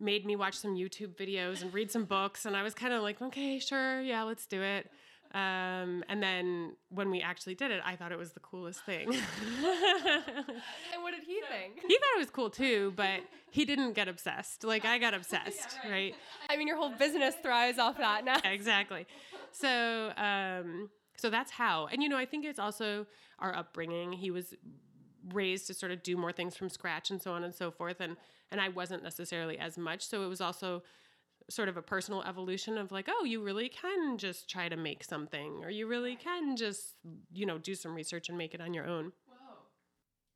made 0.00 0.24
me 0.24 0.36
watch 0.36 0.54
some 0.54 0.74
YouTube 0.74 1.16
videos 1.16 1.62
and 1.62 1.72
read 1.72 1.90
some 1.90 2.04
books. 2.04 2.46
And 2.46 2.56
I 2.56 2.62
was 2.62 2.74
kind 2.74 2.92
of 2.92 3.02
like, 3.02 3.20
okay, 3.20 3.58
sure, 3.58 4.00
yeah, 4.00 4.22
let's 4.22 4.46
do 4.46 4.62
it. 4.62 4.90
Um, 5.34 6.04
and 6.08 6.22
then 6.22 6.76
when 6.88 7.10
we 7.10 7.20
actually 7.20 7.54
did 7.54 7.70
it, 7.70 7.82
I 7.84 7.96
thought 7.96 8.12
it 8.12 8.18
was 8.18 8.32
the 8.32 8.40
coolest 8.40 8.84
thing. 8.84 9.08
And 10.94 11.02
what 11.02 11.12
did 11.12 11.24
he 11.24 11.40
think? 11.50 11.80
He 11.86 11.94
thought 11.94 12.16
it 12.16 12.18
was 12.18 12.30
cool 12.30 12.50
too, 12.50 12.92
but 12.96 13.20
he 13.50 13.64
didn't 13.64 13.92
get 13.92 14.08
obsessed. 14.08 14.64
Like 14.64 14.84
I 14.84 14.98
got 14.98 15.14
obsessed, 15.14 15.78
Yeah, 15.84 15.90
right? 15.90 16.14
I 16.48 16.56
mean, 16.56 16.66
your 16.66 16.76
whole 16.76 16.90
business 16.90 17.34
thrives 17.42 17.78
off 17.78 17.98
that 17.98 18.24
now. 18.24 18.38
exactly. 18.44 19.06
So, 19.52 20.12
um, 20.16 20.88
so 21.16 21.28
that's 21.30 21.50
how. 21.50 21.86
And 21.86 22.02
you 22.02 22.08
know, 22.08 22.16
I 22.16 22.24
think 22.24 22.44
it's 22.44 22.58
also 22.58 23.06
our 23.38 23.54
upbringing. 23.54 24.12
He 24.12 24.30
was 24.30 24.54
raised 25.32 25.66
to 25.68 25.74
sort 25.74 25.92
of 25.92 26.02
do 26.02 26.16
more 26.16 26.32
things 26.32 26.56
from 26.56 26.68
scratch 26.68 27.10
and 27.10 27.20
so 27.20 27.32
on 27.32 27.44
and 27.44 27.54
so 27.54 27.70
forth, 27.70 28.00
and 28.00 28.16
and 28.50 28.60
I 28.60 28.68
wasn't 28.68 29.02
necessarily 29.02 29.58
as 29.58 29.76
much. 29.78 30.06
So 30.06 30.22
it 30.24 30.28
was 30.28 30.40
also 30.40 30.82
sort 31.50 31.68
of 31.68 31.76
a 31.76 31.82
personal 31.82 32.22
evolution 32.24 32.76
of 32.76 32.92
like, 32.92 33.08
oh, 33.08 33.24
you 33.24 33.42
really 33.42 33.68
can 33.68 34.18
just 34.18 34.50
try 34.50 34.68
to 34.68 34.76
make 34.76 35.02
something, 35.04 35.64
or 35.64 35.70
you 35.70 35.86
really 35.86 36.16
can 36.16 36.56
just 36.56 36.94
you 37.32 37.46
know 37.46 37.58
do 37.58 37.74
some 37.74 37.94
research 37.94 38.28
and 38.28 38.36
make 38.38 38.54
it 38.54 38.60
on 38.60 38.74
your 38.74 38.86
own. 38.86 39.12
Whoa. 39.26 39.34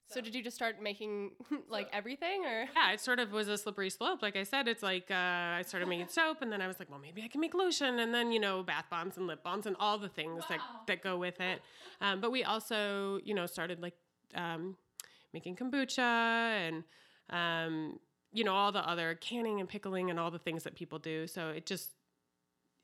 So 0.08 0.20
did 0.20 0.34
you 0.34 0.42
just 0.42 0.56
start 0.56 0.76
making 0.82 1.30
like 1.70 1.88
everything 1.92 2.44
or? 2.44 2.66
yeah, 2.76 2.92
it 2.92 3.00
sort 3.00 3.18
of 3.18 3.32
was 3.32 3.48
a 3.48 3.56
slippery 3.56 3.88
slope. 3.90 4.20
Like 4.22 4.36
I 4.36 4.42
said, 4.42 4.68
it's 4.68 4.82
like 4.82 5.10
uh, 5.10 5.14
I 5.14 5.62
started 5.66 5.88
making 5.88 6.08
soap, 6.08 6.42
and 6.42 6.52
then 6.52 6.60
I 6.60 6.66
was 6.66 6.78
like, 6.78 6.90
well, 6.90 6.98
maybe 7.00 7.22
I 7.22 7.28
can 7.28 7.40
make 7.40 7.54
lotion, 7.54 7.98
and 7.98 8.12
then 8.12 8.30
you 8.32 8.40
know, 8.40 8.62
bath 8.62 8.86
bombs 8.90 9.16
and 9.16 9.26
lip 9.26 9.42
balms 9.42 9.66
and 9.66 9.74
all 9.80 9.98
the 9.98 10.08
things 10.10 10.40
Wow. 10.42 10.46
that 10.50 10.60
that 10.86 11.02
go 11.02 11.16
with 11.16 11.40
it. 11.40 11.62
Um, 12.00 12.20
but 12.20 12.30
we 12.30 12.44
also, 12.44 13.20
you 13.24 13.32
know, 13.34 13.46
started 13.46 13.80
like 13.80 13.94
um, 14.34 14.76
making 15.32 15.56
kombucha 15.56 15.98
and 15.98 16.84
um, 17.30 17.98
you 18.32 18.44
know 18.44 18.54
all 18.54 18.72
the 18.72 18.86
other 18.88 19.14
canning 19.14 19.60
and 19.60 19.68
pickling 19.68 20.10
and 20.10 20.18
all 20.18 20.30
the 20.30 20.38
things 20.38 20.64
that 20.64 20.74
people 20.74 20.98
do. 20.98 21.26
So 21.26 21.50
it 21.50 21.66
just 21.66 21.90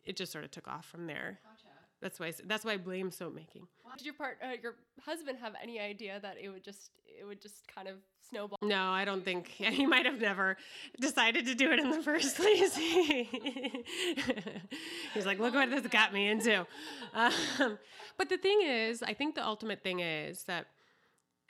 it 0.05 0.17
just 0.17 0.33
sort 0.33 0.45
of 0.45 0.51
took 0.51 0.69
off 0.69 0.87
from 0.87 1.07
there. 1.07 1.41
Gotcha. 1.45 1.69
That's 2.01 2.21
why 2.21 2.33
that's 2.47 2.65
why 2.65 2.73
I 2.73 2.77
blame 2.77 3.11
soap 3.11 3.35
making. 3.35 3.67
Did 3.97 4.05
your 4.05 4.15
part, 4.15 4.39
uh, 4.45 4.53
your 4.63 4.75
husband, 5.05 5.39
have 5.41 5.55
any 5.61 5.81
idea 5.81 6.21
that 6.21 6.37
it 6.41 6.51
would 6.51 6.63
just, 6.63 6.91
it 7.07 7.25
would 7.25 7.41
just 7.41 7.67
kind 7.67 7.89
of 7.89 7.97
snowball? 8.29 8.59
No, 8.63 8.91
I 8.91 9.05
don't 9.05 9.25
think 9.25 9.59
yeah, 9.59 9.71
he 9.71 9.87
might 9.87 10.07
have 10.07 10.21
never 10.21 10.57
decided 11.01 11.47
to 11.47 11.55
do 11.55 11.73
it 11.73 11.81
in 11.81 11.91
the 11.91 12.03
first 12.03 12.37
place. 12.37 12.77
He's 15.15 15.27
like, 15.27 15.41
look 15.41 15.55
what 15.55 15.71
this 15.71 15.87
got 15.89 16.13
me 16.13 16.29
into. 16.29 16.67
Um, 17.15 17.79
but 18.17 18.29
the 18.29 18.37
thing 18.37 18.61
is, 18.63 19.03
I 19.03 19.15
think 19.15 19.35
the 19.35 19.45
ultimate 19.45 19.83
thing 19.83 20.01
is 20.01 20.45
that, 20.45 20.67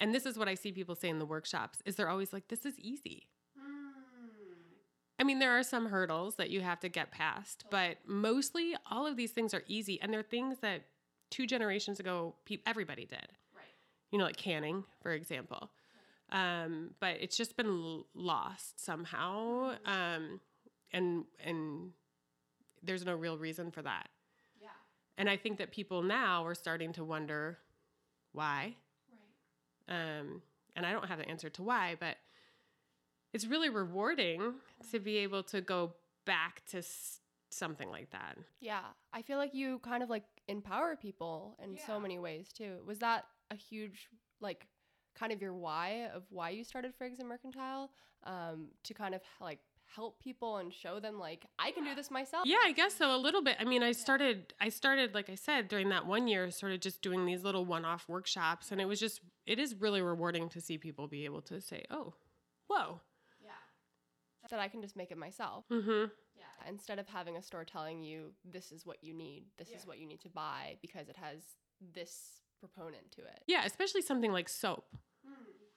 and 0.01 0.15
this 0.15 0.27
is 0.27 0.39
what 0.39 0.49
I 0.49 0.55
see 0.55 0.73
people 0.73 0.95
say 0.95 1.09
in 1.09 1.19
the 1.19 1.27
workshops, 1.27 1.81
is 1.85 1.97
they're 1.97 2.09
always 2.09 2.33
like, 2.33 2.49
this 2.49 2.65
is 2.67 2.79
easy. 2.79 3.29
I 5.21 5.25
mean, 5.25 5.41
there 5.41 5.59
are 5.59 5.65
some 5.65 5.87
hurdles 5.87 6.37
that 6.37 6.51
you 6.51 6.61
have 6.61 6.79
to 6.81 6.89
get 6.89 7.11
past, 7.11 7.65
but 7.71 7.97
mostly 8.07 8.77
all 8.89 9.05
of 9.07 9.17
these 9.17 9.33
things 9.33 9.53
are 9.53 9.65
easy, 9.67 10.01
and 10.01 10.13
they're 10.13 10.23
things 10.23 10.59
that 10.61 10.83
two 11.31 11.45
generations 11.47 11.99
ago, 11.99 12.35
pe- 12.45 12.59
everybody 12.67 13.05
did 13.05 13.27
Right. 13.55 13.65
you 14.13 14.19
know, 14.19 14.25
like 14.27 14.37
canning, 14.37 14.85
for 15.03 15.11
example. 15.13 15.71
Um, 16.31 16.95
but 17.01 17.17
it's 17.21 17.37
just 17.37 17.57
been 17.57 17.67
l- 17.67 18.07
lost 18.15 18.79
somehow, 18.79 19.77
um, 19.85 20.41
and 20.93 21.25
and 21.43 21.93
there's 22.83 23.05
no 23.05 23.17
real 23.17 23.37
reason 23.39 23.71
for 23.73 23.83
that. 23.83 24.09
Yeah. 24.61 24.69
And 25.17 25.29
I 25.29 25.37
think 25.37 25.59
that 25.59 25.73
people 25.73 26.03
now 26.03 26.45
are 26.47 26.55
starting 26.55 26.93
to 26.93 27.03
wonder 27.05 27.59
why. 28.33 28.77
Um, 29.89 30.43
and 30.77 30.85
I 30.87 30.93
don't 30.93 31.07
have 31.09 31.19
the 31.19 31.29
answer 31.29 31.49
to 31.51 31.63
why, 31.63 31.97
but 31.99 32.17
it's 33.33 33.47
really 33.47 33.69
rewarding 33.69 34.55
to 34.91 34.99
be 34.99 35.19
able 35.19 35.43
to 35.45 35.61
go 35.61 35.95
back 36.25 36.63
to 36.71 36.79
s- 36.79 37.21
something 37.51 37.91
like 37.91 38.11
that. 38.11 38.37
Yeah. 38.61 38.83
I 39.13 39.23
feel 39.23 39.39
like 39.39 39.55
you 39.55 39.79
kind 39.81 40.03
of 40.03 40.11
like 40.11 40.25
empower 40.47 40.97
people 40.97 41.57
in 41.63 41.75
Yeah. 41.75 41.87
so 41.87 42.01
many 42.01 42.19
ways 42.19 42.53
too. 42.53 42.79
Was 42.87 42.99
that 43.01 43.27
a 43.51 43.55
huge, 43.55 44.09
like, 44.41 44.67
kind 45.15 45.33
of 45.33 45.43
your 45.43 45.53
why 45.55 46.09
of 46.15 46.23
why 46.31 46.51
you 46.51 46.63
started 46.65 46.95
Frigg's 46.95 47.19
and 47.19 47.29
Mercantile 47.29 47.91
um, 48.25 48.69
to 48.85 48.95
kind 48.95 49.15
of 49.15 49.23
like 49.41 49.59
help 49.95 50.21
people 50.23 50.59
and 50.59 50.73
show 50.73 51.01
them 51.01 51.19
like 51.19 51.47
I 51.59 51.71
can 51.71 51.85
do 51.85 51.95
this 51.95 52.11
myself. 52.11 52.45
Yeah, 52.47 52.59
I 52.65 52.73
guess 52.73 52.95
so 52.95 53.15
a 53.15 53.17
little 53.17 53.43
bit. 53.43 53.57
I 53.59 53.65
mean, 53.65 53.83
I 53.83 53.93
started 53.93 54.55
I 54.61 54.69
started 54.69 55.15
like 55.15 55.31
I 55.31 55.35
said 55.35 55.69
during 55.69 55.89
that 55.91 56.07
one 56.07 56.29
year 56.29 56.51
sort 56.51 56.73
of 56.73 56.81
just 56.81 57.03
doing 57.03 57.27
these 57.27 57.43
little 57.43 57.65
one-off 57.65 58.09
workshops 58.09 58.71
and 58.71 58.81
it 58.81 58.87
was 58.87 59.01
just 59.01 59.21
it 59.47 59.59
is 59.59 59.75
really 59.75 60.03
rewarding 60.03 60.49
to 60.51 60.61
see 60.61 60.79
people 60.79 61.09
be 61.09 61.25
able 61.25 61.43
to 61.43 61.61
say, 61.61 61.85
"Oh, 61.91 62.15
whoa." 62.67 63.01
Yeah. 63.43 63.51
That 64.51 64.61
I 64.61 64.69
can 64.69 64.83
just 64.83 64.97
make 64.97 65.11
it 65.11 65.19
myself. 65.19 65.65
Mhm. 65.71 66.11
Yeah. 66.37 66.45
Instead 66.69 66.99
of 66.99 67.09
having 67.09 67.37
a 67.37 67.43
store 67.43 67.65
telling 67.65 68.03
you 68.03 68.33
this 68.45 68.73
is 68.73 68.85
what 68.87 69.03
you 69.03 69.15
need, 69.15 69.45
this 69.57 69.71
is 69.71 69.87
what 69.87 69.99
you 69.99 70.07
need 70.07 70.21
to 70.21 70.29
buy 70.29 70.77
because 70.83 71.09
it 71.09 71.17
has 71.17 71.41
this 71.81 72.43
proponent 72.61 73.11
to 73.13 73.23
it. 73.23 73.43
Yeah, 73.47 73.65
especially 73.65 74.03
something 74.03 74.33
like 74.33 74.49
soap. 74.49 74.85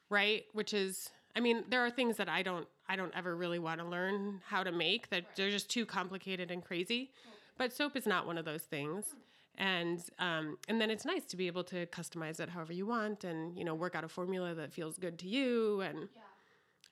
Right? 0.09 0.43
Which 0.51 0.73
is 0.73 1.09
I 1.35 1.39
mean, 1.39 1.63
there 1.69 1.81
are 1.85 1.89
things 1.91 2.17
that 2.17 2.29
I 2.29 2.43
don't 2.43 2.67
I 2.87 2.95
don't 2.95 3.13
ever 3.15 3.35
really 3.35 3.59
want 3.59 3.79
to 3.79 3.85
learn 3.85 4.41
how 4.45 4.63
to 4.63 4.71
make 4.71 5.09
that 5.09 5.23
they're 5.35 5.49
just 5.49 5.69
too 5.69 5.85
complicated 5.85 6.51
and 6.51 6.63
crazy. 6.63 7.11
But 7.57 7.73
soap 7.73 7.95
is 7.95 8.05
not 8.05 8.25
one 8.25 8.37
of 8.37 8.45
those 8.45 8.63
things. 8.63 9.15
And 9.57 10.03
um, 10.19 10.57
and 10.67 10.79
then 10.81 10.89
it's 10.89 11.05
nice 11.05 11.25
to 11.25 11.37
be 11.37 11.47
able 11.47 11.63
to 11.65 11.85
customize 11.87 12.39
it 12.39 12.49
however 12.49 12.73
you 12.73 12.85
want 12.85 13.23
and 13.23 13.57
you 13.57 13.63
know 13.63 13.75
work 13.75 13.95
out 13.95 14.03
a 14.03 14.07
formula 14.07 14.53
that 14.55 14.73
feels 14.73 14.97
good 14.97 15.19
to 15.19 15.27
you 15.27 15.81
and 15.81 15.99
Yeah. 15.99 16.07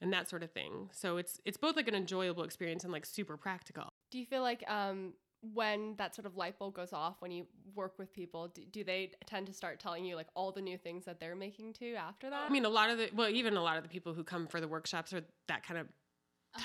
and 0.01 0.13
that 0.13 0.29
sort 0.29 0.43
of 0.43 0.51
thing. 0.51 0.89
So 0.93 1.17
it's 1.17 1.39
it's 1.45 1.57
both 1.57 1.75
like 1.75 1.87
an 1.87 1.95
enjoyable 1.95 2.43
experience 2.43 2.83
and 2.83 2.93
like 2.93 3.05
super 3.05 3.37
practical. 3.37 3.89
Do 4.11 4.19
you 4.19 4.25
feel 4.25 4.41
like 4.41 4.63
um, 4.69 5.13
when 5.53 5.95
that 5.97 6.15
sort 6.15 6.25
of 6.25 6.35
light 6.35 6.59
bulb 6.59 6.75
goes 6.75 6.93
off 6.93 7.15
when 7.19 7.31
you 7.31 7.45
work 7.75 7.97
with 7.97 8.11
people, 8.13 8.49
do, 8.49 8.61
do 8.71 8.83
they 8.83 9.11
tend 9.25 9.47
to 9.47 9.53
start 9.53 9.79
telling 9.79 10.03
you 10.05 10.15
like 10.15 10.27
all 10.35 10.51
the 10.51 10.61
new 10.61 10.77
things 10.77 11.05
that 11.05 11.19
they're 11.19 11.35
making 11.35 11.73
too 11.73 11.95
after 11.97 12.29
that? 12.29 12.45
I 12.47 12.51
mean, 12.51 12.65
a 12.65 12.69
lot 12.69 12.89
of 12.89 12.97
the 12.97 13.09
well, 13.15 13.29
even 13.29 13.55
a 13.55 13.63
lot 13.63 13.77
of 13.77 13.83
the 13.83 13.89
people 13.89 14.13
who 14.13 14.23
come 14.23 14.47
for 14.47 14.59
the 14.59 14.67
workshops 14.67 15.13
are 15.13 15.21
that 15.47 15.63
kind 15.63 15.79
of 15.79 15.87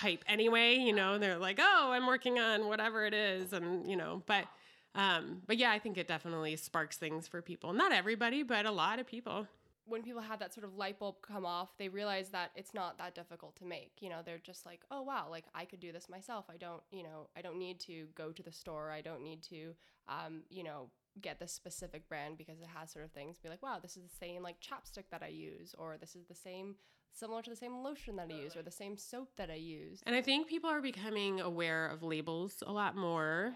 type 0.00 0.24
anyway. 0.26 0.76
You 0.76 0.92
know, 0.92 1.18
they're 1.18 1.38
like, 1.38 1.58
oh, 1.60 1.90
I'm 1.92 2.06
working 2.06 2.38
on 2.38 2.66
whatever 2.66 3.06
it 3.06 3.14
is, 3.14 3.52
and 3.52 3.88
you 3.88 3.96
know, 3.96 4.22
but 4.26 4.46
um, 4.94 5.42
but 5.46 5.56
yeah, 5.56 5.70
I 5.70 5.78
think 5.78 5.98
it 5.98 6.08
definitely 6.08 6.56
sparks 6.56 6.96
things 6.96 7.26
for 7.28 7.42
people. 7.42 7.72
Not 7.72 7.92
everybody, 7.92 8.42
but 8.42 8.66
a 8.66 8.70
lot 8.70 8.98
of 8.98 9.06
people. 9.06 9.46
When 9.86 10.02
people 10.02 10.22
have 10.22 10.38
that 10.38 10.54
sort 10.54 10.64
of 10.64 10.74
light 10.76 10.98
bulb 10.98 11.16
come 11.22 11.44
off, 11.44 11.76
they 11.78 11.88
realize 11.88 12.30
that 12.30 12.50
it's 12.54 12.72
not 12.72 12.98
that 12.98 13.14
difficult 13.14 13.56
to 13.56 13.64
make. 13.64 13.92
You 14.00 14.08
know, 14.08 14.20
they're 14.24 14.38
just 14.38 14.64
like, 14.64 14.80
oh 14.90 15.02
wow, 15.02 15.26
like 15.30 15.44
I 15.54 15.64
could 15.64 15.80
do 15.80 15.92
this 15.92 16.08
myself. 16.08 16.46
I 16.52 16.56
don't, 16.56 16.82
you 16.90 17.02
know, 17.02 17.28
I 17.36 17.42
don't 17.42 17.58
need 17.58 17.80
to 17.80 18.06
go 18.14 18.32
to 18.32 18.42
the 18.42 18.52
store. 18.52 18.90
I 18.90 19.00
don't 19.00 19.22
need 19.22 19.42
to, 19.44 19.74
um, 20.08 20.42
you 20.48 20.64
know, 20.64 20.88
get 21.20 21.38
this 21.38 21.52
specific 21.52 22.08
brand 22.08 22.38
because 22.38 22.60
it 22.60 22.68
has 22.74 22.90
sort 22.90 23.04
of 23.04 23.12
things. 23.12 23.38
Be 23.38 23.48
like, 23.48 23.62
wow, 23.62 23.78
this 23.80 23.96
is 23.96 24.02
the 24.04 24.16
same 24.16 24.42
like 24.42 24.56
chapstick 24.60 25.04
that 25.10 25.22
I 25.22 25.28
use, 25.28 25.74
or 25.78 25.96
this 25.98 26.16
is 26.16 26.26
the 26.26 26.34
same 26.34 26.76
similar 27.12 27.42
to 27.42 27.50
the 27.50 27.56
same 27.56 27.76
lotion 27.76 28.16
that 28.16 28.28
I 28.30 28.34
use 28.34 28.56
or 28.56 28.62
the 28.62 28.70
same 28.70 28.96
soap 28.96 29.30
that 29.36 29.50
I 29.50 29.54
use. 29.54 30.00
And 30.04 30.16
I 30.16 30.22
think 30.22 30.48
people 30.48 30.68
are 30.68 30.82
becoming 30.82 31.40
aware 31.40 31.86
of 31.86 32.02
labels 32.02 32.62
a 32.66 32.72
lot 32.72 32.96
more. 32.96 33.54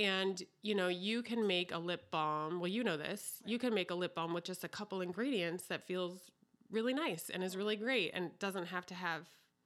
And 0.00 0.42
you 0.62 0.74
know, 0.74 0.88
you 0.88 1.22
can 1.22 1.46
make 1.46 1.72
a 1.72 1.78
lip 1.78 2.10
balm. 2.10 2.58
Well, 2.60 2.68
you 2.68 2.82
know 2.84 2.96
this. 2.96 3.42
You 3.44 3.58
can 3.58 3.74
make 3.74 3.90
a 3.90 3.94
lip 3.94 4.14
balm 4.14 4.32
with 4.34 4.44
just 4.44 4.64
a 4.64 4.68
couple 4.68 5.00
ingredients 5.00 5.64
that 5.66 5.86
feels 5.86 6.30
really 6.70 6.94
nice 6.94 7.30
and 7.30 7.42
is 7.42 7.56
really 7.56 7.76
great 7.76 8.12
and 8.14 8.30
doesn't 8.38 8.66
have 8.66 8.86
to 8.86 8.94
have 8.94 9.22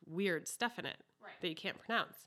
weird 0.07 0.49
stuff 0.49 0.79
in 0.79 0.87
it 0.87 0.97
Right. 1.23 1.33
that 1.41 1.49
you 1.49 1.55
can't 1.55 1.79
pronounce. 1.79 2.27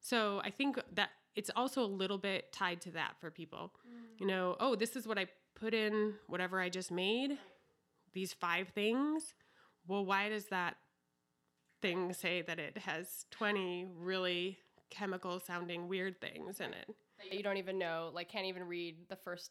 So 0.00 0.40
I 0.44 0.50
think 0.50 0.78
that 0.94 1.10
it's 1.36 1.50
also 1.56 1.82
a 1.82 1.86
little 1.86 2.18
bit 2.18 2.52
tied 2.52 2.80
to 2.82 2.90
that 2.92 3.16
for 3.20 3.30
people. 3.30 3.72
You 4.18 4.26
know, 4.26 4.56
oh, 4.60 4.74
this 4.74 4.96
is 4.96 5.06
what 5.06 5.18
I 5.18 5.26
put 5.54 5.74
in 5.74 6.14
whatever 6.26 6.60
I 6.60 6.68
just 6.68 6.90
made. 6.90 7.38
These 8.12 8.32
five 8.32 8.68
things. 8.68 9.34
Well, 9.86 10.04
why 10.04 10.28
does 10.28 10.46
that 10.46 10.76
thing 11.80 12.12
say 12.12 12.42
that 12.42 12.58
it 12.58 12.78
has 12.78 13.24
20 13.30 13.86
really 13.98 14.58
chemical 14.90 15.40
sounding 15.40 15.88
weird 15.88 16.20
things 16.20 16.60
in 16.60 16.72
it? 16.74 16.94
You 17.30 17.42
don't 17.42 17.56
even 17.56 17.78
know, 17.78 18.10
like, 18.14 18.28
can't 18.28 18.46
even 18.46 18.64
read 18.64 18.96
the 19.08 19.16
first 19.16 19.50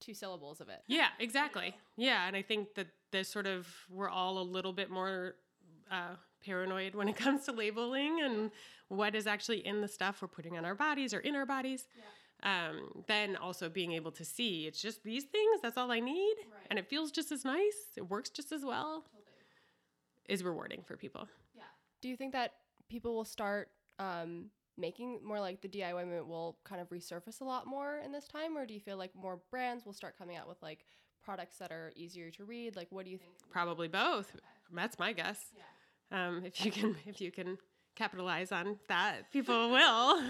two 0.00 0.14
syllables 0.14 0.60
of 0.60 0.68
it. 0.68 0.80
Yeah, 0.86 1.08
exactly. 1.18 1.74
Yeah, 1.96 2.26
and 2.26 2.36
I 2.36 2.42
think 2.42 2.74
that 2.74 2.88
there's 3.12 3.28
sort 3.28 3.46
of 3.46 3.66
we're 3.88 4.08
all 4.10 4.38
a 4.38 4.42
little 4.42 4.72
bit 4.72 4.90
more 4.90 5.36
uh, 5.90 6.16
paranoid 6.44 6.94
when 6.94 7.08
it 7.08 7.16
comes 7.24 7.44
to 7.46 7.52
labeling 7.52 8.20
and 8.22 8.50
what 8.88 9.14
is 9.14 9.26
actually 9.26 9.66
in 9.66 9.80
the 9.80 9.88
stuff 9.88 10.20
we're 10.20 10.28
putting 10.28 10.58
on 10.58 10.64
our 10.64 10.74
bodies 10.74 11.14
or 11.14 11.20
in 11.20 11.34
our 11.36 11.46
bodies. 11.46 11.86
Um, 12.42 13.04
then 13.06 13.36
also 13.36 13.70
being 13.70 13.92
able 13.92 14.10
to 14.12 14.24
see 14.24 14.66
it's 14.66 14.82
just 14.82 15.02
these 15.02 15.24
things. 15.24 15.60
That's 15.62 15.78
all 15.78 15.90
I 15.90 16.00
need, 16.00 16.34
Right. 16.52 16.66
and 16.68 16.78
it 16.78 16.88
feels 16.90 17.10
just 17.10 17.32
as 17.32 17.44
nice. 17.44 17.92
It 17.96 18.10
works 18.10 18.28
just 18.28 18.52
as 18.52 18.64
well. 18.64 19.04
Is 20.28 20.42
rewarding 20.42 20.82
for 20.86 20.96
people. 20.96 21.28
Yeah. 21.54 21.62
Do 22.02 22.08
you 22.08 22.16
think 22.16 22.32
that 22.32 22.52
people 22.90 23.14
will 23.14 23.24
start 23.24 23.68
um, 23.98 24.46
making 24.76 25.20
more 25.24 25.40
like 25.40 25.60
the 25.60 25.68
DIY 25.68 26.04
movement 26.04 26.28
will 26.28 26.58
kind 26.64 26.80
of 26.80 26.88
resurface 26.90 27.40
a 27.40 27.44
lot 27.44 27.66
more 27.66 27.98
in 28.04 28.12
this 28.12 28.26
time, 28.26 28.56
or 28.56 28.66
do 28.66 28.74
you 28.74 28.80
feel 28.80 28.96
like 28.96 29.10
more 29.14 29.40
brands 29.50 29.84
will 29.84 29.92
start 29.92 30.16
coming 30.18 30.36
out 30.36 30.48
with 30.48 30.60
like 30.62 30.84
products 31.24 31.58
that 31.58 31.70
are 31.72 31.92
easier 31.96 32.30
to 32.32 32.44
read? 32.44 32.76
Like, 32.76 32.88
what 32.90 33.04
do 33.04 33.10
you 33.10 33.18
think? 33.18 33.32
Probably 33.50 33.88
both. 33.88 34.34
That's 34.72 34.98
my 34.98 35.12
guess. 35.12 35.40
Um, 36.10 36.42
if 36.44 36.64
you 36.64 36.70
can, 36.70 36.96
if 37.06 37.20
you 37.20 37.30
can 37.30 37.58
capitalize 37.96 38.52
on 38.52 38.78
that, 38.88 39.30
people 39.32 39.70
will. 39.70 40.20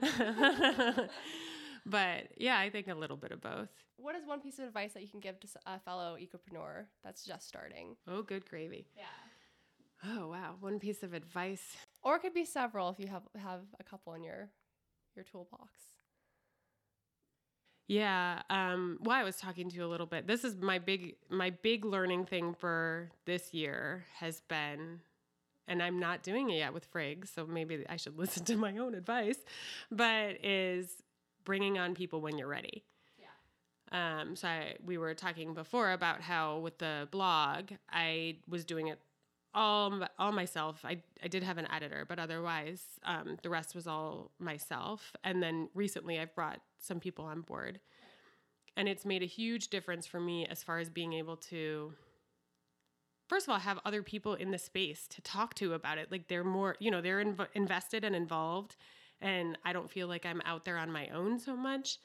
but 1.86 2.28
yeah, 2.36 2.58
I 2.58 2.70
think 2.70 2.88
a 2.88 2.94
little 2.94 3.16
bit 3.16 3.32
of 3.32 3.40
both. 3.40 3.68
What 3.96 4.16
is 4.16 4.26
one 4.26 4.40
piece 4.40 4.58
of 4.58 4.64
advice 4.66 4.92
that 4.94 5.02
you 5.02 5.08
can 5.08 5.20
give 5.20 5.38
to 5.40 5.48
a 5.66 5.78
fellow 5.78 6.16
ecopreneur 6.20 6.86
that's 7.02 7.24
just 7.24 7.46
starting? 7.46 7.96
Oh, 8.08 8.22
good 8.22 8.48
gravy. 8.48 8.86
Yeah. 8.96 9.04
Oh 10.06 10.28
wow, 10.28 10.56
one 10.60 10.78
piece 10.78 11.02
of 11.02 11.14
advice. 11.14 11.76
Or 12.04 12.16
it 12.16 12.20
could 12.20 12.34
be 12.34 12.44
several 12.44 12.90
if 12.90 13.00
you 13.00 13.08
have 13.08 13.22
have 13.40 13.62
a 13.80 13.84
couple 13.84 14.12
in 14.14 14.22
your 14.22 14.50
your 15.16 15.24
toolbox. 15.24 15.70
Yeah. 17.86 18.42
Um, 18.48 18.98
well, 19.02 19.16
I 19.16 19.24
was 19.24 19.36
talking 19.36 19.68
to 19.68 19.76
you 19.76 19.84
a 19.84 19.88
little 19.88 20.06
bit. 20.06 20.26
This 20.26 20.44
is 20.44 20.56
my 20.56 20.78
big 20.78 21.16
my 21.28 21.50
big 21.50 21.84
learning 21.84 22.26
thing 22.26 22.54
for 22.54 23.10
this 23.26 23.52
year 23.52 24.04
has 24.18 24.40
been, 24.48 25.00
and 25.68 25.82
I'm 25.82 25.98
not 25.98 26.22
doing 26.22 26.50
it 26.50 26.58
yet 26.58 26.72
with 26.72 26.90
Frigg's, 26.90 27.30
so 27.30 27.46
maybe 27.46 27.84
I 27.88 27.96
should 27.96 28.18
listen 28.18 28.44
to 28.46 28.56
my 28.56 28.76
own 28.76 28.94
advice, 28.94 29.38
but 29.90 30.44
is 30.44 31.02
bringing 31.44 31.78
on 31.78 31.94
people 31.94 32.20
when 32.20 32.38
you're 32.38 32.48
ready. 32.48 32.84
Yeah. 33.18 34.20
Um, 34.20 34.34
so 34.34 34.48
I, 34.48 34.76
we 34.84 34.96
were 34.96 35.14
talking 35.14 35.52
before 35.52 35.92
about 35.92 36.22
how 36.22 36.58
with 36.58 36.78
the 36.78 37.06
blog, 37.10 37.72
I 37.90 38.36
was 38.48 38.64
doing 38.64 38.88
it 38.88 38.98
all 39.54 40.06
all 40.18 40.32
myself. 40.32 40.84
I 40.84 40.98
I 41.22 41.28
did 41.28 41.42
have 41.42 41.58
an 41.58 41.70
editor, 41.72 42.04
but 42.08 42.18
otherwise, 42.18 42.82
um, 43.04 43.36
the 43.42 43.50
rest 43.50 43.74
was 43.74 43.86
all 43.86 44.30
myself. 44.38 45.12
And 45.24 45.42
then 45.42 45.68
recently, 45.74 46.18
I've 46.18 46.34
brought 46.34 46.60
some 46.78 47.00
people 47.00 47.24
on 47.24 47.42
board, 47.42 47.80
and 48.76 48.88
it's 48.88 49.04
made 49.04 49.22
a 49.22 49.26
huge 49.26 49.68
difference 49.68 50.06
for 50.06 50.20
me 50.20 50.46
as 50.46 50.62
far 50.62 50.78
as 50.78 50.90
being 50.90 51.12
able 51.12 51.36
to. 51.36 51.92
First 53.28 53.46
of 53.46 53.52
all, 53.52 53.58
have 53.58 53.80
other 53.86 54.02
people 54.02 54.34
in 54.34 54.50
the 54.50 54.58
space 54.58 55.08
to 55.08 55.22
talk 55.22 55.54
to 55.54 55.72
about 55.72 55.96
it. 55.96 56.12
Like 56.12 56.28
they're 56.28 56.44
more, 56.44 56.76
you 56.78 56.90
know, 56.90 57.00
they're 57.00 57.24
inv- 57.24 57.48
invested 57.54 58.04
and 58.04 58.14
involved, 58.14 58.76
and 59.20 59.56
I 59.64 59.72
don't 59.72 59.90
feel 59.90 60.08
like 60.08 60.26
I'm 60.26 60.42
out 60.44 60.64
there 60.64 60.76
on 60.76 60.92
my 60.92 61.08
own 61.08 61.38
so 61.38 61.56
much 61.56 61.98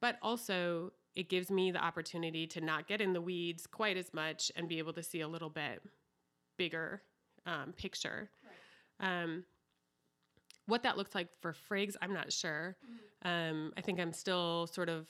but 0.00 0.16
also 0.22 0.92
it 1.14 1.28
gives 1.28 1.50
me 1.50 1.70
the 1.70 1.82
opportunity 1.82 2.46
to 2.46 2.60
not 2.60 2.86
get 2.86 3.00
in 3.00 3.12
the 3.12 3.20
weeds 3.20 3.66
quite 3.66 3.96
as 3.96 4.12
much 4.12 4.52
and 4.54 4.68
be 4.68 4.78
able 4.78 4.92
to 4.92 5.02
see 5.02 5.20
a 5.20 5.28
little 5.28 5.50
bit 5.50 5.82
bigger 6.56 7.02
um, 7.46 7.72
picture. 7.76 8.30
Um, 9.00 9.44
what 10.66 10.82
that 10.82 10.96
looks 10.96 11.14
like 11.14 11.28
for 11.40 11.52
Frigg's, 11.52 11.96
I'm 12.02 12.12
not 12.12 12.32
sure. 12.32 12.76
Um, 13.22 13.72
I 13.76 13.80
think 13.80 14.00
I'm 14.00 14.12
still 14.12 14.66
sort 14.66 14.88
of 14.88 15.06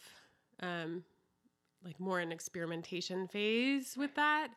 um, 0.61 1.03
like 1.84 1.99
more 1.99 2.20
in 2.20 2.32
experimentation 2.32 3.26
phase 3.28 3.97
with 3.97 4.14
that 4.16 4.49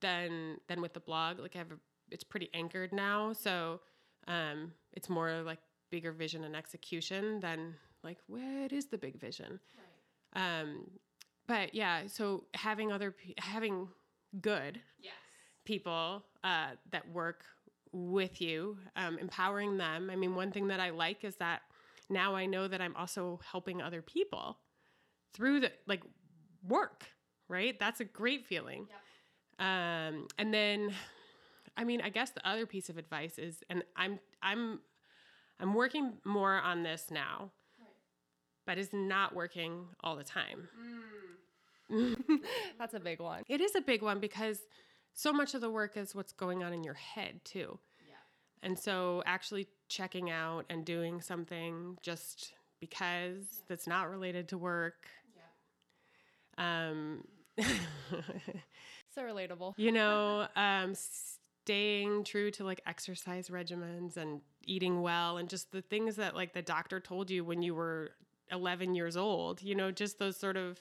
than 0.00 0.58
than 0.68 0.80
with 0.80 0.94
the 0.94 1.00
blog. 1.00 1.40
Like 1.40 1.56
I 1.56 1.58
have, 1.58 1.72
a, 1.72 1.76
it's 2.10 2.24
pretty 2.24 2.50
anchored 2.54 2.92
now, 2.92 3.32
so 3.32 3.80
um, 4.28 4.72
it's 4.92 5.08
more 5.08 5.42
like 5.42 5.58
bigger 5.90 6.12
vision 6.12 6.44
and 6.44 6.54
execution 6.54 7.40
than 7.40 7.74
like 8.04 8.18
what 8.26 8.72
is 8.72 8.86
the 8.86 8.98
big 8.98 9.18
vision. 9.18 9.58
Um, 10.34 10.90
but 11.46 11.74
yeah, 11.74 12.06
so 12.06 12.44
having 12.54 12.92
other 12.92 13.14
having 13.38 13.88
good 14.40 14.80
Yes. 15.00 15.14
People 15.68 16.24
uh, 16.42 16.70
that 16.90 17.06
work 17.12 17.44
with 17.92 18.40
you, 18.40 18.78
um, 18.96 19.18
empowering 19.18 19.76
them. 19.76 20.08
I 20.10 20.16
mean, 20.16 20.34
one 20.34 20.50
thing 20.50 20.68
that 20.68 20.80
I 20.80 20.88
like 20.90 21.24
is 21.24 21.36
that 21.36 21.60
now 22.08 22.34
I 22.34 22.46
know 22.46 22.66
that 22.68 22.80
I'm 22.80 22.96
also 22.96 23.38
helping 23.52 23.82
other 23.82 24.00
people 24.00 24.56
through 25.34 25.60
the 25.60 25.70
like 25.86 26.02
work, 26.66 27.04
right? 27.48 27.78
That's 27.78 28.00
a 28.00 28.04
great 28.04 28.46
feeling. 28.46 28.86
Yep. 28.88 29.66
Um, 29.68 30.28
and 30.38 30.54
then, 30.54 30.90
I 31.76 31.84
mean, 31.84 32.00
I 32.00 32.08
guess 32.08 32.30
the 32.30 32.48
other 32.48 32.64
piece 32.64 32.88
of 32.88 32.96
advice 32.96 33.38
is, 33.38 33.62
and 33.68 33.82
I'm 33.94 34.18
I'm 34.42 34.80
I'm 35.60 35.74
working 35.74 36.14
more 36.24 36.54
on 36.54 36.82
this 36.82 37.10
now, 37.10 37.50
Right. 37.78 37.88
but 38.66 38.78
it's 38.78 38.94
not 38.94 39.34
working 39.34 39.84
all 40.02 40.16
the 40.16 40.24
time. 40.24 40.68
That's 42.78 42.94
a 42.94 43.00
big 43.00 43.20
one. 43.20 43.42
It 43.48 43.60
is 43.60 43.74
a 43.74 43.80
big 43.80 44.02
one 44.02 44.18
because 44.20 44.58
so 45.18 45.32
much 45.32 45.52
of 45.54 45.60
the 45.60 45.68
work 45.68 45.96
is 45.96 46.14
what's 46.14 46.32
going 46.32 46.62
on 46.62 46.72
in 46.72 46.84
your 46.84 46.94
head 46.94 47.44
too. 47.44 47.76
Yeah. 48.06 48.14
And 48.62 48.78
so 48.78 49.20
actually 49.26 49.66
checking 49.88 50.30
out 50.30 50.64
and 50.70 50.84
doing 50.84 51.20
something 51.20 51.98
just 52.00 52.52
because 52.78 53.64
that's 53.68 53.88
not 53.88 54.08
related 54.08 54.48
to 54.50 54.58
work. 54.58 55.08
Yeah. 56.56 56.80
Um, 56.80 57.24
So 59.12 59.22
relatable. 59.22 59.74
you 59.76 59.90
know, 59.90 60.46
um, 60.56 60.94
staying 60.94 62.22
true 62.22 62.52
to 62.52 62.62
like 62.62 62.80
exercise 62.86 63.48
regimens 63.48 64.16
and 64.16 64.40
eating 64.64 65.02
well 65.02 65.38
and 65.38 65.48
just 65.48 65.72
the 65.72 65.82
things 65.82 66.14
that 66.14 66.36
like 66.36 66.52
the 66.52 66.62
doctor 66.62 67.00
told 67.00 67.28
you 67.28 67.44
when 67.44 67.60
you 67.60 67.74
were 67.74 68.10
11 68.52 68.94
years 68.94 69.16
old, 69.16 69.62
you 69.62 69.74
know, 69.74 69.90
just 69.90 70.20
those 70.20 70.36
sort 70.36 70.56
of, 70.56 70.80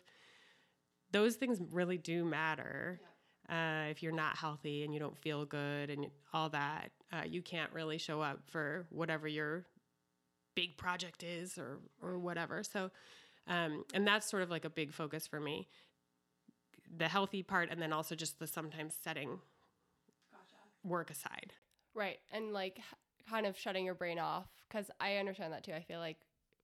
those 1.12 1.38
things 1.38 1.60
really 1.72 1.98
do 1.98 2.24
matter. 2.24 3.00
Uh, 3.50 3.86
if 3.90 4.04
you're 4.04 4.12
not 4.12 4.36
healthy 4.36 4.84
and 4.84 4.94
you 4.94 5.00
don't 5.00 5.18
feel 5.18 5.46
good 5.46 5.90
and 5.90 6.08
all 6.34 6.50
that, 6.50 6.92
uh, 7.14 7.24
you 7.26 7.42
can't 7.42 7.72
really 7.72 7.98
show 7.98 8.22
up 8.22 8.40
for 8.48 8.86
whatever 8.90 9.28
your 9.28 9.66
big 10.56 10.76
project 10.78 11.24
is 11.24 11.58
or 11.58 11.80
or 12.02 12.20
whatever. 12.20 12.62
So, 12.64 12.92
um, 13.48 13.86
and 13.94 14.06
that's 14.06 14.30
sort 14.30 14.44
of 14.44 14.50
like 14.50 14.66
a 14.66 14.70
big 14.70 14.92
focus 14.92 15.26
for 15.28 15.40
me, 15.40 15.70
the 16.98 17.08
healthy 17.08 17.42
part, 17.42 17.70
and 17.72 17.82
then 17.82 17.94
also 17.94 18.16
just 18.16 18.40
the 18.40 18.48
sometimes 18.48 18.96
setting 19.02 19.40
work 20.84 21.10
aside. 21.10 21.54
Right. 21.94 22.20
And 22.32 22.54
like 22.54 22.80
kind 23.30 23.46
of 23.46 23.58
shutting 23.58 23.86
your 23.86 23.96
brain 23.96 24.20
off 24.20 24.46
because 24.68 24.90
I 25.00 25.18
understand 25.18 25.54
that 25.54 25.64
too. 25.64 25.74
I 25.74 25.82
feel 25.82 26.00
like 26.00 26.18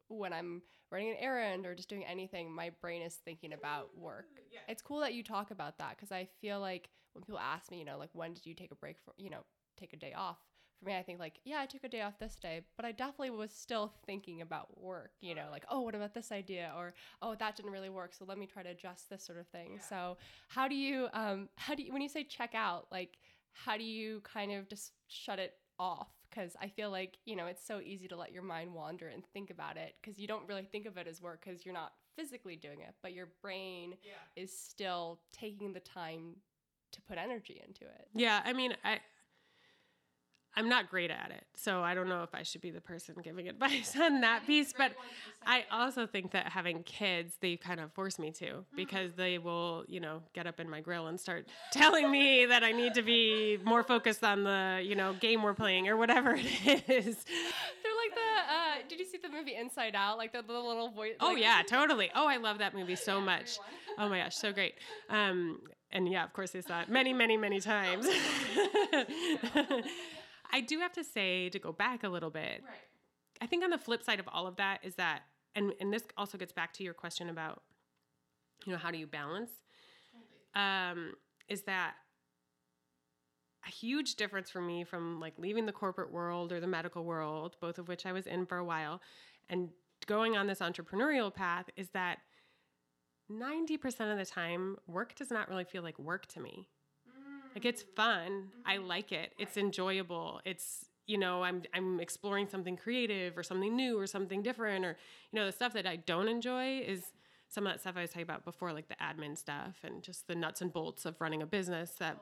when 0.08 0.34
I'm 0.34 0.62
running 0.92 1.10
an 1.10 1.18
errand 1.20 1.66
or 1.66 1.74
just 1.76 1.90
doing 1.90 2.06
anything, 2.06 2.52
my 2.52 2.72
brain 2.82 3.02
is 3.02 3.16
thinking 3.16 3.54
about 3.54 3.98
work. 3.98 4.26
It's 4.68 4.82
cool 4.82 5.00
that 5.00 5.14
you 5.14 5.24
talk 5.24 5.52
about 5.52 5.78
that 5.80 5.96
because 5.98 6.12
I 6.12 6.28
feel 6.42 6.60
like 6.60 6.90
when 7.14 7.24
people 7.24 7.40
ask 7.40 7.72
me, 7.72 7.80
you 7.80 7.86
know, 7.86 7.98
like 7.98 8.10
when 8.14 8.34
did 8.34 8.46
you 8.46 8.54
take 8.54 8.72
a 8.72 8.76
break 8.76 8.98
for, 9.00 9.14
you 9.18 9.30
know, 9.30 9.44
take 9.78 9.94
a 9.94 9.98
day 9.98 10.14
off? 10.14 10.38
For 10.80 10.86
me, 10.86 10.96
I 10.98 11.04
think 11.04 11.20
like, 11.20 11.40
yeah, 11.46 11.60
I 11.60 11.66
took 11.66 11.84
a 11.84 11.90
day 11.90 12.02
off 12.02 12.20
this 12.20 12.36
day, 12.36 12.62
but 12.76 12.86
I 12.86 12.92
definitely 12.92 13.30
was 13.30 13.52
still 13.52 13.94
thinking 14.06 14.42
about 14.42 14.82
work, 14.82 15.12
you 15.22 15.34
know, 15.36 15.48
like, 15.52 15.66
oh, 15.70 15.82
what 15.82 15.96
about 15.96 16.14
this 16.14 16.32
idea? 16.32 16.72
Or, 16.76 16.94
oh, 17.22 17.36
that 17.36 17.56
didn't 17.56 17.72
really 17.72 17.90
work. 17.90 18.14
So 18.14 18.26
let 18.28 18.38
me 18.38 18.46
try 18.46 18.64
to 18.64 18.70
adjust 18.70 19.10
this 19.10 19.24
sort 19.24 19.40
of 19.40 19.48
thing. 19.48 19.80
So 19.88 20.18
how 20.48 20.68
do 20.68 20.76
you, 20.76 21.08
um, 21.14 21.50
how 21.56 21.76
do 21.76 21.84
you, 21.84 21.94
when 21.94 22.02
you 22.02 22.10
say 22.10 22.24
check 22.24 22.54
out, 22.54 22.88
like, 22.92 23.18
how 23.54 23.78
do 23.78 23.84
you 23.84 24.22
kind 24.22 24.52
of 24.52 24.68
just 24.68 24.94
shut 25.08 25.40
it 25.40 25.54
off? 25.80 26.10
Because 26.34 26.56
I 26.62 26.68
feel 26.68 26.90
like, 26.90 27.18
you 27.26 27.36
know, 27.36 27.46
it's 27.46 27.66
so 27.66 27.80
easy 27.80 28.08
to 28.08 28.16
let 28.16 28.32
your 28.32 28.44
mind 28.44 28.74
wander 28.74 29.08
and 29.08 29.24
think 29.34 29.50
about 29.52 29.78
it 29.78 29.96
because 30.02 30.18
you 30.18 30.28
don't 30.28 30.48
really 30.48 30.64
think 30.64 30.86
of 30.86 30.98
it 30.98 31.08
as 31.08 31.22
work 31.22 31.44
because 31.46 31.66
you're 31.66 31.74
not 31.74 31.94
physically 32.16 32.56
doing 32.56 32.82
it, 32.82 32.94
but 33.02 33.14
your 33.14 33.30
brain 33.42 33.96
is 34.36 34.56
still 34.58 35.20
taking 35.32 35.74
the 35.74 35.80
time 35.80 36.36
to 36.92 37.02
put 37.02 37.18
energy 37.18 37.62
into 37.68 37.84
it. 37.86 38.08
Yeah, 38.14 38.42
I 38.46 38.54
mean, 38.54 38.76
I 38.84 39.00
I'm 40.56 40.70
not 40.70 40.90
great 40.90 41.10
at 41.10 41.32
it. 41.32 41.44
So 41.56 41.82
I 41.82 41.94
don't 41.96 42.08
know 42.08 42.24
if 42.24 42.36
I 42.36 42.44
should 42.44 42.62
be 42.62 42.70
the 42.72 42.82
person 42.82 43.16
giving 43.24 43.48
advice 43.54 43.96
on 44.00 44.22
that 44.22 44.44
piece, 44.48 44.74
but 44.74 44.92
I 45.46 45.66
also 45.72 46.06
think 46.06 46.32
that 46.32 46.50
having 46.50 46.84
kids, 46.84 47.36
they 47.42 47.58
kind 47.58 47.80
of 47.80 47.92
force 47.94 48.20
me 48.20 48.32
to 48.34 48.64
because 48.76 49.14
they 49.14 49.38
will, 49.40 49.84
you 49.88 50.00
know, 50.00 50.22
get 50.34 50.46
up 50.48 50.60
in 50.60 50.70
my 50.70 50.80
grill 50.82 51.08
and 51.08 51.20
start 51.20 51.48
telling 51.72 52.10
me 52.12 52.46
that 52.46 52.64
I 52.64 52.72
need 52.72 52.94
to 52.96 53.02
be 53.02 53.58
more 53.64 53.84
focused 53.84 54.24
on 54.24 54.44
the, 54.44 54.82
you 54.84 54.96
know, 54.96 55.14
game 55.14 55.42
we're 55.44 55.54
playing 55.54 55.88
or 55.88 55.98
whatever 55.98 56.36
it 56.36 56.46
is. 56.90 57.16
They're 57.26 57.96
like 57.96 58.16
the 58.16 58.54
uh, 58.54 58.88
did 58.88 59.00
you 59.00 59.06
see 59.06 59.18
the 59.18 59.30
movie 59.30 59.56
Inside 59.56 59.96
Out? 59.96 60.18
Like 60.18 60.34
the, 60.34 60.42
the 60.44 60.54
little 60.54 60.90
voice 60.90 61.14
Oh 61.20 61.30
like- 61.30 61.42
yeah, 61.42 61.62
totally. 61.68 62.12
Oh, 62.14 62.28
I 62.28 62.38
love 62.38 62.60
that 62.60 62.74
movie 62.76 62.96
so 62.96 63.20
much. 63.20 63.58
Oh 63.98 64.08
my 64.10 64.20
gosh, 64.20 64.36
so 64.36 64.52
great. 64.54 64.76
Um, 65.10 65.62
and 65.92 66.12
yeah, 66.12 66.24
of 66.24 66.34
course, 66.34 66.52
they 66.52 66.62
saw 66.62 66.82
it 66.82 66.90
many, 66.90 67.14
many, 67.14 67.38
many 67.38 67.60
times. 67.60 68.08
I 70.54 70.62
do 70.62 70.80
have 70.80 70.94
to 70.94 71.04
say 71.04 71.50
to 71.50 71.60
go 71.60 71.72
back 71.72 72.04
a 72.04 72.10
little 72.10 72.30
bit. 72.30 72.62
Right. 72.64 73.42
I 73.42 73.48
think 73.48 73.64
on 73.64 73.72
the 73.72 73.78
flip 73.78 74.04
side 74.04 74.20
of 74.20 74.28
all 74.32 74.48
of 74.48 74.56
that 74.58 74.80
is 74.84 74.96
that, 74.96 75.24
and 75.56 75.74
and 75.82 75.92
this 75.92 76.04
also 76.16 76.38
gets 76.38 76.54
back 76.54 76.72
to 76.74 76.84
your 76.84 76.94
question 76.94 77.30
about, 77.30 77.64
you 78.66 78.72
know, 78.72 78.78
how 78.78 78.92
do 78.92 78.98
you 78.98 79.08
balance? 79.08 79.52
Um, 80.56 81.14
is 81.50 81.64
that 81.64 81.96
a 83.68 83.70
huge 83.70 84.16
difference 84.16 84.50
for 84.50 84.62
me 84.62 84.84
from 84.84 85.20
like 85.20 85.34
leaving 85.38 85.66
the 85.66 85.72
corporate 85.72 86.12
world 86.12 86.52
or 86.52 86.60
the 86.60 86.68
medical 86.68 87.04
world, 87.04 87.58
both 87.60 87.80
of 87.80 87.88
which 87.88 88.06
I 88.06 88.12
was 88.12 88.28
in 88.28 88.46
for 88.46 88.58
a 88.58 88.64
while, 88.64 89.02
and 89.50 89.70
going 90.06 90.38
on 90.38 90.48
this 90.48 90.60
entrepreneurial 90.60 91.34
path 91.34 91.70
is 91.76 91.90
that 91.90 92.20
90% 93.32 94.12
of 94.12 94.18
the 94.18 94.26
time, 94.26 94.78
work 94.86 95.16
does 95.16 95.32
not 95.32 95.50
really 95.50 95.64
feel 95.64 95.82
like 95.82 95.98
work 95.98 96.26
to 96.28 96.40
me. 96.40 96.68
Like 97.54 97.66
it's 97.66 97.84
fun. 97.96 98.50
I 98.66 98.78
like 98.78 99.12
it. 99.12 99.34
It's 99.38 99.58
enjoyable. 99.58 100.42
It's 100.46 100.86
you 101.06 101.18
know, 101.18 101.44
I'm 101.44 101.64
I'm 101.74 102.00
exploring 102.00 102.48
something 102.48 102.78
creative 102.78 103.38
or 103.38 103.44
something 103.44 103.76
new 103.76 104.00
or 104.00 104.08
something 104.08 104.42
different 104.42 104.86
or 104.86 104.98
you 105.32 105.40
know, 105.40 105.46
the 105.46 105.52
stuff 105.52 105.74
that 105.74 105.86
I 105.86 105.98
don't 105.98 106.28
enjoy 106.28 106.80
is 106.80 107.12
some 107.50 107.68
of 107.68 107.74
that 107.74 107.82
stuff 107.82 107.96
I 107.98 108.02
was 108.02 108.10
talking 108.10 108.24
about 108.24 108.46
before, 108.46 108.74
like 108.74 108.88
the 108.88 108.96
admin 108.96 109.38
stuff 109.38 109.76
and 109.84 110.02
just 110.02 110.28
the 110.28 110.36
nuts 110.36 110.62
and 110.62 110.74
bolts 110.74 111.06
of 111.06 111.20
running 111.22 111.42
a 111.42 111.46
business 111.46 111.92
that 112.00 112.18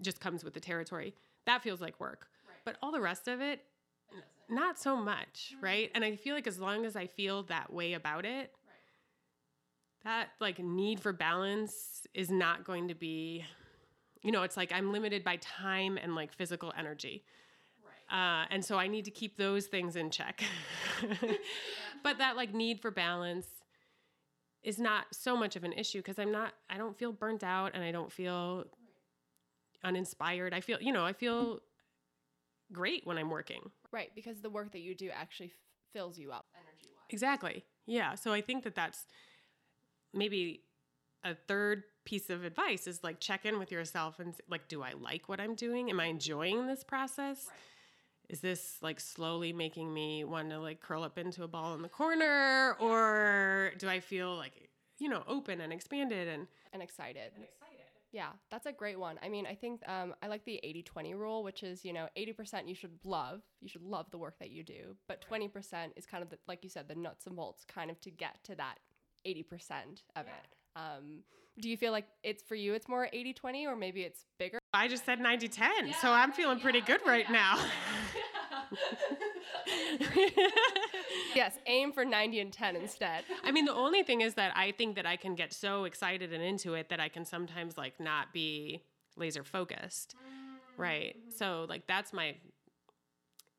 just 0.00 0.20
comes 0.20 0.44
with 0.44 0.54
the 0.54 0.60
territory. 0.60 1.14
That 1.46 1.62
feels 1.62 1.80
like 1.80 1.98
work. 1.98 2.28
But 2.64 2.76
all 2.82 2.92
the 2.92 3.00
rest 3.00 3.28
of 3.28 3.40
it, 3.40 3.62
not 4.48 4.78
so 4.78 4.96
much, 4.96 5.52
mm-hmm. 5.54 5.64
right? 5.64 5.90
And 5.94 6.04
I 6.04 6.16
feel 6.16 6.34
like 6.34 6.46
as 6.46 6.58
long 6.58 6.84
as 6.84 6.96
I 6.96 7.06
feel 7.06 7.42
that 7.44 7.72
way 7.72 7.94
about 7.94 8.24
it, 8.24 8.52
that 10.04 10.28
like 10.40 10.60
need 10.60 11.00
for 11.00 11.12
balance 11.12 12.06
is 12.14 12.30
not 12.30 12.64
going 12.64 12.88
to 12.88 12.94
be 12.94 13.44
you 14.26 14.32
know 14.32 14.42
it's 14.42 14.56
like 14.56 14.72
i'm 14.72 14.92
limited 14.92 15.22
by 15.24 15.36
time 15.36 15.96
and 16.02 16.14
like 16.14 16.32
physical 16.32 16.72
energy 16.76 17.24
uh, 18.10 18.44
and 18.50 18.64
so 18.64 18.76
i 18.78 18.86
need 18.86 19.04
to 19.04 19.10
keep 19.10 19.36
those 19.36 19.66
things 19.66 19.96
in 19.96 20.10
check 20.10 20.42
but 22.02 22.18
that 22.18 22.36
like 22.36 22.52
need 22.52 22.80
for 22.80 22.90
balance 22.90 23.46
is 24.62 24.78
not 24.78 25.06
so 25.12 25.36
much 25.36 25.54
of 25.56 25.64
an 25.64 25.72
issue 25.72 25.98
because 25.98 26.18
i'm 26.18 26.32
not 26.32 26.52
i 26.68 26.76
don't 26.76 26.98
feel 26.98 27.12
burnt 27.12 27.44
out 27.44 27.70
and 27.74 27.84
i 27.84 27.92
don't 27.92 28.12
feel 28.12 28.64
uninspired 29.84 30.52
i 30.52 30.60
feel 30.60 30.78
you 30.80 30.92
know 30.92 31.04
i 31.04 31.12
feel 31.12 31.60
great 32.72 33.06
when 33.06 33.16
i'm 33.16 33.30
working 33.30 33.70
Right, 33.92 34.10
because 34.14 34.42
the 34.42 34.50
work 34.50 34.72
that 34.72 34.80
you 34.80 34.94
do 34.94 35.08
actually 35.10 35.46
f- 35.46 35.52
fills 35.94 36.18
you 36.18 36.30
up 36.30 36.44
energy 36.54 36.90
wise. 36.94 37.06
Exactly. 37.08 37.64
Yeah. 37.86 38.14
So 38.14 38.30
I 38.32 38.42
think 38.42 38.64
that 38.64 38.74
that's 38.74 39.06
maybe 40.12 40.64
a 41.24 41.34
third 41.34 41.84
piece 42.06 42.30
of 42.30 42.44
advice 42.44 42.86
is 42.86 43.04
like 43.04 43.20
check 43.20 43.44
in 43.44 43.58
with 43.58 43.70
yourself 43.70 44.18
and 44.18 44.34
like, 44.48 44.68
do 44.68 44.82
I 44.82 44.92
like 44.98 45.28
what 45.28 45.40
I'm 45.40 45.54
doing? 45.54 45.90
Am 45.90 46.00
I 46.00 46.06
enjoying 46.06 46.66
this 46.66 46.82
process? 46.82 47.50
Is 48.30 48.40
this 48.40 48.78
like 48.80 48.98
slowly 48.98 49.52
making 49.52 49.92
me 49.92 50.24
want 50.24 50.48
to 50.50 50.58
like 50.58 50.80
curl 50.80 51.02
up 51.02 51.18
into 51.18 51.44
a 51.44 51.48
ball 51.48 51.74
in 51.74 51.82
the 51.82 51.88
corner? 51.88 52.76
Or 52.80 53.72
do 53.78 53.88
I 53.88 54.00
feel 54.00 54.34
like, 54.36 54.70
you 54.98 55.08
know, 55.08 55.22
open 55.28 55.60
and 55.60 55.72
expanded 55.72 56.28
and 56.28 56.46
And 56.72 56.82
excited. 56.82 57.32
And 57.34 57.44
excited? 57.44 57.84
Yeah, 58.12 58.30
that's 58.50 58.64
a 58.66 58.72
great 58.72 58.98
one. 58.98 59.18
I 59.22 59.28
mean, 59.28 59.46
I 59.46 59.54
think 59.54 59.86
um, 59.86 60.14
I 60.22 60.28
like 60.28 60.44
the 60.44 60.58
80 60.62 60.84
20 60.84 61.14
rule, 61.14 61.42
which 61.44 61.62
is, 61.62 61.84
you 61.84 61.92
know, 61.92 62.08
80% 62.16 62.66
you 62.66 62.74
should 62.74 62.98
love. 63.04 63.42
You 63.60 63.68
should 63.68 63.82
love 63.82 64.06
the 64.10 64.16
work 64.16 64.38
that 64.38 64.50
you 64.50 64.62
do. 64.62 64.96
But 65.06 65.22
20% 65.30 65.90
is 65.96 66.06
kind 66.06 66.22
of, 66.22 66.30
the, 66.30 66.38
like 66.48 66.64
you 66.64 66.70
said, 66.70 66.88
the 66.88 66.94
nuts 66.94 67.26
and 67.26 67.36
bolts 67.36 67.64
kind 67.64 67.90
of 67.90 68.00
to 68.00 68.10
get 68.10 68.42
to 68.44 68.54
that 68.54 68.76
80% 69.26 69.44
of 70.14 70.26
it. 70.26 70.56
Um, 70.76 71.24
do 71.60 71.68
you 71.68 71.76
feel 71.76 71.92
like 71.92 72.06
it's 72.22 72.42
for 72.42 72.54
you, 72.54 72.74
it's 72.74 72.88
more 72.88 73.08
80 73.12 73.32
20 73.32 73.66
or 73.66 73.76
maybe 73.76 74.02
it's 74.02 74.24
bigger? 74.38 74.58
I 74.74 74.88
just 74.88 75.04
said 75.04 75.20
90 75.20 75.48
10. 75.48 75.94
so 76.00 76.10
I'm 76.10 76.32
feeling 76.32 76.60
pretty 76.60 76.80
good 76.80 77.00
right 77.06 77.30
now. 77.30 77.58
Yes, 81.36 81.58
aim 81.66 81.92
for 81.92 82.04
90 82.04 82.40
and 82.40 82.52
10 82.52 82.76
instead. 82.76 83.24
I 83.44 83.50
mean, 83.50 83.66
the 83.66 83.74
only 83.74 84.02
thing 84.02 84.22
is 84.22 84.34
that 84.34 84.56
I 84.56 84.72
think 84.72 84.96
that 84.96 85.04
I 85.04 85.16
can 85.16 85.34
get 85.34 85.52
so 85.52 85.84
excited 85.84 86.32
and 86.32 86.42
into 86.42 86.72
it 86.72 86.88
that 86.88 86.98
I 86.98 87.10
can 87.10 87.26
sometimes 87.26 87.76
like 87.76 88.00
not 88.00 88.32
be 88.32 88.82
laser 89.16 89.44
focused. 89.44 90.14
Mm. 90.16 90.78
Right. 90.78 91.16
So 91.36 91.66
like 91.68 91.86
that's 91.86 92.14
my 92.14 92.36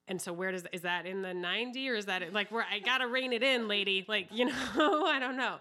and 0.07 0.21
so 0.21 0.31
where 0.31 0.51
does 0.51 0.65
is 0.71 0.81
that 0.81 1.05
in 1.05 1.21
the 1.21 1.33
90 1.33 1.89
or 1.89 1.95
is 1.95 2.05
that 2.05 2.33
like 2.33 2.49
where 2.49 2.65
I 2.71 2.79
got 2.79 2.99
to 2.99 3.07
rein 3.07 3.33
it 3.33 3.43
in, 3.43 3.67
lady? 3.67 4.05
Like, 4.07 4.27
you 4.31 4.45
know, 4.45 4.53
I 5.05 5.17
don't 5.19 5.35
know. 5.35 5.57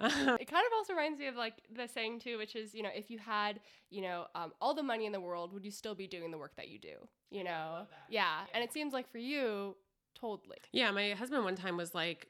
it 0.00 0.48
kind 0.48 0.66
of 0.66 0.72
also 0.76 0.92
reminds 0.92 1.18
me 1.18 1.26
of 1.26 1.34
like 1.34 1.54
the 1.74 1.88
saying 1.88 2.20
too, 2.20 2.38
which 2.38 2.54
is, 2.54 2.74
you 2.74 2.82
know, 2.82 2.90
if 2.94 3.10
you 3.10 3.18
had, 3.18 3.60
you 3.90 4.02
know, 4.02 4.26
um, 4.34 4.52
all 4.60 4.74
the 4.74 4.82
money 4.82 5.06
in 5.06 5.12
the 5.12 5.20
world, 5.20 5.52
would 5.52 5.64
you 5.64 5.70
still 5.72 5.94
be 5.94 6.06
doing 6.06 6.30
the 6.30 6.38
work 6.38 6.54
that 6.56 6.68
you 6.68 6.78
do? 6.78 6.94
You 7.30 7.44
know? 7.44 7.86
Yeah. 8.08 8.40
And 8.54 8.62
it 8.62 8.72
seems 8.72 8.92
like 8.92 9.10
for 9.10 9.18
you, 9.18 9.76
totally. 10.18 10.58
Yeah, 10.72 10.90
my 10.92 11.10
husband 11.10 11.44
one 11.44 11.56
time 11.56 11.76
was 11.76 11.94
like, 11.94 12.28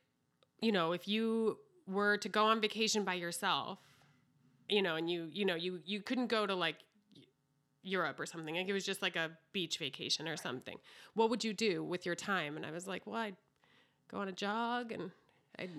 you 0.61 0.73
know, 0.73 0.93
if 0.93 1.07
you 1.07 1.59
were 1.87 2.17
to 2.19 2.29
go 2.29 2.47
on 2.47 2.61
vacation 2.61 3.05
by 3.05 3.15
yourself, 3.15 3.79
you 4.69 4.83
know, 4.83 4.97
and 4.97 5.11
you, 5.11 5.29
you 5.33 5.45
know, 5.45 5.55
you 5.55 5.81
you 5.87 6.03
couldn't 6.03 6.27
go 6.27 6.47
to 6.47 6.55
like 6.55 6.77
Europe 7.83 8.19
or 8.21 8.27
something. 8.27 8.57
Like 8.57 8.69
it 8.69 8.73
was 8.73 8.85
just 8.85 9.03
like 9.03 9.17
a 9.17 9.31
beach 9.53 9.79
vacation 9.79 10.29
or 10.29 10.37
something. 10.37 10.79
What 11.15 11.31
would 11.31 11.45
you 11.45 11.53
do 11.53 11.83
with 11.85 12.05
your 12.07 12.15
time? 12.15 12.57
And 12.57 12.67
I 12.67 12.71
was 12.71 12.87
like, 12.87 13.07
well, 13.07 13.17
I'd 13.17 13.37
go 14.11 14.19
on 14.19 14.29
a 14.29 14.33
jog 14.33 14.93
and 14.93 15.11
I'd 15.59 15.71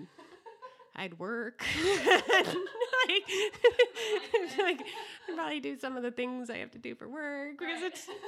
I'd 0.96 1.18
work. 1.18 1.62
like, 1.84 3.22
like 4.58 4.80
I'd 5.28 5.34
probably 5.36 5.60
do 5.60 5.78
some 5.78 5.96
of 5.96 6.02
the 6.02 6.10
things 6.10 6.50
I 6.50 6.58
have 6.58 6.70
to 6.72 6.78
do 6.78 6.94
for 6.94 7.08
work 7.08 7.58
because 7.58 7.82
it's 7.82 8.06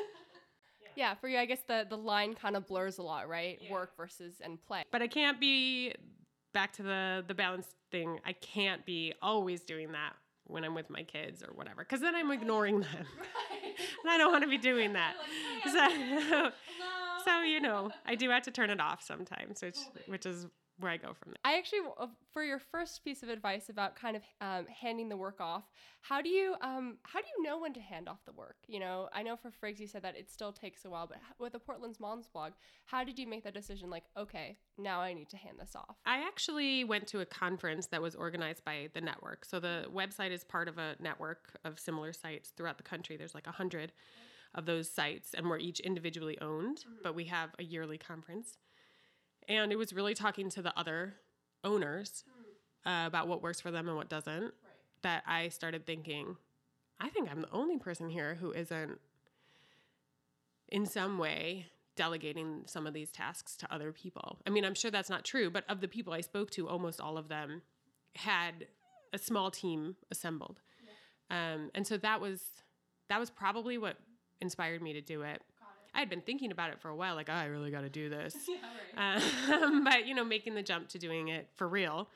Yeah. 0.95 1.15
For 1.15 1.27
you, 1.27 1.39
I 1.39 1.47
guess 1.47 1.61
the, 1.67 1.87
the 1.89 1.97
line 1.97 2.35
kind 2.35 2.55
of 2.55 2.67
blurs 2.67 2.99
a 2.99 3.03
lot, 3.03 3.27
right? 3.27 3.59
Work 3.71 3.97
versus 3.97 4.43
and 4.45 4.63
play. 4.67 4.83
but 4.93 5.01
I 5.01 5.07
can't 5.07 5.41
be 5.41 5.95
back 6.53 6.75
to 6.75 6.83
the 6.83 7.25
the 7.27 7.35
balance 7.35 7.67
thing. 7.91 8.19
I 8.27 8.35
can't 8.35 8.85
be 8.85 9.15
always 9.23 9.63
doing 9.63 9.93
that 9.93 10.13
when 10.47 10.65
I'm 10.65 10.75
with 10.75 10.91
my 10.91 11.03
kids 11.03 11.43
or 11.43 11.53
whatever, 11.55 11.83
because 11.83 12.01
then 12.01 12.15
I'm 12.15 12.31
ignoring 12.31 12.81
them, 12.81 12.89
and 14.05 14.11
I 14.11 14.19
don't 14.19 14.33
want 14.33 14.45
to 14.45 14.51
be 14.51 14.59
doing 14.59 14.93
that. 14.95 15.15
So, 15.73 16.51
so 17.25 17.43
you 17.43 17.61
know, 17.61 17.91
I 18.05 18.17
do 18.17 18.29
have 18.31 18.43
to 18.43 18.51
turn 18.51 18.71
it 18.71 18.81
off 18.81 19.01
sometimes, 19.03 19.63
which 19.63 19.79
which 20.07 20.27
is 20.27 20.47
where 20.79 20.91
I 20.91 20.97
go 20.97 21.15
from 21.15 21.33
there. 21.33 21.37
I 21.45 21.59
actually, 21.59 21.81
uh, 21.99 22.07
for 22.33 22.43
your 22.43 22.59
first 22.59 23.05
piece 23.05 23.23
of 23.23 23.29
advice 23.29 23.69
about 23.69 23.95
kind 23.95 24.17
of 24.17 24.23
um, 24.41 24.67
handing 24.67 25.09
the 25.09 25.17
work 25.17 25.41
off, 25.41 25.65
how 26.01 26.21
do 26.21 26.29
you 26.29 26.55
um, 26.61 26.97
how 27.03 27.21
do 27.21 27.27
you 27.37 27.45
know 27.45 27.61
when 27.61 27.73
to 27.75 27.81
hand 27.81 28.09
off 28.09 28.25
the 28.27 28.33
work? 28.33 28.57
You 28.67 28.81
know, 28.81 29.09
I 29.13 29.23
know 29.23 29.37
for 29.37 29.51
Frigg's 29.51 29.81
you 29.81 29.87
said 29.87 30.03
that 30.03 30.17
it 30.17 30.31
still 30.31 30.53
takes 30.53 30.85
a 30.85 30.91
while, 30.91 31.07
but 31.07 31.19
with 31.39 31.53
the 31.53 31.59
Portland's 31.59 32.01
Moms 32.01 32.27
blog, 32.27 32.53
how 32.87 33.05
did 33.05 33.19
you 33.19 33.27
make 33.27 33.45
that 33.45 33.55
decision? 33.55 33.91
Like, 33.91 34.05
okay, 34.17 34.57
now 34.79 35.01
I 35.01 35.13
need 35.13 35.29
to 35.31 35.37
hand 35.37 35.59
this 35.61 35.77
off. 35.77 35.97
I 36.05 36.19
actually 36.27 36.85
went 36.85 37.07
to 37.09 37.21
a 37.21 37.27
conference 37.27 37.87
that 37.89 38.03
was 38.03 38.15
organized 38.15 38.65
by 38.65 38.89
the 38.95 39.01
network. 39.01 39.45
So 39.45 39.61
the 39.61 39.87
website 39.95 40.31
is 40.33 40.45
part 40.45 40.69
of 40.69 40.79
a 40.79 40.97
network 40.99 41.59
of 41.65 41.79
similar 41.79 42.13
sites 42.13 42.53
throughout 42.57 42.79
the 42.79 42.83
country. 42.83 43.17
There's 43.17 43.35
like 43.35 43.47
a 43.47 43.53
hundred 43.53 43.93
of 44.55 44.67
those 44.67 44.91
sites, 44.91 45.35
and 45.35 45.49
we're 45.49 45.59
each 45.59 45.81
individually 45.81 46.39
owned, 46.41 46.85
but 47.03 47.15
we 47.15 47.25
have 47.25 47.51
a 47.59 47.63
yearly 47.63 47.97
conference. 47.97 48.59
And 49.49 49.73
it 49.73 49.77
was 49.77 49.93
really 49.93 50.15
talking 50.15 50.51
to 50.51 50.63
the 50.63 50.77
other 50.79 51.15
owners 51.65 52.25
uh, 52.87 53.05
about 53.07 53.29
what 53.29 53.43
works 53.43 53.61
for 53.61 53.71
them 53.71 53.89
and 53.89 53.97
what 53.97 54.09
doesn't. 54.09 54.53
That 55.03 55.25
I 55.27 55.49
started 55.49 55.85
thinking, 55.85 56.37
I 57.01 57.09
think 57.09 57.31
I'm 57.31 57.41
the 57.41 57.51
only 57.51 57.79
person 57.79 58.09
here 58.09 58.37
who 58.37 58.53
isn't 58.53 58.99
in 60.69 60.87
some 60.87 61.19
way 61.19 61.67
delegating 61.97 62.63
some 62.67 62.87
of 62.87 62.95
these 62.95 63.11
tasks 63.11 63.57
to 63.57 63.73
other 63.75 63.93
people. 63.93 64.39
I 64.47 64.51
mean, 64.51 64.65
I'm 64.65 64.75
sure 64.75 64.91
that's 64.91 65.11
not 65.11 65.25
true, 65.25 65.51
but 65.51 65.65
of 65.69 65.81
the 65.81 65.89
people 65.89 66.13
I 66.13 66.21
spoke 66.21 66.51
to, 66.53 66.69
almost 66.69 67.01
all 67.01 67.19
of 67.19 67.29
them 67.29 67.63
had 68.15 68.67
a 69.13 69.19
small 69.19 69.51
team 69.51 69.97
assembled. 70.11 70.61
Um, 71.31 71.71
and 71.75 71.87
so 71.87 71.97
that 71.99 72.21
was 72.21 72.43
that 73.09 73.21
was 73.21 73.31
probably 73.31 73.77
what 73.77 73.97
inspired 74.41 74.81
me 74.83 74.93
to 74.95 75.01
do 75.01 75.23
it. 75.23 75.43
I 75.95 75.99
had 76.01 76.09
been 76.09 76.23
thinking 76.23 76.51
about 76.51 76.71
it 76.71 76.81
for 76.81 76.89
a 76.89 76.97
while, 76.97 77.15
like, 77.15 77.29
oh, 77.29 77.35
I 77.35 77.47
really 77.47 77.71
got 77.71 77.83
to 77.83 77.91
do 77.91 78.09
this. 78.09 78.35
um, 78.97 79.85
but 79.85 80.07
you 80.07 80.15
know, 80.15 80.25
making 80.25 80.55
the 80.55 80.63
jump 80.63 80.89
to 80.91 80.99
doing 80.99 81.29
it 81.29 81.49
for 81.57 81.69
real 81.69 82.09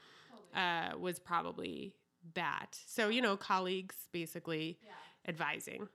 uh, 0.55 0.91
was 0.99 1.19
probably 1.19 1.95
that. 2.35 2.79
So 2.87 3.09
you 3.09 3.23
know, 3.23 3.37
colleagues 3.37 3.97
basically, 4.13 4.79
advising. 5.27 5.89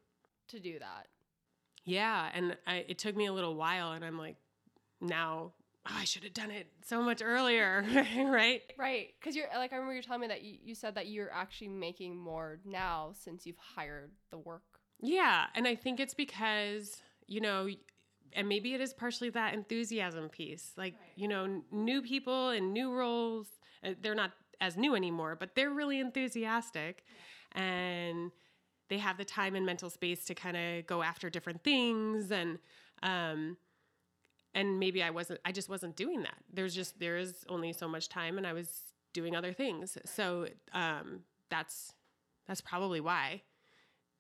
To 0.50 0.60
do 0.60 0.80
that. 0.80 1.08
Yeah, 1.86 2.30
and 2.34 2.58
I, 2.68 2.86
it 2.88 3.00
took 3.00 3.16
me 3.16 3.26
a 3.26 3.34
little 3.34 3.56
while, 3.56 3.94
and 3.94 4.06
I'm 4.06 4.18
like, 4.18 4.36
now 5.00 5.54
oh, 5.88 5.96
I 5.98 6.04
should 6.04 6.24
have 6.24 6.34
done 6.34 6.52
it 6.52 6.68
so 6.86 7.02
much 7.02 7.22
earlier, 7.24 7.84
right? 8.18 8.62
Right, 8.78 9.10
because 9.20 9.36
you're 9.36 9.48
like 9.56 9.74
I 9.74 9.76
remember 9.76 9.96
you 9.96 10.02
telling 10.02 10.22
me 10.22 10.28
that 10.28 10.44
you, 10.44 10.58
you 10.64 10.76
said 10.76 10.96
that 10.96 11.08
you're 11.08 11.32
actually 11.32 11.70
making 11.70 12.18
more 12.18 12.60
now 12.66 13.12
since 13.14 13.46
you've 13.46 13.58
hired 13.58 14.12
the 14.30 14.38
work. 14.38 14.64
Yeah, 15.00 15.46
and 15.56 15.68
I 15.68 15.76
think 15.76 16.00
it's 16.00 16.14
because 16.14 17.02
you 17.28 17.42
know, 17.42 17.68
and 18.34 18.48
maybe 18.48 18.74
it 18.74 18.82
is 18.82 18.94
partially 18.94 19.30
that 19.32 19.54
enthusiasm 19.54 20.30
piece. 20.30 20.72
Like 20.78 20.94
Right. 20.94 21.12
you 21.16 21.28
know, 21.28 21.44
n- 21.46 21.64
new 21.72 22.02
people 22.02 22.50
and 22.50 22.74
new 22.74 22.92
roles, 22.94 23.48
uh, 23.84 23.94
they're 24.02 24.16
not 24.16 24.32
as 24.60 24.78
new 24.78 24.96
anymore, 24.96 25.36
but 25.36 25.56
they're 25.56 25.72
really 25.72 26.00
enthusiastic, 26.00 27.04
and 27.54 28.32
they 28.90 28.98
have 29.00 29.18
the 29.18 29.26
time 29.26 29.56
and 29.56 29.66
mental 29.66 29.90
space 29.90 30.26
to 30.26 30.36
kind 30.36 30.56
of 30.58 30.86
go 30.86 31.02
after 31.04 31.30
different 31.30 31.64
things 31.64 32.32
and. 32.32 32.60
Um, 33.04 33.58
and 34.54 34.80
maybe 34.80 35.02
I 35.02 35.10
wasn't 35.12 35.40
I 35.46 35.52
just 35.54 35.70
wasn't 35.70 35.96
doing 35.96 36.24
that. 36.24 36.36
There's 36.54 36.76
just 36.76 37.00
there 37.00 37.18
is 37.18 37.46
only 37.48 37.72
so 37.72 37.88
much 37.88 38.10
time 38.10 38.38
and 38.38 38.46
I 38.46 38.52
was 38.54 38.94
doing 39.14 39.34
other 39.36 39.54
things. 39.54 39.98
So 40.06 40.48
um 40.74 41.22
that's 41.50 41.94
that's 42.48 42.60
probably 42.62 43.00
why. 43.00 43.44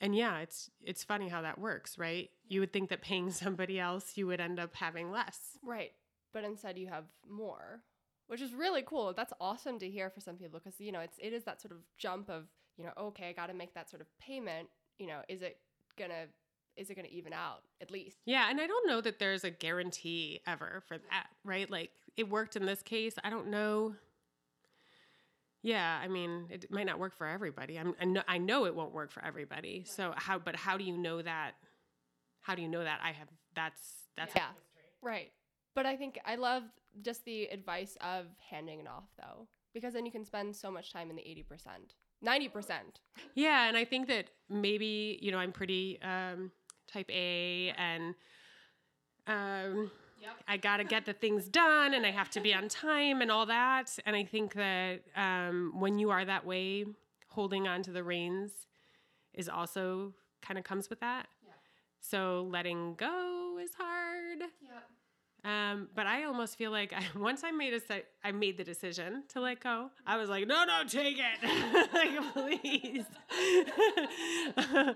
And 0.01 0.15
yeah, 0.15 0.39
it's 0.39 0.69
it's 0.83 1.03
funny 1.03 1.29
how 1.29 1.43
that 1.43 1.59
works, 1.59 1.97
right? 1.97 2.29
You 2.49 2.59
would 2.59 2.73
think 2.73 2.89
that 2.89 3.01
paying 3.01 3.31
somebody 3.31 3.79
else 3.79 4.17
you 4.17 4.27
would 4.27 4.41
end 4.41 4.59
up 4.59 4.75
having 4.75 5.11
less. 5.11 5.57
Right, 5.63 5.91
but 6.33 6.43
instead 6.43 6.77
you 6.77 6.87
have 6.87 7.05
more, 7.29 7.83
which 8.27 8.41
is 8.41 8.53
really 8.53 8.81
cool. 8.81 9.13
That's 9.13 9.31
awesome 9.39 9.77
to 9.79 9.89
hear 9.89 10.09
for 10.09 10.19
some 10.19 10.35
people 10.35 10.59
because 10.61 10.79
you 10.81 10.91
know 10.91 10.99
it's 10.99 11.17
it 11.19 11.33
is 11.33 11.43
that 11.43 11.61
sort 11.61 11.71
of 11.71 11.77
jump 11.97 12.29
of 12.29 12.45
you 12.77 12.83
know 12.83 12.91
okay 12.97 13.29
I 13.29 13.33
got 13.33 13.47
to 13.47 13.53
make 13.53 13.75
that 13.75 13.89
sort 13.89 14.01
of 14.01 14.07
payment. 14.19 14.67
You 14.97 15.07
know, 15.07 15.21
is 15.29 15.43
it 15.43 15.57
gonna 15.97 16.25
is 16.75 16.89
it 16.89 16.95
gonna 16.95 17.07
even 17.11 17.31
out 17.31 17.61
at 17.79 17.91
least? 17.91 18.17
Yeah, 18.25 18.49
and 18.49 18.59
I 18.59 18.65
don't 18.65 18.87
know 18.87 19.01
that 19.01 19.19
there's 19.19 19.43
a 19.43 19.51
guarantee 19.51 20.41
ever 20.47 20.81
for 20.87 20.97
that, 20.97 21.27
right? 21.45 21.69
Like 21.69 21.91
it 22.17 22.27
worked 22.27 22.55
in 22.55 22.65
this 22.65 22.81
case. 22.81 23.15
I 23.23 23.29
don't 23.29 23.47
know. 23.47 23.95
Yeah, 25.63 25.99
I 26.01 26.07
mean, 26.07 26.47
it 26.49 26.71
might 26.71 26.85
not 26.85 26.97
work 26.97 27.15
for 27.15 27.27
everybody. 27.27 27.77
I'm, 27.77 27.93
I 28.01 28.05
know, 28.05 28.23
I 28.27 28.37
know 28.39 28.65
it 28.65 28.75
won't 28.75 28.93
work 28.93 29.11
for 29.11 29.23
everybody. 29.23 29.83
So 29.85 30.13
how, 30.15 30.39
but 30.39 30.55
how 30.55 30.77
do 30.77 30.83
you 30.83 30.97
know 30.97 31.21
that? 31.21 31.51
How 32.41 32.55
do 32.55 32.61
you 32.63 32.67
know 32.67 32.83
that? 32.83 32.99
I 33.03 33.11
have 33.11 33.27
that's 33.55 34.07
that's 34.17 34.33
Yeah. 34.35 34.47
Right. 35.01 35.31
But 35.75 35.85
I 35.85 35.95
think 35.95 36.19
I 36.25 36.35
love 36.35 36.63
just 37.01 37.23
the 37.25 37.45
advice 37.45 37.97
of 38.01 38.25
handing 38.49 38.79
it 38.79 38.87
off 38.87 39.05
though, 39.17 39.47
because 39.73 39.93
then 39.93 40.05
you 40.05 40.11
can 40.11 40.25
spend 40.25 40.55
so 40.55 40.71
much 40.71 40.91
time 40.91 41.09
in 41.09 41.15
the 41.15 41.21
80%, 41.21 41.45
90%. 42.25 42.71
Yeah, 43.35 43.67
and 43.67 43.77
I 43.77 43.85
think 43.85 44.07
that 44.07 44.25
maybe 44.49 45.19
you 45.21 45.31
know 45.31 45.37
I'm 45.37 45.51
pretty 45.51 45.99
um, 46.01 46.51
type 46.91 47.09
A, 47.11 47.73
and 47.77 48.15
um, 49.27 49.91
Yep. 50.21 50.31
I 50.47 50.57
got 50.57 50.77
to 50.77 50.83
get 50.83 51.05
the 51.05 51.13
things 51.13 51.47
done, 51.47 51.93
and 51.93 52.05
I 52.05 52.11
have 52.11 52.29
to 52.31 52.39
be 52.39 52.53
on 52.53 52.67
time, 52.67 53.21
and 53.21 53.31
all 53.31 53.45
that. 53.47 53.97
And 54.05 54.15
I 54.15 54.23
think 54.23 54.53
that 54.53 55.01
um, 55.15 55.73
when 55.79 55.97
you 55.97 56.11
are 56.11 56.23
that 56.23 56.45
way, 56.45 56.85
holding 57.29 57.67
on 57.67 57.81
to 57.83 57.91
the 57.91 58.03
reins 58.03 58.51
is 59.33 59.49
also 59.49 60.13
kind 60.41 60.57
of 60.57 60.63
comes 60.63 60.89
with 60.89 60.99
that. 60.99 61.27
Yeah. 61.45 61.53
So 62.01 62.47
letting 62.49 62.95
go 62.95 63.57
is 63.61 63.71
hard. 63.77 64.39
Yep. 64.39 64.83
Um, 65.43 65.89
but 65.95 66.05
I 66.05 66.25
almost 66.25 66.55
feel 66.55 66.69
like 66.71 66.93
I, 66.93 67.03
once 67.17 67.43
I 67.43 67.51
made 67.51 67.73
a 67.73 67.79
se- 67.79 68.03
I 68.23 68.31
made 68.31 68.57
the 68.57 68.63
decision 68.63 69.23
to 69.29 69.41
let 69.41 69.59
go. 69.59 69.89
I 70.05 70.17
was 70.17 70.29
like, 70.29 70.47
no, 70.47 70.65
no, 70.65 70.83
take 70.87 71.17
it, 71.17 71.93
like, 71.93 72.61
please. 72.61 73.05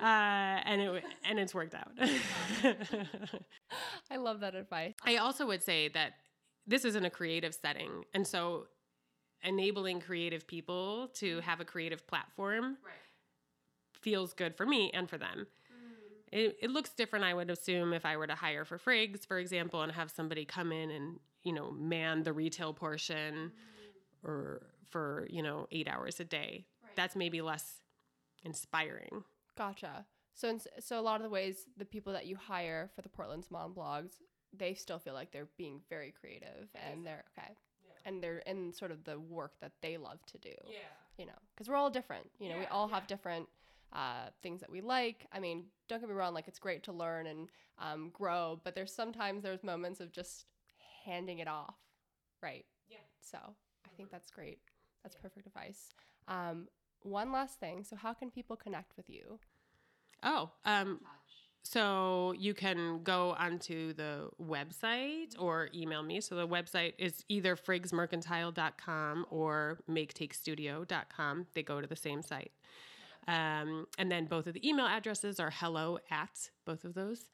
uh, 0.00 0.04
and 0.04 0.80
it 0.80 1.04
and 1.24 1.38
it's 1.38 1.54
worked 1.54 1.74
out. 1.74 1.92
I 4.10 4.16
love 4.16 4.40
that 4.40 4.54
advice. 4.54 4.94
I 5.04 5.16
also 5.16 5.46
would 5.46 5.62
say 5.62 5.88
that 5.88 6.14
this 6.66 6.84
is 6.84 6.96
in 6.96 7.04
a 7.04 7.10
creative 7.10 7.54
setting, 7.54 8.04
and 8.14 8.26
so 8.26 8.66
enabling 9.42 10.00
creative 10.00 10.46
people 10.46 11.08
to 11.14 11.36
mm-hmm. 11.36 11.48
have 11.48 11.60
a 11.60 11.64
creative 11.64 12.06
platform 12.06 12.76
Right. 12.84 12.94
feels 14.00 14.32
good 14.32 14.56
for 14.56 14.66
me 14.66 14.90
and 14.92 15.08
for 15.08 15.18
them. 15.18 15.46
Mm-hmm. 15.72 16.38
It, 16.38 16.56
it 16.62 16.70
looks 16.70 16.90
different, 16.90 17.24
I 17.24 17.34
would 17.34 17.50
assume, 17.50 17.92
if 17.92 18.04
I 18.04 18.16
were 18.16 18.26
to 18.26 18.34
hire 18.34 18.64
for 18.64 18.78
Frigg's, 18.78 19.24
for 19.24 19.38
example, 19.38 19.82
and 19.82 19.92
have 19.92 20.10
somebody 20.10 20.44
come 20.44 20.72
in 20.72 20.90
and, 20.90 21.18
you 21.44 21.52
know, 21.52 21.70
man 21.70 22.22
the 22.22 22.32
retail 22.32 22.72
portion 22.72 23.52
mm-hmm. 23.52 24.28
or 24.28 24.62
for, 24.90 25.26
you 25.30 25.42
know, 25.42 25.66
eight 25.70 25.88
hours 25.88 26.20
a 26.20 26.24
day. 26.24 26.66
Right. 26.82 26.96
That's 26.96 27.16
maybe 27.16 27.40
less 27.42 27.80
inspiring. 28.44 29.24
Gotcha. 29.56 30.06
So, 30.34 30.48
in, 30.48 30.60
so 30.80 30.98
a 30.98 31.00
lot 31.00 31.16
of 31.16 31.22
the 31.22 31.30
ways 31.30 31.66
the 31.76 31.84
people 31.84 32.12
that 32.12 32.26
you 32.26 32.36
hire 32.36 32.90
for 32.94 33.02
the 33.02 33.08
Portland's 33.08 33.50
Mom 33.50 33.72
blogs, 33.74 34.12
they 34.56 34.74
still 34.74 34.98
feel 34.98 35.14
like 35.14 35.32
they're 35.32 35.48
being 35.56 35.80
very 35.88 36.12
creative 36.18 36.68
and 36.74 37.06
they're 37.06 37.24
okay, 37.38 37.56
and 38.04 38.22
they're 38.22 38.38
in 38.38 38.72
sort 38.72 38.90
of 38.90 39.04
the 39.04 39.18
work 39.18 39.52
that 39.60 39.72
they 39.80 39.96
love 39.96 40.24
to 40.26 40.38
do. 40.38 40.54
Yeah. 40.68 40.78
You 41.18 41.26
know, 41.26 41.38
because 41.54 41.68
we're 41.68 41.76
all 41.76 41.90
different. 41.90 42.28
You 42.38 42.50
know, 42.50 42.58
we 42.58 42.66
all 42.66 42.88
yeah. 42.88 42.96
have 42.96 43.06
different 43.06 43.48
uh, 43.94 44.28
things 44.42 44.60
that 44.60 44.70
we 44.70 44.82
like. 44.82 45.26
I 45.32 45.40
mean, 45.40 45.64
don't 45.88 46.00
get 46.00 46.08
me 46.08 46.14
wrong. 46.14 46.34
Like 46.34 46.48
it's 46.48 46.58
great 46.58 46.82
to 46.84 46.92
learn 46.92 47.26
and 47.26 47.48
um, 47.78 48.10
grow, 48.12 48.60
but 48.62 48.74
there's 48.74 48.92
sometimes 48.92 49.42
there's 49.42 49.64
moments 49.64 50.00
of 50.00 50.12
just 50.12 50.44
handing 51.04 51.38
it 51.38 51.48
off, 51.48 51.76
right? 52.42 52.66
Yeah. 52.88 52.98
So 53.20 53.38
I 53.38 53.88
think 53.96 54.10
that's 54.10 54.30
great. 54.30 54.58
That's 55.02 55.16
perfect 55.16 55.46
advice. 55.46 55.88
Um, 56.28 56.68
one 57.06 57.32
last 57.32 57.60
thing. 57.60 57.84
So 57.84 57.96
how 57.96 58.12
can 58.12 58.30
people 58.30 58.56
connect 58.56 58.96
with 58.96 59.08
you? 59.08 59.38
Oh, 60.22 60.50
um, 60.64 61.00
so 61.62 62.32
you 62.38 62.54
can 62.54 63.02
go 63.02 63.34
onto 63.38 63.92
the 63.92 64.28
website 64.40 65.34
or 65.38 65.68
email 65.74 66.02
me. 66.02 66.20
So 66.20 66.36
the 66.36 66.46
website 66.46 66.94
is 66.98 67.24
either 67.28 67.56
friggsmercantile.com 67.56 69.26
or 69.30 69.78
maketakestudio.com. 69.90 71.46
They 71.54 71.62
go 71.62 71.80
to 71.80 71.86
the 71.86 71.96
same 71.96 72.22
site. 72.22 72.52
Um, 73.26 73.86
and 73.98 74.10
then 74.10 74.26
both 74.26 74.46
of 74.46 74.54
the 74.54 74.66
email 74.66 74.86
addresses 74.86 75.40
are 75.40 75.50
hello 75.50 75.98
at 76.08 76.50
both 76.64 76.84
of 76.84 76.94
those, 76.94 77.24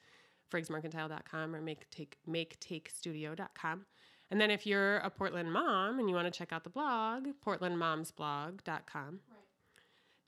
friggsmercantile.com 0.51 1.55
or 1.55 1.61
maketake, 1.61 2.15
maketakestudio.com. 2.27 3.85
And 4.31 4.41
then 4.41 4.51
if 4.51 4.67
you're 4.67 4.97
a 4.99 5.11
Portland 5.11 5.53
mom 5.53 5.99
and 5.99 6.09
you 6.09 6.15
want 6.15 6.33
to 6.33 6.37
check 6.37 6.53
out 6.53 6.65
the 6.65 6.71
blog, 6.71 7.27
portlandmomsblog.com. 7.47 9.21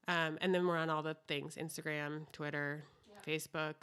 Um, 0.08 0.38
and 0.40 0.54
then 0.54 0.66
we're 0.66 0.76
on 0.76 0.90
all 0.90 1.02
the 1.02 1.16
things 1.28 1.56
Instagram, 1.56 2.30
Twitter, 2.32 2.84
Facebook, 3.26 3.74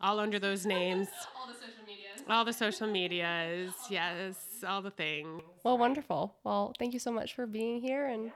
all 0.00 0.18
under 0.20 0.38
those 0.38 0.66
names. 0.76 1.08
All 1.38 1.46
the 1.46 1.54
social 1.54 1.84
medias. 1.86 2.22
all 2.28 2.44
the 2.44 2.52
social 2.52 2.86
medias. 2.86 3.72
Yes, 3.88 4.36
all 4.66 4.82
the 4.82 4.90
things. 4.90 5.42
Well, 5.64 5.78
wonderful. 5.78 6.34
Well, 6.44 6.72
thank 6.78 6.92
you 6.92 6.98
so 7.00 7.10
much 7.10 7.34
for 7.34 7.46
being 7.46 7.80
here 7.80 8.06
and 8.06 8.26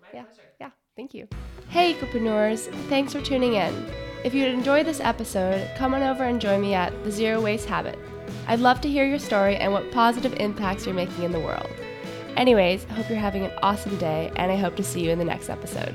My 0.00 0.08
yeah, 0.12 0.24
yeah, 0.60 0.70
thank 0.96 1.14
you. 1.14 1.28
Hey, 1.68 1.94
Ecopreneurs, 1.94 2.66
thanks 2.88 3.12
for 3.12 3.20
tuning 3.22 3.54
in. 3.54 3.86
If 4.24 4.34
you 4.34 4.44
enjoyed 4.46 4.84
this 4.86 5.00
episode, 5.00 5.70
come 5.76 5.94
on 5.94 6.02
over 6.02 6.24
and 6.24 6.40
join 6.40 6.60
me 6.60 6.74
at 6.74 6.92
The 7.04 7.10
Zero 7.12 7.40
Waste 7.40 7.66
Habit. 7.68 7.98
I'd 8.48 8.60
love 8.60 8.80
to 8.82 8.88
hear 8.88 9.04
your 9.06 9.18
story 9.18 9.56
and 9.56 9.72
what 9.72 9.90
positive 9.92 10.34
impacts 10.34 10.84
you're 10.86 10.94
making 10.94 11.22
in 11.24 11.32
the 11.32 11.40
world. 11.40 11.70
Anyways, 12.36 12.84
hope 12.84 13.08
you're 13.08 13.18
having 13.18 13.44
an 13.44 13.52
awesome 13.62 13.96
day, 13.98 14.30
and 14.36 14.50
I 14.52 14.56
hope 14.56 14.76
to 14.76 14.82
see 14.84 15.00
you 15.02 15.10
in 15.10 15.18
the 15.18 15.24
next 15.24 15.48
episode. 15.48 15.94